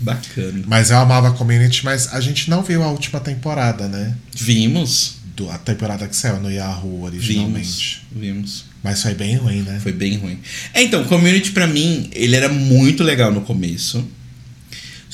Bacana. 0.00 0.62
Mas 0.66 0.90
eu 0.90 0.98
amava 0.98 1.28
a 1.28 1.30
Community, 1.32 1.84
mas 1.84 2.12
a 2.12 2.20
gente 2.20 2.50
não 2.50 2.62
viu 2.62 2.82
a 2.82 2.90
última 2.90 3.20
temporada, 3.20 3.88
né? 3.88 4.14
Vimos. 4.34 5.16
Do, 5.34 5.50
a 5.50 5.58
temporada 5.58 6.06
que 6.06 6.14
saiu 6.14 6.38
no 6.38 6.50
Yahoo 6.50 7.02
originalmente. 7.02 8.02
Vimos. 8.12 8.36
Vimos. 8.36 8.64
Mas 8.84 9.02
foi 9.02 9.14
bem 9.14 9.36
ruim, 9.36 9.62
né? 9.62 9.80
Foi 9.82 9.92
bem 9.92 10.16
ruim. 10.16 10.38
É, 10.74 10.82
então, 10.82 11.02
Community 11.04 11.52
pra 11.52 11.66
mim, 11.66 12.10
ele 12.12 12.36
era 12.36 12.48
muito 12.48 13.02
legal 13.02 13.32
no 13.32 13.40
começo. 13.40 14.06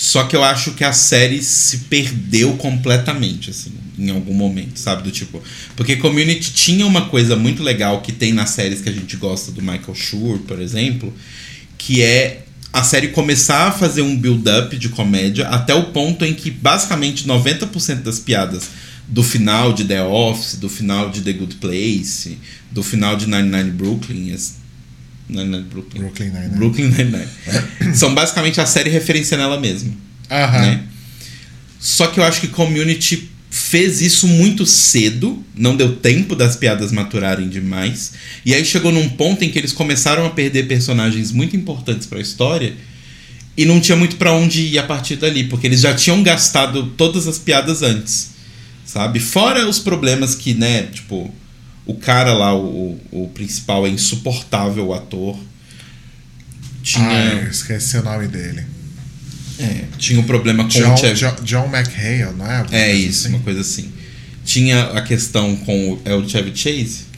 Só 0.03 0.24
que 0.24 0.34
eu 0.34 0.42
acho 0.42 0.70
que 0.70 0.82
a 0.82 0.94
série 0.94 1.42
se 1.42 1.76
perdeu 1.90 2.57
completamente, 2.57 3.51
assim, 3.51 3.70
em 3.98 4.09
algum 4.09 4.32
momento, 4.32 4.78
sabe? 4.78 5.03
Do 5.03 5.11
tipo. 5.11 5.42
Porque 5.76 5.96
Community 5.96 6.55
tinha 6.55 6.86
uma 6.86 7.11
coisa 7.11 7.36
muito 7.36 7.62
legal 7.62 8.01
que 8.01 8.11
tem 8.11 8.32
nas 8.32 8.48
séries 8.48 8.80
que 8.80 8.88
a 8.88 8.92
gente 8.92 9.14
gosta 9.18 9.53
do 9.53 9.61
Michael 9.61 9.94
Schur, 9.94 10.38
por 10.38 10.59
exemplo, 10.59 11.12
que 11.76 12.01
é 12.01 12.44
a 12.72 12.82
série 12.82 13.09
começar 13.09 13.68
a 13.68 13.72
fazer 13.72 14.01
um 14.01 14.16
build-up 14.16 14.74
de 14.78 14.88
comédia 14.88 15.46
até 15.48 15.74
o 15.74 15.90
ponto 15.90 16.24
em 16.24 16.32
que 16.32 16.51
basicamente 16.51 17.28
90% 17.28 17.96
das 17.96 18.18
piadas 18.18 18.70
do 19.07 19.22
final 19.22 19.74
de 19.74 19.84
The 19.84 20.03
Office, 20.03 20.55
do 20.55 20.70
final 20.70 21.11
de 21.11 21.20
The 21.20 21.32
Good 21.34 21.57
Place, 21.57 22.38
do 22.70 22.82
final 22.82 23.16
de 23.16 23.26
99 23.26 23.70
Brooklyn, 23.72 24.34
99 25.31 25.68
Brooklyn, 25.70 26.01
Brooklyn 26.01 26.31
Nine-Nine. 26.31 26.57
Brooklyn 26.57 26.89
Nine-Nine, 26.89 27.95
são 27.95 28.14
basicamente 28.14 28.61
a 28.61 28.66
série 28.66 28.91
referenciando 28.91 29.45
ela 29.45 29.61
mesma 29.61 29.93
Aham. 30.31 30.61
né? 30.61 30.83
Só 31.78 32.07
que 32.07 32.20
eu 32.20 32.24
acho 32.24 32.41
que 32.41 32.49
Community 32.49 33.31
fez 33.51 34.01
isso 34.01 34.28
muito 34.28 34.64
cedo, 34.64 35.45
não 35.57 35.74
deu 35.74 35.97
tempo 35.97 36.37
das 36.37 36.55
piadas 36.55 36.93
maturarem 36.93 37.49
demais. 37.49 38.12
E 38.45 38.55
aí 38.55 38.64
chegou 38.64 38.93
num 38.93 39.09
ponto 39.09 39.45
em 39.45 39.51
que 39.51 39.59
eles 39.59 39.72
começaram 39.72 40.24
a 40.24 40.31
perder 40.31 40.68
personagens 40.68 41.33
muito 41.33 41.57
importantes 41.57 42.07
para 42.07 42.18
a 42.18 42.22
história 42.22 42.74
e 43.57 43.64
não 43.64 43.81
tinha 43.81 43.97
muito 43.97 44.16
para 44.16 44.33
onde 44.33 44.62
ir 44.62 44.78
a 44.78 44.85
partir 44.85 45.16
dali, 45.16 45.45
porque 45.45 45.66
eles 45.66 45.81
já 45.81 45.93
tinham 45.95 46.22
gastado 46.22 46.93
todas 46.97 47.26
as 47.26 47.39
piadas 47.39 47.83
antes, 47.83 48.31
sabe? 48.85 49.18
Fora 49.18 49.68
os 49.68 49.78
problemas 49.81 50.35
que, 50.35 50.55
né, 50.55 50.85
tipo, 50.85 51.35
o 51.91 51.95
cara 51.97 52.32
lá, 52.32 52.55
o, 52.57 52.99
o 53.11 53.28
principal, 53.34 53.86
é 53.86 53.91
insuportável, 53.91 54.88
o 54.88 54.95
ator. 54.95 55.38
Tinha, 56.82 57.09
Ah, 57.09 57.49
esqueci 57.51 57.97
o 57.99 58.03
nome 58.03 58.26
dele. 58.28 58.64
é, 59.59 59.84
tinha 59.99 60.18
um 60.18 60.22
problema 60.24 60.64
com 60.64 60.70
John, 60.70 60.95
o 60.95 60.97
Chevy. 60.97 61.14
John, 61.20 61.36
John 61.43 61.66
McHale, 61.66 62.34
não 62.36 62.51
é? 62.51 62.66
É 62.72 62.95
isso, 62.95 63.26
assim? 63.26 63.34
uma 63.36 63.43
coisa 63.45 63.61
assim. 63.61 63.93
Tinha 64.45 64.84
a 64.93 65.03
questão 65.03 65.55
com 65.57 65.93
o, 65.93 66.03
é 66.05 66.14
o 66.14 66.26
Chevy 66.28 66.57
Chase? 66.57 67.11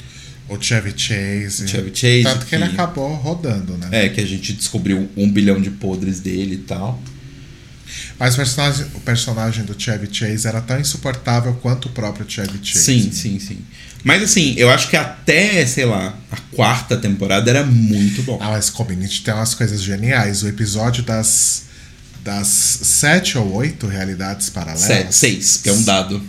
O 0.48 0.60
Chevy 0.60 0.92
Chase. 0.96 1.68
Chevy 1.68 1.90
Chase, 1.94 2.22
Tanto 2.24 2.46
que 2.46 2.54
ele 2.56 2.66
que- 2.66 2.72
acabou 2.74 3.14
rodando, 3.14 3.76
né? 3.78 3.88
É, 3.92 4.08
que 4.08 4.20
a 4.20 4.26
gente 4.26 4.52
descobriu 4.52 5.08
um 5.16 5.30
bilhão 5.30 5.60
de 5.60 5.70
podres 5.70 6.18
dele 6.20 6.54
e 6.56 6.58
tal. 6.58 7.00
Mas 8.18 8.34
o 8.34 8.36
personagem, 8.38 8.86
o 8.94 9.00
personagem 9.00 9.64
do 9.64 9.80
Chevy 9.80 10.08
Chase 10.12 10.46
era 10.48 10.60
tão 10.60 10.80
insuportável 10.80 11.54
quanto 11.62 11.86
o 11.86 11.90
próprio 11.90 12.28
Chevy 12.28 12.58
Chase. 12.62 12.84
Sim, 12.84 13.12
sim, 13.12 13.38
sim. 13.38 13.58
Mas 14.04 14.22
assim, 14.22 14.54
eu 14.56 14.68
acho 14.68 14.88
que 14.90 14.96
até, 14.96 15.64
sei 15.66 15.84
lá, 15.84 16.14
a 16.30 16.36
quarta 16.54 16.96
temporada 16.96 17.48
era 17.50 17.64
muito 17.64 18.22
bom. 18.22 18.38
Ah, 18.40 18.50
mas 18.50 18.68
Community 18.68 19.22
tem 19.22 19.32
umas 19.32 19.54
coisas 19.54 19.80
geniais. 19.82 20.42
O 20.42 20.48
episódio 20.48 21.02
das, 21.04 21.64
das 22.24 22.46
sete 22.48 23.38
ou 23.38 23.52
oito 23.54 23.86
realidades 23.86 24.50
paralelas. 24.50 24.82
Sete, 24.86 25.14
seis, 25.14 25.60
que 25.62 25.68
é 25.68 25.72
um 25.72 25.82
dado. 25.84 26.22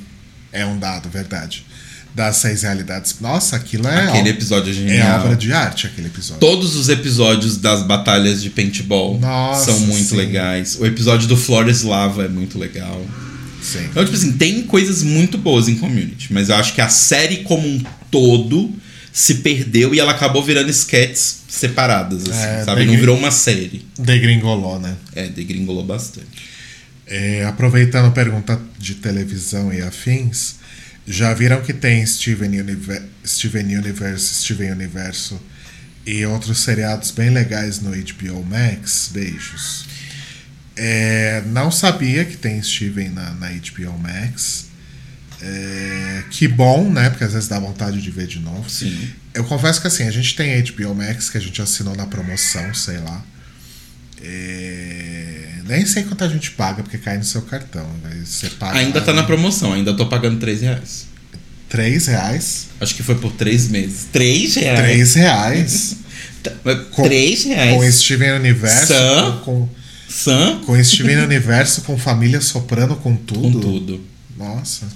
É 0.52 0.66
um 0.66 0.78
dado, 0.78 1.10
verdade. 1.10 1.66
Das 2.14 2.36
seis 2.38 2.62
realidades. 2.62 3.16
Nossa, 3.20 3.56
aquilo 3.56 3.88
é, 3.88 4.08
Aquele 4.10 4.30
episódio 4.30 4.70
é 4.70 4.72
é 4.72 4.74
genial. 4.76 5.22
obra 5.22 5.36
de 5.36 5.52
arte, 5.52 5.88
aquele 5.88 6.08
episódio. 6.10 6.40
Todos 6.40 6.76
os 6.76 6.88
episódios 6.90 7.58
das 7.58 7.82
batalhas 7.82 8.44
de 8.44 8.52
paintball 8.52 9.20
Nossa, 9.20 9.72
são 9.72 9.80
muito 9.80 10.10
sim. 10.10 10.16
legais. 10.18 10.78
O 10.80 10.86
episódio 10.86 11.28
do 11.28 11.36
Flores 11.36 11.82
Lava 11.82 12.26
é 12.26 12.28
muito 12.30 12.60
legal. 12.60 13.04
Sim. 13.64 13.86
Então, 13.90 14.04
tipo 14.04 14.16
assim, 14.16 14.34
tem 14.34 14.64
coisas 14.64 15.02
muito 15.02 15.38
boas 15.38 15.68
em 15.68 15.76
Community, 15.76 16.32
mas 16.34 16.50
eu 16.50 16.56
acho 16.56 16.74
que 16.74 16.82
a 16.82 16.90
série 16.90 17.38
como 17.38 17.68
um 17.68 17.82
todo 18.12 18.72
se 19.12 19.36
perdeu 19.36 19.94
e 19.94 20.00
ela 20.00 20.12
acabou 20.12 20.44
virando 20.44 20.70
sketches 20.72 21.44
separadas, 21.48 22.24
assim, 22.24 22.62
É, 22.62 22.64
sabe? 22.66 22.84
Não 22.86 22.98
virou 22.98 23.16
uma 23.16 23.30
série. 23.30 23.86
Degringolou, 23.98 24.80
né? 24.80 24.96
É, 25.16 25.28
degringolou 25.28 25.84
bastante. 25.86 26.28
É, 27.06 27.46
aproveitando 27.46 28.08
a 28.08 28.12
pergunta 28.12 28.60
de 28.80 28.96
televisão 28.96 29.72
e 29.72 29.82
afins, 29.82 30.56
já 31.08 31.34
viram 31.34 31.62
que 31.62 31.74
tem 31.74 32.04
Steven, 32.06 32.60
Univer 32.62 33.04
Steven 33.26 33.78
Universe, 33.78 34.44
Steven 34.44 34.72
Universo 34.72 35.40
e 36.06 36.26
outros 36.26 36.60
seriados 36.60 37.12
bem 37.12 37.30
legais 37.30 37.82
no 37.82 37.92
HBO 37.92 38.44
Max? 38.44 39.10
Beijos. 39.14 39.86
É, 40.76 41.44
não 41.48 41.70
sabia 41.70 42.26
que 42.26 42.36
tem 42.38 42.62
Steven 42.62 43.10
na, 43.10 43.32
na 43.32 43.50
HBO 43.50 43.98
Max. 44.00 44.66
É, 45.42 46.24
que 46.32 46.48
bom, 46.48 46.90
né? 46.90 47.10
Porque 47.10 47.24
às 47.24 47.34
vezes 47.34 47.48
dá 47.50 47.60
vontade 47.60 48.02
de 48.02 48.10
ver 48.10 48.28
de 48.28 48.40
novo. 48.40 48.70
Sim. 48.70 49.10
Eu 49.34 49.44
confesso 49.44 49.82
que 49.82 49.88
assim, 49.88 50.08
a 50.08 50.12
gente 50.12 50.36
tem 50.36 50.62
HBO 50.64 50.96
Max 50.96 51.30
que 51.30 51.38
a 51.38 51.42
gente 51.42 51.62
assinou 51.62 51.96
na 51.96 52.06
promoção, 52.06 52.74
sei 52.74 52.98
lá. 52.98 53.24
É, 54.24 55.50
nem 55.66 55.86
sei 55.86 56.04
quanto 56.04 56.24
a 56.24 56.30
gente 56.30 56.52
paga, 56.52 56.82
porque 56.82 56.98
cai 56.98 57.18
no 57.18 57.24
seu 57.24 57.42
cartão. 57.42 57.88
Você 58.24 58.50
paga 58.52 58.80
Ainda 58.80 59.02
tá 59.02 59.12
na 59.14 59.24
promoção, 59.24 59.74
ainda 59.74 59.94
tô 59.94 60.06
pagando 60.08 60.40
3 60.40 60.62
reais. 60.62 61.08
3 61.70 62.08
reais. 62.08 62.68
Acho 62.80 62.96
que 62.96 63.04
foi 63.04 63.16
por 63.16 63.32
3 63.34 63.68
meses. 63.70 64.08
3 64.14 64.56
reais? 64.56 64.80
3 64.80 65.14
reais. 65.16 65.96
Com- 66.92 67.04
3 67.04 67.44
reais. 67.46 67.76
com 67.76 67.92
Steven 67.92 68.32
Universo. 68.34 68.88
Sam? 68.88 69.42
Com, 69.44 69.70
Sam? 70.08 70.62
com 70.66 70.82
Steven 70.84 71.18
Universo, 71.18 71.82
com 71.82 71.98
família 71.98 72.42
soprando 72.42 72.96
com 72.96 73.16
tudo. 73.16 73.42
Com 73.42 73.60
tudo. 73.60 74.02
Nossa. 74.38 74.88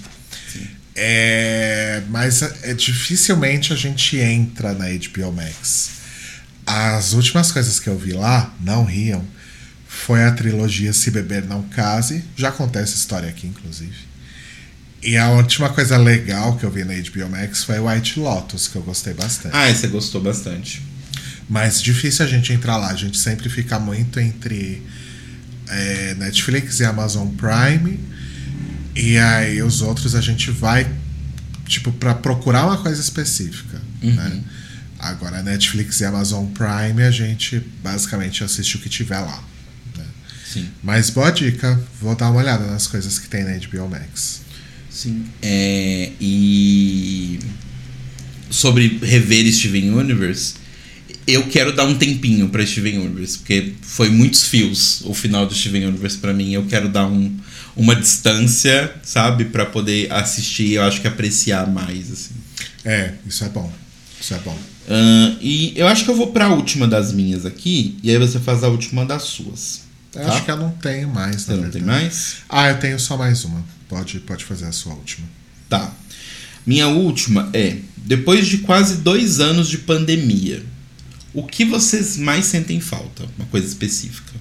É, 1.00 2.02
mas 2.08 2.42
é, 2.42 2.74
dificilmente 2.74 3.72
a 3.72 3.76
gente 3.76 4.16
entra 4.18 4.72
na 4.72 4.86
HBO 4.86 5.32
Max. 5.32 5.90
As 6.66 7.12
últimas 7.12 7.52
coisas 7.52 7.78
que 7.78 7.88
eu 7.88 7.96
vi 7.96 8.12
lá, 8.12 8.52
não 8.60 8.84
riam, 8.84 9.24
foi 9.86 10.24
a 10.24 10.32
trilogia 10.32 10.92
Se 10.92 11.10
Beber 11.10 11.46
Não 11.46 11.62
Case. 11.62 12.24
Já 12.36 12.50
contei 12.50 12.82
essa 12.82 12.96
história 12.96 13.28
aqui, 13.28 13.46
inclusive. 13.46 14.08
E 15.00 15.16
a 15.16 15.30
última 15.30 15.68
coisa 15.68 15.96
legal 15.96 16.56
que 16.56 16.64
eu 16.64 16.70
vi 16.70 16.84
na 16.84 16.94
HBO 16.94 17.28
Max 17.30 17.62
foi 17.62 17.78
White 17.78 18.18
Lotus, 18.18 18.66
que 18.66 18.76
eu 18.76 18.82
gostei 18.82 19.14
bastante. 19.14 19.54
Ah, 19.54 19.72
você 19.72 19.86
gostou 19.86 20.20
bastante. 20.20 20.82
Mas 21.48 21.80
difícil 21.80 22.24
a 22.24 22.28
gente 22.28 22.52
entrar 22.52 22.76
lá. 22.76 22.90
A 22.90 22.96
gente 22.96 23.18
sempre 23.18 23.48
fica 23.48 23.78
muito 23.78 24.20
entre 24.20 24.82
é, 25.68 26.14
Netflix 26.14 26.80
e 26.80 26.84
Amazon 26.84 27.28
Prime. 27.28 27.98
E 28.94 29.16
aí 29.16 29.62
os 29.62 29.80
outros 29.80 30.14
a 30.14 30.20
gente 30.20 30.50
vai, 30.50 30.90
tipo, 31.66 31.92
pra 31.92 32.14
procurar 32.14 32.66
uma 32.66 32.78
coisa 32.78 33.00
específica. 33.00 33.80
Né? 34.02 34.42
Agora, 34.98 35.42
Netflix 35.42 36.00
e 36.00 36.04
Amazon 36.04 36.46
Prime, 36.46 37.02
a 37.02 37.10
gente 37.10 37.60
basicamente 37.82 38.42
assiste 38.42 38.76
o 38.76 38.80
que 38.80 38.88
tiver 38.88 39.20
lá. 39.20 39.42
né? 39.96 40.04
Sim. 40.44 40.68
Mas 40.82 41.08
boa 41.10 41.30
dica, 41.30 41.80
vou 42.00 42.16
dar 42.16 42.30
uma 42.30 42.40
olhada 42.40 42.66
nas 42.66 42.86
coisas 42.86 43.18
que 43.18 43.28
tem 43.28 43.44
na 43.44 43.52
HBO 43.52 43.88
Max. 43.88 44.42
Sim. 44.90 45.24
É, 45.40 46.10
e 46.20 47.38
sobre 48.50 48.98
rever 49.00 49.52
Steven 49.52 49.92
Universe, 49.92 50.54
eu 51.28 51.46
quero 51.48 51.74
dar 51.74 51.84
um 51.84 51.94
tempinho 51.96 52.48
pra 52.48 52.64
Steven 52.66 52.98
Universe, 52.98 53.38
porque 53.38 53.72
foi 53.82 54.08
muitos 54.08 54.44
fios 54.44 55.02
o 55.04 55.12
final 55.14 55.46
do 55.46 55.54
Steven 55.54 55.86
Universe 55.86 56.18
pra 56.18 56.32
mim. 56.32 56.52
Eu 56.52 56.64
quero 56.66 56.88
dar 56.88 57.06
um, 57.06 57.36
uma 57.76 57.94
distância, 57.94 58.92
sabe, 59.02 59.46
Pra 59.46 59.66
poder 59.66 60.10
assistir, 60.12 60.72
eu 60.72 60.82
acho 60.82 61.00
que 61.00 61.06
apreciar 61.08 61.66
mais 61.70 62.10
assim. 62.10 62.34
É, 62.84 63.12
isso 63.26 63.44
é 63.44 63.48
bom. 63.48 63.72
Isso 64.20 64.34
é 64.34 64.38
bom. 64.38 64.58
Ahn, 64.90 65.36
e 65.40 65.72
eu 65.76 65.86
acho 65.86 66.04
que 66.04 66.10
eu 66.10 66.16
vou 66.16 66.28
pra 66.28 66.48
última 66.48 66.88
das 66.88 67.12
minhas 67.12 67.44
aqui, 67.44 67.98
e 68.02 68.10
aí 68.10 68.18
você 68.18 68.38
faz 68.38 68.64
a 68.64 68.68
última 68.68 69.04
das 69.04 69.22
suas. 69.24 69.82
Eu 70.14 70.22
Tá? 70.22 70.32
acho 70.32 70.44
que 70.44 70.50
eu 70.50 70.56
não 70.56 70.70
tenho 70.70 71.08
mais, 71.08 71.42
Você 71.42 71.50
não 71.52 71.60
verdade. 71.62 71.78
tem 71.78 71.86
mais? 71.86 72.36
Ah, 72.48 72.68
eu 72.70 72.78
tenho 72.78 72.98
só 72.98 73.16
mais 73.16 73.44
uma. 73.44 73.62
Pode, 73.88 74.18
pode 74.20 74.44
fazer 74.44 74.64
a 74.64 74.72
sua 74.72 74.94
última. 74.94 75.26
Tá. 75.68 75.92
Minha 76.66 76.88
última 76.88 77.50
é: 77.52 77.76
depois 77.96 78.46
de 78.46 78.58
quase 78.58 78.96
dois 78.98 79.38
anos 79.40 79.68
de 79.68 79.78
pandemia, 79.78 80.62
o 81.34 81.42
que 81.44 81.64
vocês 81.64 82.16
mais 82.16 82.46
sentem 82.46 82.80
falta? 82.80 83.24
Uma 83.36 83.46
coisa 83.46 83.66
específica. 83.66 84.32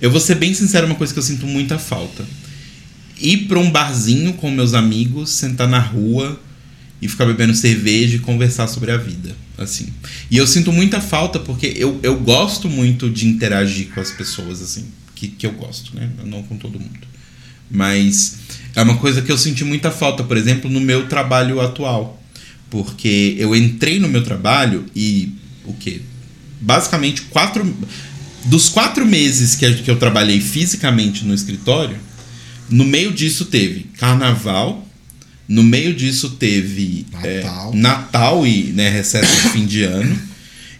Eu 0.00 0.10
vou 0.10 0.20
ser 0.20 0.34
bem 0.34 0.52
sincero, 0.52 0.86
uma 0.86 0.96
coisa 0.96 1.12
que 1.12 1.18
eu 1.18 1.22
sinto 1.22 1.46
muita 1.46 1.78
falta. 1.78 2.24
Ir 3.18 3.46
pra 3.46 3.58
um 3.58 3.70
barzinho 3.70 4.34
com 4.34 4.50
meus 4.50 4.74
amigos, 4.74 5.30
sentar 5.30 5.68
na 5.68 5.78
rua 5.78 6.40
e 7.00 7.08
ficar 7.08 7.26
bebendo 7.26 7.54
cerveja 7.54 8.16
e 8.16 8.18
conversar 8.18 8.66
sobre 8.66 8.90
a 8.90 8.96
vida. 8.96 9.34
Assim. 9.56 9.92
E 10.30 10.36
eu 10.36 10.46
sinto 10.46 10.72
muita 10.72 11.00
falta 11.00 11.38
porque 11.38 11.72
eu, 11.76 12.00
eu 12.02 12.18
gosto 12.18 12.68
muito 12.68 13.08
de 13.08 13.26
interagir 13.28 13.90
com 13.94 14.00
as 14.00 14.10
pessoas, 14.10 14.60
assim. 14.60 14.86
Que, 15.14 15.28
que 15.28 15.46
eu 15.46 15.52
gosto, 15.52 15.94
né? 15.94 16.10
Não 16.24 16.42
com 16.42 16.56
todo 16.56 16.80
mundo. 16.80 17.06
Mas 17.70 18.38
é 18.74 18.82
uma 18.82 18.96
coisa 18.96 19.22
que 19.22 19.30
eu 19.30 19.38
senti 19.38 19.64
muita 19.64 19.90
falta, 19.90 20.24
por 20.24 20.36
exemplo, 20.36 20.68
no 20.68 20.80
meu 20.80 21.06
trabalho 21.08 21.60
atual. 21.60 22.22
Porque 22.74 23.36
eu 23.38 23.54
entrei 23.54 24.00
no 24.00 24.08
meu 24.08 24.24
trabalho 24.24 24.84
e 24.96 25.32
o 25.64 25.72
quê? 25.74 26.00
Basicamente, 26.60 27.22
quatro. 27.22 27.64
Dos 28.46 28.68
quatro 28.68 29.06
meses 29.06 29.54
que, 29.54 29.74
que 29.74 29.88
eu 29.88 29.94
trabalhei 29.94 30.40
fisicamente 30.40 31.24
no 31.24 31.32
escritório, 31.32 31.96
no 32.68 32.84
meio 32.84 33.12
disso 33.12 33.44
teve 33.44 33.84
carnaval, 33.96 34.84
no 35.46 35.62
meio 35.62 35.94
disso 35.94 36.30
teve 36.30 37.06
é, 37.22 37.44
Natal. 37.44 37.74
Natal 37.74 38.46
e 38.46 38.64
né, 38.72 38.90
recesso 38.90 39.32
de 39.42 39.48
fim 39.50 39.66
de 39.66 39.84
ano. 39.84 40.18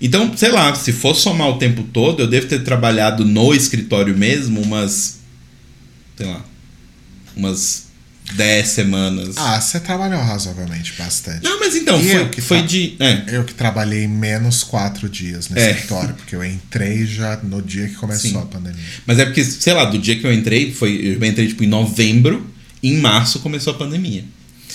Então, 0.01 0.37
sei 0.37 0.51
lá, 0.51 0.75
se 0.75 0.93
for 0.93 1.15
somar 1.15 1.49
o 1.49 1.59
tempo 1.59 1.85
todo, 1.85 2.21
eu 2.21 2.27
devo 2.27 2.49
ter 2.49 2.65
trabalhado 2.65 3.25
no 3.25 3.55
escritório 3.55 4.19
mesmo 4.19 4.61
umas. 4.61 5.21
Sei 6.17 6.27
lá. 6.27 6.45
Umas 7.37 7.87
10 8.35 8.69
semanas. 8.69 9.37
Ah, 9.39 9.61
você 9.61 9.79
trabalhou 9.81 10.21
razoavelmente 10.21 10.93
bastante. 10.99 11.43
Não, 11.45 11.61
mas 11.61 11.75
então, 11.77 12.01
E 12.01 12.09
foi, 12.11 12.29
que 12.29 12.41
foi 12.41 12.63
de. 12.63 12.97
É, 12.99 13.25
Eu 13.37 13.45
que 13.45 13.55
trabalhei 13.55 14.07
menos 14.09 14.63
quatro 14.63 15.09
dias 15.09 15.49
no 15.49 15.59
É. 15.59 15.71
escritório, 15.71 16.15
porque 16.15 16.35
eu 16.35 16.45
entrei 16.45 17.07
já 17.07 17.37
no 17.43 17.63
dia 17.63 17.89
que 17.89 17.95
começou 17.95 18.31
Sim. 18.31 18.39
a 18.39 18.43
pandemia. 18.47 18.81
mas 19.07 19.19
é 19.19 19.25
porque, 19.25 19.45
sei 19.45 19.73
lá, 19.73 19.85
do 19.85 19.99
dia 19.99 20.17
que 20.19 20.27
eu 20.27 20.33
entrei, 20.33 20.73
foi, 20.73 21.17
eu 21.21 21.25
entrei 21.25 21.47
tipo 21.49 21.63
em 21.65 21.69
novembro, 21.69 22.51
em 22.83 22.97
março 22.99 23.39
começou 23.41 23.73
a 23.73 23.77
pandemia. 23.77 24.25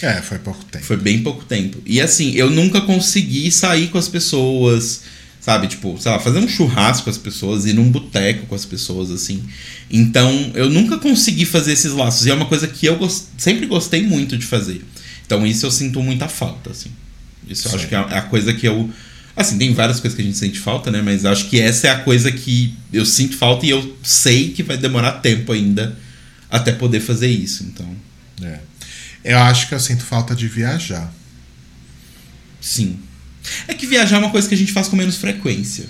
É, 0.02 0.14
foi 0.22 0.38
pouco 0.40 0.64
tempo. 0.66 0.86
Foi 0.86 0.96
bem 0.96 1.22
pouco 1.22 1.44
tempo. 1.44 1.78
E 1.86 2.00
assim, 2.00 2.32
eu 2.34 2.50
nunca 2.50 2.80
consegui 2.82 3.52
sair 3.52 3.90
com 3.90 3.98
as 3.98 4.08
pessoas, 4.08 5.02
Sabe? 5.40 5.68
Tipo, 5.68 5.98
sei 6.00 6.12
lá, 6.12 6.20
fazer 6.20 6.40
um 6.40 6.48
churrasco 6.48 7.06
com 7.06 7.10
as 7.10 7.18
pessoas, 7.18 7.66
ir 7.66 7.74
num 7.74 7.90
boteco 7.90 8.46
com 8.46 8.56
as 8.56 8.66
pessoas, 8.66 9.10
assim. 9.10 9.44
Então, 9.90 10.52
eu 10.54 10.70
nunca 10.70 10.98
consegui 10.98 11.46
fazer 11.46 11.74
esses 11.74 11.94
laços. 11.94 12.26
E 12.26 12.30
é 12.30 12.34
uma 12.34 12.46
coisa 12.46 12.68
que 12.68 12.86
eu 12.86 12.98
gost... 12.98 13.28
sempre 13.38 13.66
gostei 13.66 14.06
muito 14.06 14.38
de 14.38 14.46
fazer. 14.46 14.86
Então, 15.26 15.46
isso 15.48 15.66
eu 15.66 15.72
sinto 15.72 16.02
muita 16.04 16.28
falta, 16.28 16.72
assim. 16.72 16.90
Isso 17.48 17.68
eu 17.68 17.72
Sim. 17.72 17.78
acho 17.78 17.88
que 17.88 17.96
é 17.96 17.98
a 17.98 18.22
coisa 18.24 18.54
que 18.54 18.68
eu. 18.68 18.90
Assim, 19.36 19.58
tem 19.58 19.74
várias 19.74 20.00
coisas 20.00 20.16
que 20.16 20.22
a 20.22 20.26
gente 20.26 20.38
sente 20.38 20.60
falta, 20.60 20.92
né? 20.92 21.02
Mas 21.02 21.24
acho 21.24 21.48
que 21.48 21.60
essa 21.60 21.88
é 21.88 21.92
a 21.92 22.00
coisa 22.00 22.30
que 22.32 22.76
eu 22.92 23.06
sinto 23.06 23.38
falta 23.38 23.66
e 23.66 23.70
eu 23.70 23.98
sei 24.04 24.50
que 24.50 24.62
vai 24.62 24.78
demorar 24.78 25.14
tempo 25.14 25.54
ainda 25.54 25.98
até 26.52 26.72
poder 26.74 27.00
fazer 27.00 27.28
isso. 27.28 27.64
Então, 27.64 27.88
É. 28.42 28.60
Eu 29.24 29.38
acho 29.38 29.68
que 29.68 29.76
eu 29.76 29.80
sinto 29.80 30.04
falta 30.04 30.36
de 30.36 30.48
viajar. 30.48 31.14
sim. 32.62 33.00
É 33.68 33.74
que 33.74 33.88
viajar 33.88 34.18
é 34.18 34.20
uma 34.20 34.32
coisa 34.32 34.48
que 34.48 34.56
a 34.56 34.58
gente 34.58 34.72
faz 34.72 34.88
com 34.88 34.96
menos 34.96 35.18
frequência. 35.18 35.86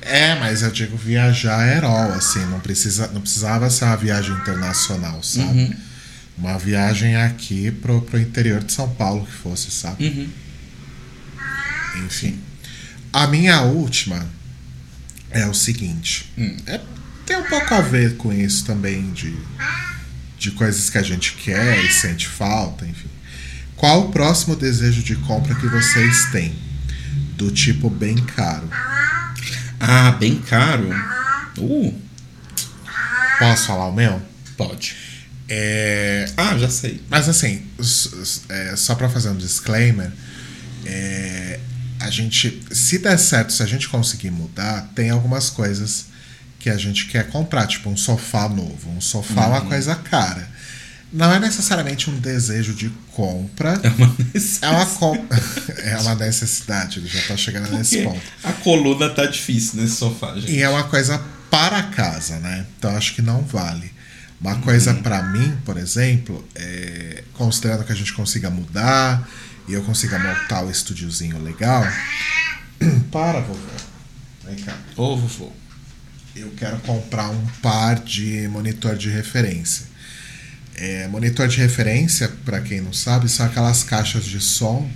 É, 0.00 0.36
mas 0.36 0.62
eu 0.62 0.70
digo 0.70 0.96
viajar 0.96 1.66
herói, 1.66 2.12
assim, 2.16 2.44
não, 2.46 2.60
precisa, 2.60 3.08
não 3.08 3.20
precisava 3.20 3.68
ser 3.68 3.86
uma 3.86 3.96
viagem 3.96 4.34
internacional, 4.36 5.22
sabe? 5.22 5.58
Uhum. 5.58 5.74
Uma 6.38 6.58
viagem 6.58 7.16
aqui 7.16 7.70
pro, 7.70 8.02
pro 8.02 8.20
interior 8.20 8.62
de 8.62 8.72
São 8.72 8.88
Paulo 8.88 9.26
que 9.26 9.32
fosse, 9.32 9.70
sabe? 9.70 10.06
Uhum. 10.06 10.28
Enfim. 12.04 12.38
A 13.12 13.26
minha 13.26 13.62
última 13.62 14.28
é 15.30 15.46
o 15.46 15.54
seguinte. 15.54 16.32
Hum. 16.36 16.56
É, 16.66 16.80
tem 17.24 17.36
um 17.36 17.44
pouco 17.44 17.74
a 17.74 17.80
ver 17.80 18.16
com 18.16 18.32
isso 18.32 18.64
também, 18.64 19.10
de, 19.12 19.34
de 20.38 20.50
coisas 20.52 20.88
que 20.88 20.98
a 20.98 21.02
gente 21.02 21.32
quer 21.32 21.82
e 21.84 21.92
sente 21.92 22.28
falta, 22.28 22.86
enfim. 22.86 23.08
Qual 23.74 24.02
o 24.02 24.12
próximo 24.12 24.54
desejo 24.54 25.02
de 25.02 25.16
compra 25.16 25.54
que 25.54 25.66
vocês 25.66 26.30
têm? 26.30 26.54
Do 27.36 27.50
tipo 27.50 27.90
bem 27.90 28.16
caro. 28.16 28.68
Ah, 29.78 30.12
bem 30.12 30.38
caro. 30.38 30.88
Uh, 31.58 31.94
Posso 33.38 33.66
falar 33.66 33.86
o 33.88 33.92
meu? 33.92 34.20
pode. 34.56 34.96
É, 35.48 36.28
Ah, 36.36 36.56
já 36.58 36.68
sei. 36.68 37.02
Mas 37.08 37.28
assim, 37.28 37.64
é, 38.48 38.74
só 38.74 38.94
pra 38.94 39.08
fazer 39.08 39.28
um 39.28 39.36
disclaimer, 39.36 40.10
é, 40.84 41.60
a 42.00 42.10
gente, 42.10 42.62
se 42.70 42.98
der 42.98 43.18
certo, 43.18 43.52
se 43.52 43.62
a 43.62 43.66
gente 43.66 43.88
conseguir 43.88 44.30
mudar, 44.30 44.90
tem 44.94 45.10
algumas 45.10 45.50
coisas 45.50 46.06
que 46.58 46.70
a 46.70 46.76
gente 46.76 47.06
quer 47.06 47.28
comprar, 47.28 47.66
tipo 47.66 47.88
um 47.88 47.96
sofá 47.96 48.48
novo. 48.48 48.90
Um 48.90 49.00
sofá 49.00 49.44
é 49.44 49.46
uma 49.46 49.60
coisa 49.60 49.94
cara. 49.94 50.48
Não 51.12 51.32
é 51.32 51.38
necessariamente 51.38 52.10
um 52.10 52.18
desejo 52.18 52.74
de 52.74 52.90
compra, 53.12 53.80
É 53.82 53.88
uma 53.88 54.16
é 54.62 54.68
uma, 54.68 55.28
é 55.82 55.96
uma 55.98 56.14
necessidade, 56.16 56.98
ele 56.98 57.08
já 57.08 57.22
tá 57.28 57.36
chegando 57.36 57.70
nesse 57.70 58.02
Porque 58.02 58.08
ponto. 58.08 58.32
a 58.44 58.52
coluna 58.52 59.08
tá 59.10 59.24
difícil 59.24 59.80
nesse 59.80 59.96
sofá, 59.96 60.34
gente. 60.34 60.52
E 60.52 60.62
é 60.62 60.68
uma 60.68 60.84
coisa 60.84 61.22
para 61.50 61.82
casa, 61.84 62.38
né? 62.38 62.66
Então 62.76 62.94
acho 62.96 63.14
que 63.14 63.22
não 63.22 63.42
vale. 63.42 63.90
Uma 64.40 64.56
coisa 64.56 64.92
pra 64.94 65.22
mim, 65.22 65.56
por 65.64 65.76
exemplo, 65.78 66.46
é, 66.54 67.24
considerando 67.34 67.84
que 67.84 67.92
a 67.92 67.96
gente 67.96 68.12
consiga 68.12 68.50
mudar 68.50 69.26
e 69.66 69.72
eu 69.72 69.82
consiga 69.82 70.18
montar 70.18 70.62
o 70.64 70.70
estúdiozinho 70.70 71.42
legal. 71.42 71.84
Para, 73.10 73.40
vovô. 73.40 73.60
Vem 74.44 74.56
cá. 74.56 74.76
Ô, 74.96 75.16
vovô. 75.16 75.50
Eu 76.34 76.50
quero 76.50 76.76
comprar 76.80 77.30
um 77.30 77.46
par 77.62 77.98
de 78.00 78.46
monitor 78.48 78.94
de 78.94 79.08
referência. 79.08 79.85
É, 80.78 81.08
monitor 81.08 81.48
de 81.48 81.56
referência, 81.56 82.28
pra 82.44 82.60
quem 82.60 82.82
não 82.82 82.92
sabe, 82.92 83.30
são 83.30 83.46
aquelas 83.46 83.82
caixas 83.82 84.24
de 84.26 84.38
som 84.40 84.88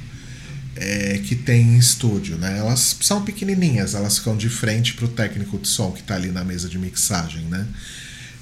é, 0.76 1.18
que 1.24 1.35
tem 1.35 1.62
em 1.62 1.78
estúdio, 1.78 2.37
né? 2.37 2.59
Elas 2.59 2.97
são 3.01 3.24
pequenininhas, 3.24 3.95
elas 3.95 4.18
ficam 4.18 4.37
de 4.37 4.49
frente 4.51 4.93
pro 4.93 5.09
técnico 5.09 5.59
de 5.59 5.66
som 5.66 5.91
que 5.91 6.03
tá 6.03 6.14
ali 6.14 6.31
na 6.31 6.45
mesa 6.45 6.68
de 6.68 6.78
mixagem, 6.78 7.45
né? 7.47 7.66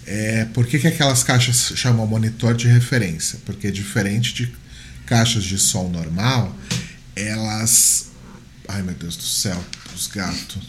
É, 0.05 0.47
por 0.47 0.67
que, 0.67 0.79
que 0.79 0.89
aquelas 0.89 1.23
caixas 1.23 1.73
chamam 1.77 2.07
monitor 2.07 2.55
de 2.55 2.67
referência? 2.67 3.39
Porque 3.45 3.71
diferente 3.71 4.35
de 4.35 4.53
caixas 5.07 5.45
de 5.45 5.59
som 5.59 5.89
normal, 5.89 6.57
elas. 7.15 8.07
Ai 8.67 8.83
meu 8.83 8.95
Deus 8.95 9.17
do 9.17 9.23
céu, 9.23 9.63
os 9.95 10.07
gatos. 10.07 10.63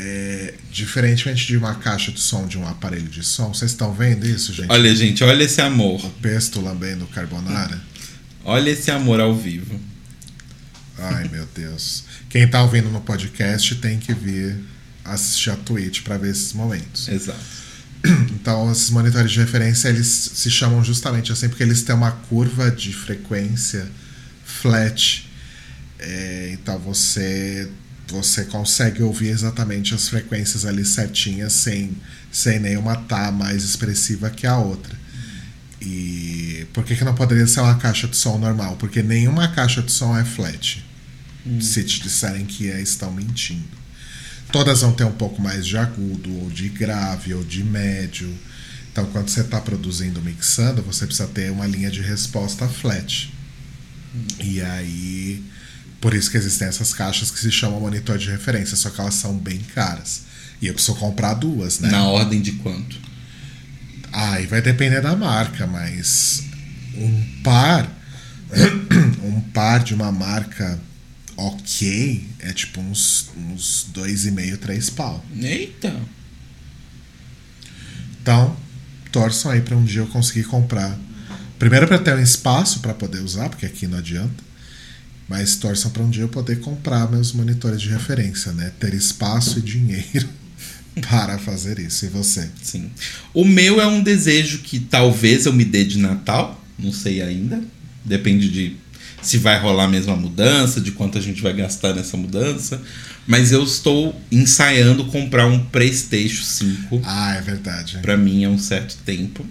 É, 0.00 0.54
diferentemente 0.70 1.44
de 1.44 1.56
uma 1.56 1.74
caixa 1.74 2.12
de 2.12 2.20
som 2.20 2.46
de 2.46 2.56
um 2.56 2.64
aparelho 2.68 3.08
de 3.08 3.24
som, 3.24 3.52
vocês 3.52 3.72
estão 3.72 3.92
vendo 3.92 4.24
isso, 4.24 4.52
gente? 4.52 4.70
Olha, 4.70 4.94
gente, 4.94 5.24
olha 5.24 5.42
esse 5.42 5.60
amor. 5.60 6.04
O 6.04 6.10
pesto 6.10 6.60
lambendo 6.60 7.04
carbonara. 7.08 7.82
Olha 8.44 8.70
esse 8.70 8.92
amor 8.92 9.18
ao 9.18 9.34
vivo. 9.34 9.78
Ai 10.96 11.28
meu 11.28 11.44
Deus. 11.52 12.04
Quem 12.28 12.46
tá 12.46 12.62
ouvindo 12.62 12.88
no 12.90 13.00
podcast 13.00 13.74
tem 13.76 13.98
que 13.98 14.14
vir 14.14 14.56
assistir 15.04 15.50
a 15.50 15.56
Twitch 15.56 16.02
para 16.02 16.16
ver 16.16 16.30
esses 16.30 16.52
momentos. 16.52 17.08
Exato. 17.08 17.40
Então, 18.30 18.70
esses 18.70 18.90
monitores 18.90 19.32
de 19.32 19.40
referência, 19.40 19.88
eles 19.88 20.06
se 20.06 20.48
chamam 20.48 20.84
justamente 20.84 21.32
assim 21.32 21.48
porque 21.48 21.64
eles 21.64 21.82
têm 21.82 21.94
uma 21.94 22.12
curva 22.12 22.70
de 22.70 22.92
frequência 22.92 23.90
flat. 24.44 25.28
É, 25.98 26.50
então, 26.52 26.78
você 26.78 27.68
você 28.08 28.44
consegue 28.44 29.02
ouvir 29.02 29.28
exatamente 29.28 29.94
as 29.94 30.08
frequências 30.08 30.64
ali 30.64 30.84
certinhas 30.84 31.52
sem, 31.52 31.96
sem 32.32 32.58
nenhuma 32.58 32.96
tá 32.96 33.30
mais 33.30 33.62
expressiva 33.62 34.30
que 34.30 34.46
a 34.46 34.56
outra. 34.56 34.96
E 35.80 36.66
por 36.72 36.84
que, 36.84 36.96
que 36.96 37.04
não 37.04 37.14
poderia 37.14 37.46
ser 37.46 37.60
uma 37.60 37.76
caixa 37.76 38.08
de 38.08 38.16
som 38.16 38.38
normal? 38.38 38.76
Porque 38.76 39.02
nenhuma 39.02 39.48
caixa 39.48 39.82
de 39.82 39.92
som 39.92 40.16
é 40.16 40.24
flat. 40.24 40.84
Se 41.60 41.82
te 41.84 42.02
disserem 42.02 42.44
que 42.44 42.70
é, 42.70 42.80
estão 42.80 43.12
mentindo. 43.12 43.78
Todas 44.50 44.80
vão 44.80 44.92
ter 44.92 45.04
um 45.04 45.12
pouco 45.12 45.40
mais 45.40 45.66
de 45.66 45.78
agudo, 45.78 46.30
ou 46.42 46.50
de 46.50 46.68
grave, 46.68 47.32
ou 47.32 47.44
de 47.44 47.62
médio. 47.62 48.34
Então, 48.90 49.06
quando 49.06 49.28
você 49.28 49.42
está 49.42 49.60
produzindo, 49.60 50.20
mixando, 50.20 50.82
você 50.82 51.06
precisa 51.06 51.28
ter 51.28 51.50
uma 51.50 51.66
linha 51.66 51.90
de 51.90 52.00
resposta 52.00 52.66
flat. 52.66 53.32
E 54.40 54.60
aí, 54.60 55.42
por 56.00 56.14
isso 56.14 56.30
que 56.30 56.36
existem 56.36 56.68
essas 56.68 56.92
caixas 56.92 57.30
que 57.30 57.38
se 57.38 57.50
chamam 57.50 57.80
monitor 57.80 58.18
de 58.18 58.30
referência, 58.30 58.76
só 58.76 58.90
que 58.90 59.00
elas 59.00 59.14
são 59.14 59.36
bem 59.36 59.58
caras. 59.58 60.22
E 60.60 60.66
eu 60.66 60.74
preciso 60.74 60.96
comprar 60.96 61.34
duas, 61.34 61.80
né? 61.80 61.90
Na 61.90 62.04
ordem 62.04 62.40
de 62.40 62.52
quanto? 62.52 62.96
Aí 64.12 64.46
vai 64.46 64.62
depender 64.62 65.00
da 65.00 65.14
marca, 65.14 65.66
mas 65.66 66.42
um 66.96 67.42
par, 67.42 67.88
um 69.22 69.40
par 69.52 69.82
de 69.82 69.94
uma 69.94 70.10
marca 70.10 70.80
ok 71.36 72.28
é 72.40 72.52
tipo 72.52 72.80
uns, 72.80 73.30
uns 73.36 73.86
dois 73.92 74.26
e 74.26 74.30
meio, 74.30 74.58
três 74.58 74.90
pau. 74.90 75.24
Eita. 75.40 75.94
Então, 78.20 78.56
torçam 79.12 79.50
aí 79.50 79.60
para 79.60 79.76
um 79.76 79.84
dia 79.84 80.00
eu 80.00 80.06
conseguir 80.08 80.44
comprar. 80.44 80.98
Primeiro 81.58 81.86
para 81.86 81.98
ter 81.98 82.14
um 82.14 82.22
espaço 82.22 82.80
para 82.80 82.94
poder 82.94 83.20
usar, 83.20 83.48
porque 83.48 83.66
aqui 83.66 83.86
não 83.86 83.98
adianta. 83.98 84.47
Mas 85.28 85.56
torçam 85.56 85.90
para 85.90 86.02
um 86.02 86.08
dia 86.08 86.22
eu 86.22 86.28
poder 86.28 86.60
comprar 86.60 87.10
meus 87.10 87.32
monitores 87.32 87.82
de 87.82 87.88
referência, 87.90 88.52
né? 88.52 88.72
Ter 88.80 88.94
espaço 88.94 89.58
e 89.58 89.62
dinheiro 89.62 90.28
para 91.06 91.38
fazer 91.38 91.78
isso. 91.78 92.06
E 92.06 92.08
você? 92.08 92.48
Sim. 92.62 92.90
O 93.34 93.44
meu 93.44 93.80
é 93.80 93.86
um 93.86 94.02
desejo 94.02 94.58
que 94.60 94.80
talvez 94.80 95.44
eu 95.44 95.52
me 95.52 95.64
dê 95.64 95.84
de 95.84 95.98
Natal, 95.98 96.64
não 96.78 96.92
sei 96.92 97.20
ainda. 97.20 97.62
Depende 98.04 98.48
de 98.48 98.76
se 99.20 99.36
vai 99.36 99.60
rolar 99.60 99.88
mesmo 99.88 100.12
a 100.12 100.16
mudança, 100.16 100.80
de 100.80 100.92
quanto 100.92 101.18
a 101.18 101.20
gente 101.20 101.42
vai 101.42 101.52
gastar 101.52 101.94
nessa 101.94 102.16
mudança. 102.16 102.80
Mas 103.26 103.52
eu 103.52 103.62
estou 103.62 104.18
ensaiando 104.32 105.04
comprar 105.06 105.46
um 105.46 105.62
PlayStation 105.66 106.42
5 106.42 107.02
Ah, 107.04 107.34
é 107.34 107.40
verdade. 107.42 107.98
Pra 108.00 108.16
mim 108.16 108.44
é 108.44 108.48
um 108.48 108.58
certo 108.58 108.96
tempo. 109.04 109.44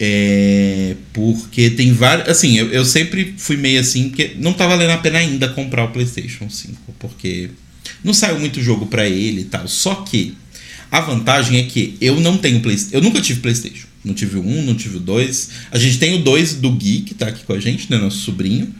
É, 0.00 0.94
porque 1.12 1.70
tem 1.70 1.92
vários. 1.92 2.28
Assim, 2.28 2.56
eu, 2.56 2.70
eu 2.70 2.84
sempre 2.84 3.34
fui 3.36 3.56
meio 3.56 3.80
assim, 3.80 4.08
porque 4.10 4.32
não 4.38 4.52
tá 4.52 4.66
valendo 4.66 4.90
a 4.90 4.98
pena 4.98 5.18
ainda 5.18 5.48
comprar 5.48 5.84
o 5.84 5.88
PlayStation 5.88 6.48
5, 6.48 6.94
porque 6.98 7.50
não 8.04 8.14
saiu 8.14 8.38
muito 8.38 8.62
jogo 8.62 8.86
pra 8.86 9.08
ele 9.08 9.40
e 9.42 9.44
tal. 9.44 9.66
Só 9.66 9.96
que 9.96 10.36
a 10.90 11.00
vantagem 11.00 11.58
é 11.58 11.64
que 11.64 11.96
eu 12.00 12.20
não 12.20 12.38
tenho 12.38 12.60
PlayStation. 12.60 12.96
Eu 12.96 13.02
nunca 13.02 13.20
tive 13.20 13.40
PlayStation. 13.40 13.86
Não 14.04 14.14
tive 14.14 14.38
o 14.38 14.46
um, 14.46 14.62
não 14.62 14.74
tive 14.74 14.98
o 14.98 15.00
dois. 15.00 15.50
A 15.72 15.78
gente 15.78 15.98
tem 15.98 16.14
o 16.14 16.22
dois 16.22 16.54
do 16.54 16.70
Gui, 16.70 17.00
que 17.00 17.14
tá 17.14 17.26
aqui 17.26 17.42
com 17.44 17.52
a 17.52 17.60
gente, 17.60 17.90
né? 17.90 17.98
Nosso 17.98 18.18
sobrinho. 18.18 18.72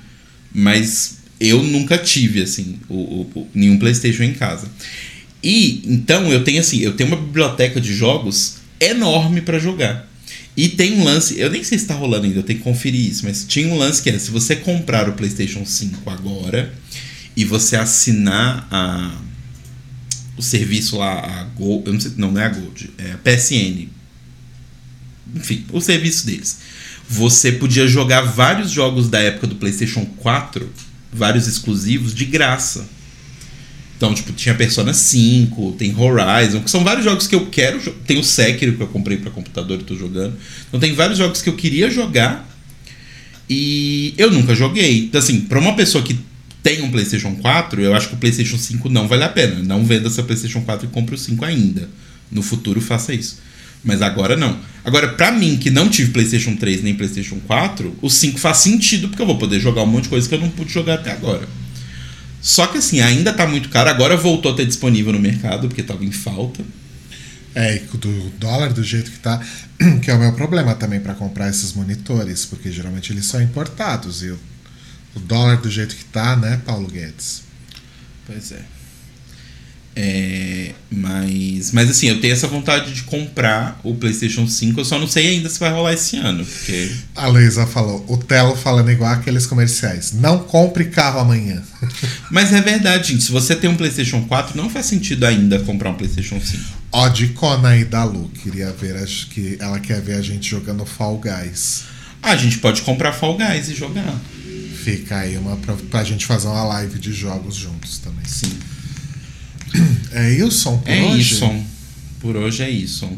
Mas 0.54 1.18
eu 1.40 1.62
nunca 1.62 1.98
tive, 1.98 2.40
assim, 2.42 2.78
o, 2.88 2.94
o- 3.34 3.48
nenhum 3.54 3.78
PlayStation 3.78 4.22
em 4.22 4.32
casa. 4.34 4.68
E 5.42 5.82
então 5.84 6.32
eu 6.32 6.42
tenho 6.44 6.60
assim, 6.60 6.78
eu 6.78 6.92
tenho 6.94 7.08
uma 7.10 7.16
biblioteca 7.20 7.80
de 7.80 7.92
jogos 7.92 8.56
enorme 8.80 9.40
pra 9.40 9.58
jogar. 9.58 10.08
E 10.56 10.68
tem 10.68 10.94
um 10.94 11.04
lance, 11.04 11.38
eu 11.38 11.50
nem 11.50 11.62
sei 11.62 11.78
se 11.78 11.86
tá 11.86 11.94
rolando 11.94 12.26
ainda, 12.26 12.38
eu 12.38 12.42
tenho 12.42 12.58
que 12.58 12.64
conferir 12.64 13.08
isso, 13.08 13.24
mas 13.24 13.44
tinha 13.44 13.68
um 13.68 13.78
lance 13.78 14.02
que 14.02 14.10
é, 14.10 14.18
se 14.18 14.30
você 14.30 14.56
comprar 14.56 15.08
o 15.08 15.12
PlayStation 15.12 15.64
5 15.64 16.10
agora 16.10 16.74
e 17.36 17.44
você 17.44 17.76
assinar 17.76 18.66
a 18.70 19.28
o 20.38 20.42
serviço 20.42 20.96
lá, 20.96 21.18
a 21.18 21.44
Gold, 21.44 21.86
eu 21.86 21.92
não 21.92 22.00
sei, 22.00 22.12
não, 22.16 22.30
não 22.30 22.40
é 22.40 22.46
a 22.46 22.48
Gold, 22.48 22.90
é 22.96 23.12
a 23.12 23.18
PSN. 23.18 23.88
Enfim, 25.34 25.66
o 25.72 25.80
serviço 25.80 26.24
deles. 26.24 26.58
Você 27.08 27.52
podia 27.52 27.88
jogar 27.88 28.22
vários 28.22 28.70
jogos 28.70 29.08
da 29.08 29.18
época 29.18 29.48
do 29.48 29.56
PlayStation 29.56 30.06
4, 30.18 30.70
vários 31.12 31.48
exclusivos 31.48 32.14
de 32.14 32.24
graça. 32.24 32.88
Então, 33.98 34.14
tipo, 34.14 34.32
tinha 34.32 34.54
Persona 34.54 34.94
5, 34.94 35.72
tem 35.72 35.92
Horizon, 35.92 36.60
que 36.60 36.70
são 36.70 36.84
vários 36.84 37.04
jogos 37.04 37.26
que 37.26 37.34
eu 37.34 37.46
quero. 37.46 37.80
Tem 38.06 38.16
o 38.16 38.22
Sekiro 38.22 38.74
que 38.74 38.80
eu 38.80 38.86
comprei 38.86 39.18
pra 39.18 39.28
computador 39.28 39.80
e 39.80 39.82
tô 39.82 39.96
jogando. 39.96 40.36
Então, 40.68 40.78
tem 40.78 40.94
vários 40.94 41.18
jogos 41.18 41.42
que 41.42 41.48
eu 41.48 41.54
queria 41.54 41.90
jogar 41.90 42.48
e 43.50 44.14
eu 44.16 44.30
nunca 44.30 44.54
joguei. 44.54 45.00
Então, 45.00 45.18
assim, 45.18 45.40
pra 45.40 45.58
uma 45.58 45.74
pessoa 45.74 46.04
que 46.04 46.16
tem 46.62 46.80
um 46.82 46.92
PlayStation 46.92 47.34
4, 47.34 47.82
eu 47.82 47.92
acho 47.92 48.08
que 48.08 48.14
o 48.14 48.18
PlayStation 48.18 48.56
5 48.56 48.88
não 48.88 49.08
vale 49.08 49.24
a 49.24 49.28
pena. 49.28 49.56
Não 49.64 49.84
venda 49.84 50.08
seu 50.08 50.22
PlayStation 50.22 50.60
4 50.60 50.86
e 50.86 50.90
compre 50.90 51.16
o 51.16 51.18
5 51.18 51.44
ainda. 51.44 51.90
No 52.30 52.40
futuro, 52.40 52.80
faça 52.80 53.12
isso. 53.12 53.40
Mas 53.82 54.00
agora 54.00 54.36
não. 54.36 54.56
Agora, 54.84 55.08
pra 55.08 55.32
mim, 55.32 55.56
que 55.56 55.70
não 55.70 55.88
tive 55.88 56.12
PlayStation 56.12 56.54
3 56.54 56.84
nem 56.84 56.94
PlayStation 56.94 57.40
4, 57.48 57.96
o 58.00 58.08
5 58.08 58.38
faz 58.38 58.58
sentido 58.58 59.08
porque 59.08 59.20
eu 59.20 59.26
vou 59.26 59.38
poder 59.38 59.58
jogar 59.58 59.82
um 59.82 59.86
monte 59.86 60.04
de 60.04 60.10
coisa 60.10 60.28
que 60.28 60.34
eu 60.36 60.40
não 60.40 60.50
pude 60.50 60.72
jogar 60.72 60.94
até 60.94 61.10
agora. 61.10 61.48
Só 62.40 62.66
que 62.66 62.78
assim, 62.78 63.00
ainda 63.00 63.32
tá 63.32 63.46
muito 63.46 63.68
caro. 63.68 63.90
Agora 63.90 64.16
voltou 64.16 64.52
a 64.52 64.54
ter 64.54 64.66
disponível 64.66 65.12
no 65.12 65.18
mercado, 65.18 65.68
porque 65.68 65.82
tava 65.82 66.04
em 66.04 66.12
falta. 66.12 66.64
É, 67.54 67.76
e 67.76 67.96
do 67.96 68.30
dólar 68.38 68.72
do 68.72 68.84
jeito 68.84 69.10
que 69.10 69.18
tá, 69.18 69.44
que 70.02 70.10
é 70.10 70.14
o 70.14 70.18
meu 70.18 70.32
problema 70.32 70.74
também 70.74 71.00
para 71.00 71.14
comprar 71.14 71.48
esses 71.48 71.72
monitores, 71.72 72.44
porque 72.44 72.70
geralmente 72.70 73.12
eles 73.12 73.26
são 73.26 73.42
importados 73.42 74.22
e 74.22 74.28
o, 74.28 74.38
o 75.16 75.20
dólar 75.20 75.56
do 75.56 75.70
jeito 75.70 75.96
que 75.96 76.04
tá, 76.04 76.36
né, 76.36 76.60
Paulo 76.64 76.86
Guedes? 76.86 77.42
Pois 78.26 78.52
é. 78.52 78.77
É, 80.00 80.74
mas, 80.92 81.72
mas 81.72 81.90
assim, 81.90 82.06
eu 82.06 82.20
tenho 82.20 82.32
essa 82.32 82.46
vontade 82.46 82.92
de 82.92 83.02
comprar 83.02 83.80
o 83.82 83.96
PlayStation 83.96 84.46
5. 84.46 84.78
Eu 84.78 84.84
só 84.84 84.96
não 84.96 85.08
sei 85.08 85.26
ainda 85.26 85.48
se 85.48 85.58
vai 85.58 85.72
rolar 85.72 85.92
esse 85.92 86.16
ano. 86.16 86.44
Porque 86.44 86.92
A 87.16 87.26
Luísa 87.26 87.66
falou, 87.66 88.04
o 88.06 88.16
Telo 88.16 88.54
falando 88.54 88.92
igual 88.92 89.10
aqueles 89.10 89.44
comerciais. 89.44 90.12
Não 90.12 90.38
compre 90.38 90.84
carro 90.84 91.18
amanhã. 91.18 91.60
Mas 92.30 92.52
é 92.52 92.60
verdade, 92.60 93.08
gente. 93.08 93.24
Se 93.24 93.32
você 93.32 93.56
tem 93.56 93.68
um 93.68 93.74
PlayStation 93.74 94.22
4, 94.22 94.56
não 94.56 94.70
faz 94.70 94.86
sentido 94.86 95.24
ainda 95.26 95.58
comprar 95.58 95.90
um 95.90 95.94
PlayStation 95.94 96.40
5. 96.40 96.62
Ó, 96.92 97.08
de 97.08 97.28
Cona 97.30 97.70
aí 97.70 97.84
da 97.84 98.04
Lu, 98.04 98.28
queria 98.28 98.70
ver, 98.70 98.94
acho 99.02 99.28
que 99.30 99.56
ela 99.58 99.80
quer 99.80 100.00
ver 100.00 100.14
a 100.14 100.22
gente 100.22 100.48
jogando 100.48 100.86
Fall 100.86 101.18
Guys. 101.18 101.82
Ah, 102.22 102.30
a 102.30 102.36
gente 102.36 102.58
pode 102.58 102.82
comprar 102.82 103.12
Fall 103.12 103.36
Guys 103.36 103.68
e 103.68 103.74
jogar. 103.74 104.14
Fica 104.84 105.18
aí 105.18 105.36
uma 105.36 105.56
pra, 105.56 105.74
pra 105.90 106.04
gente 106.04 106.24
fazer 106.24 106.46
uma 106.46 106.62
live 106.62 107.00
de 107.00 107.12
jogos 107.12 107.56
juntos 107.56 107.98
também. 107.98 108.24
Sim. 108.24 108.67
É 110.12 110.30
isso 110.30 110.78
por 110.78 110.88
É 110.90 111.02
hoje? 111.02 111.34
isso. 111.34 111.64
Por 112.20 112.36
hoje 112.36 112.62
é 112.62 112.70
isso. 112.70 113.08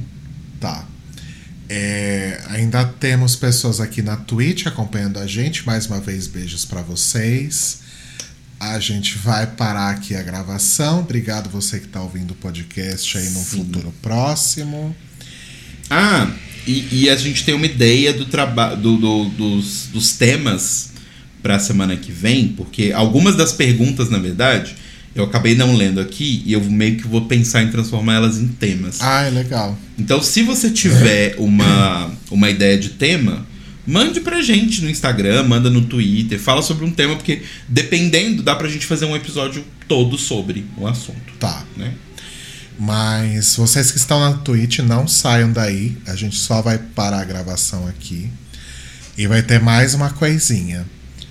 Tá. 0.59 0.87
É, 1.69 2.41
ainda 2.49 2.85
temos 2.85 3.37
pessoas 3.37 3.81
aqui 3.81 4.03
na 4.03 4.17
Twitch 4.17 4.67
acompanhando 4.67 5.19
a 5.19 5.27
gente. 5.27 5.65
Mais 5.67 5.87
uma 5.87 6.01
vez, 6.01 6.27
beijos 6.27 6.65
pra 6.65 6.83
vocês. 6.83 7.81
A 8.59 8.79
gente 8.79 9.17
vai 9.17 9.47
parar 9.47 9.91
aqui 9.91 10.15
a 10.15 10.23
gravação. 10.23 11.01
Obrigado 11.01 11.49
você 11.49 11.79
que 11.81 11.89
tá 11.89 12.03
ouvindo 12.03 12.33
o 12.33 12.35
podcast 12.35 13.17
aí 13.17 13.31
no 13.31 13.41
Sim. 13.41 13.59
futuro 13.65 13.95
próximo. 14.03 14.95
Ah, 15.89 16.31
e, 16.67 17.05
e 17.05 17.11
a 17.11 17.17
gente 17.17 17.45
tem 17.45 17.55
uma 17.55 17.65
ideia 17.67 18.13
do 18.13 18.27
trabalho 18.27 18.77
do, 18.77 18.97
do- 18.99 19.29
dos, 19.31 19.87
dos 19.93 20.13
temas 20.13 20.91
para 21.43 21.57
a 21.57 21.59
semana 21.59 21.97
que 21.97 22.13
vem, 22.13 22.49
porque 22.49 22.93
algumas 22.95 23.35
das 23.35 23.51
perguntas, 23.53 24.11
na 24.11 24.19
verdade, 24.19 24.75
eu 25.15 25.25
acabei 25.25 25.55
não 25.55 25.75
lendo 25.75 26.01
aqui 26.01 26.43
e 26.47 26.53
eu 26.53 26.63
meio 26.65 26.97
que 26.97 27.07
vou 27.07 27.23
pensar 27.27 27.63
em 27.63 27.71
transformar 27.71 28.15
elas 28.15 28.39
em 28.39 28.49
temas. 28.49 28.99
Ah, 29.01 29.23
é 29.23 29.31
legal. 29.31 29.77
Então, 29.99 30.23
se 30.23 30.43
você 30.43 30.71
tiver 30.71 31.35
uma, 31.39 32.11
uma 32.31 32.49
ideia 32.51 32.79
de 32.79 32.91
tema, 32.91 33.47
mande 33.87 34.21
pra 34.21 34.41
gente 34.43 34.83
no 34.83 34.89
Instagram, 34.91 35.43
manda 35.45 35.69
no 35.69 35.83
Twitter, 35.83 36.39
fala 36.39 36.63
sobre 36.63 36.85
um 36.85 36.91
tema, 36.91 37.17
porque 37.17 37.43
dependendo, 37.69 38.43
dá 38.43 38.55
pra 38.55 38.69
gente 38.69 38.87
fazer 38.87 39.05
um 39.07 39.17
episódio 39.17 39.65
todo 39.89 40.17
sobre 40.17 40.65
o 40.77 40.87
assunto, 40.87 41.33
Tá. 41.41 41.65
né? 41.77 41.93
Mas 42.79 43.57
vocês 43.57 43.91
que 43.91 43.99
estão 43.99 44.19
na 44.21 44.33
Twitch, 44.39 44.79
não 44.79 45.07
saiam 45.07 45.53
daí. 45.53 45.99
A 46.07 46.17
gente 46.17 46.37
só 46.37 46.63
vai 46.63 46.79
parar 46.79 47.21
a 47.21 47.25
gravação 47.25 47.87
aqui. 47.87 48.31
E 49.19 49.27
vai 49.27 49.43
ter 49.43 49.61
mais 49.61 49.93
uma 49.93 50.09
coisinha. 50.09 50.87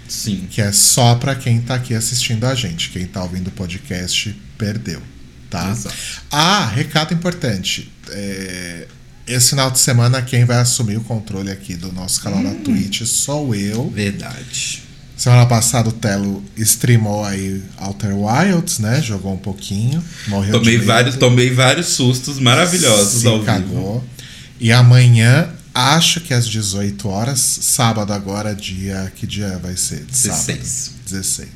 Sim. 0.09 0.47
que 0.49 0.61
é 0.61 0.71
só 0.71 1.15
pra 1.15 1.35
quem 1.35 1.61
tá 1.61 1.75
aqui 1.75 1.93
assistindo 1.93 2.45
a 2.45 2.53
gente. 2.55 2.89
Quem 2.89 3.05
tá 3.05 3.21
ouvindo 3.23 3.47
o 3.47 3.51
podcast 3.51 4.35
perdeu, 4.57 5.01
tá? 5.49 5.69
Exato. 5.71 5.95
Ah, 6.31 6.65
recado 6.75 7.13
importante. 7.13 7.91
É, 8.09 8.87
esse 9.27 9.51
final 9.51 9.69
de 9.71 9.79
semana 9.79 10.21
quem 10.21 10.43
vai 10.45 10.57
assumir 10.57 10.97
o 10.97 11.01
controle 11.01 11.51
aqui 11.51 11.75
do 11.75 11.91
nosso 11.93 12.21
canal 12.21 12.39
Hum. 12.39 12.43
da 12.43 12.55
Twitch 12.63 13.03
sou 13.05 13.53
eu. 13.55 13.89
Verdade. 13.89 14.83
Semana 15.15 15.45
passada 15.45 15.89
o 15.89 15.91
Telo 15.91 16.41
streamou 16.57 17.25
aí 17.25 17.61
Outer 17.77 18.15
Wilds, 18.15 18.79
né? 18.79 19.01
Jogou 19.01 19.33
um 19.33 19.37
pouquinho, 19.37 20.01
morreu 20.27 20.53
Tomei 20.53 20.77
vários, 20.77 21.17
tomei 21.17 21.53
vários 21.53 21.87
sustos 21.87 22.39
maravilhosos 22.39 23.21
se 23.21 23.27
ao 23.27 23.33
vivo. 23.35 23.45
cagou. 23.45 24.03
E 24.61 24.71
amanhã, 24.71 25.49
acho 25.95 26.21
que 26.21 26.33
às 26.33 26.47
18 26.47 27.07
horas, 27.07 27.39
sábado 27.39 28.13
agora, 28.13 28.53
dia. 28.55 29.11
Que 29.15 29.25
dia 29.27 29.57
vai 29.61 29.75
ser? 29.77 30.05
16. 30.05 30.67
Sábado. 30.67 30.99
16. 31.09 31.49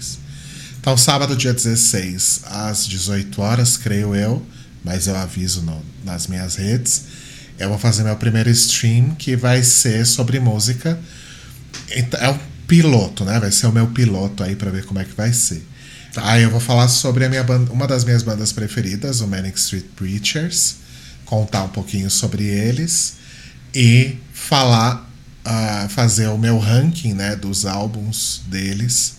Então, 0.79 0.97
sábado, 0.97 1.35
dia 1.35 1.53
16, 1.53 2.41
às 2.45 2.85
18 2.85 3.41
horas, 3.41 3.77
creio 3.77 4.13
eu, 4.13 4.45
mas 4.83 5.07
eu 5.07 5.15
aviso 5.15 5.61
no- 5.61 5.81
nas 6.03 6.27
minhas 6.27 6.55
redes. 6.55 7.03
Eu 7.57 7.69
vou 7.69 7.79
fazer 7.79 8.03
meu 8.03 8.15
primeiro 8.17 8.49
stream 8.49 9.15
que 9.15 9.35
vai 9.35 9.63
ser 9.63 10.05
sobre 10.05 10.39
música. 10.39 10.99
Então, 11.95 12.19
É 12.19 12.29
um 12.29 12.39
piloto, 12.67 13.23
né? 13.23 13.39
Vai 13.39 13.51
ser 13.51 13.67
o 13.67 13.71
meu 13.71 13.87
piloto 13.87 14.43
aí 14.43 14.55
pra 14.55 14.71
ver 14.71 14.85
como 14.85 14.99
é 14.99 15.03
que 15.05 15.13
vai 15.15 15.31
ser. 15.31 15.65
Aí 16.15 16.43
eu 16.43 16.49
vou 16.51 16.59
falar 16.59 16.87
sobre 16.87 17.25
a 17.25 17.29
minha 17.29 17.43
banda, 17.43 17.71
uma 17.71 17.87
das 17.87 18.03
minhas 18.03 18.21
bandas 18.23 18.51
preferidas, 18.51 19.21
o 19.21 19.27
Manic 19.27 19.57
Street 19.57 19.85
Preachers, 19.95 20.75
contar 21.25 21.63
um 21.63 21.69
pouquinho 21.69 22.09
sobre 22.09 22.43
eles 22.45 23.13
e 23.73 24.17
falar, 24.33 25.09
ah, 25.43 25.87
fazer 25.89 26.27
o 26.27 26.37
meu 26.37 26.59
ranking, 26.59 27.13
né, 27.13 27.35
dos 27.35 27.65
álbuns 27.65 28.41
deles, 28.47 29.17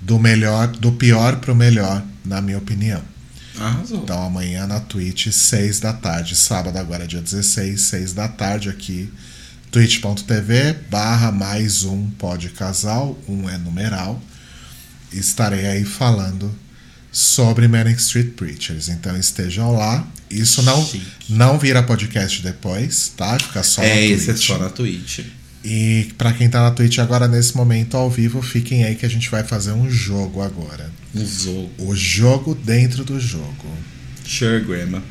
do 0.00 0.18
melhor, 0.18 0.68
do 0.68 0.92
pior 0.92 1.36
pro 1.36 1.54
melhor, 1.54 2.02
na 2.24 2.40
minha 2.40 2.58
opinião. 2.58 3.02
Arrasou. 3.58 4.02
Então 4.02 4.22
amanhã 4.24 4.66
na 4.66 4.80
Twitch, 4.80 5.28
6 5.28 5.80
da 5.80 5.92
tarde. 5.92 6.34
Sábado 6.34 6.76
agora, 6.78 7.06
dia 7.06 7.20
16, 7.20 7.80
6 7.80 8.12
da 8.14 8.28
tarde 8.28 8.68
aqui. 8.68 9.12
twitch.tv 9.70 10.74
barra 10.90 11.30
mais 11.30 11.84
um 11.84 12.10
pode 12.10 12.50
casal, 12.50 13.18
um 13.28 13.48
é 13.48 13.58
numeral. 13.58 14.20
Estarei 15.12 15.66
aí 15.66 15.84
falando 15.84 16.52
sobre 17.12 17.68
Manic 17.68 18.00
Street 18.00 18.30
Preachers. 18.30 18.88
Então 18.88 19.16
estejam 19.16 19.72
lá. 19.72 20.08
Isso 20.30 20.62
não, 20.62 20.84
Chique. 20.84 21.06
não 21.28 21.58
vira 21.58 21.82
podcast 21.82 22.40
depois, 22.42 23.12
tá? 23.14 23.38
Fica 23.38 23.62
só 23.62 23.82
é, 23.82 23.86
na 23.86 24.14
é 24.14 24.16
Twitch. 24.16 24.46
só 24.46 24.58
na 24.58 24.70
Twitch. 24.70 25.20
E 25.64 26.10
pra 26.18 26.32
quem 26.32 26.48
tá 26.48 26.62
na 26.62 26.70
Twitch 26.70 26.98
agora, 26.98 27.28
nesse 27.28 27.56
momento 27.56 27.96
ao 27.96 28.10
vivo, 28.10 28.40
fiquem 28.42 28.82
aí 28.84 28.96
que 28.96 29.06
a 29.06 29.10
gente 29.10 29.30
vai 29.30 29.44
fazer 29.44 29.72
um 29.72 29.88
jogo 29.88 30.40
agora. 30.40 30.90
Um 31.14 31.24
jogo. 31.24 31.70
O 31.78 31.94
jogo 31.94 32.54
dentro 32.54 33.04
do 33.04 33.20
jogo. 33.20 33.68
Sure, 34.26 34.64
Grandma. 34.64 35.02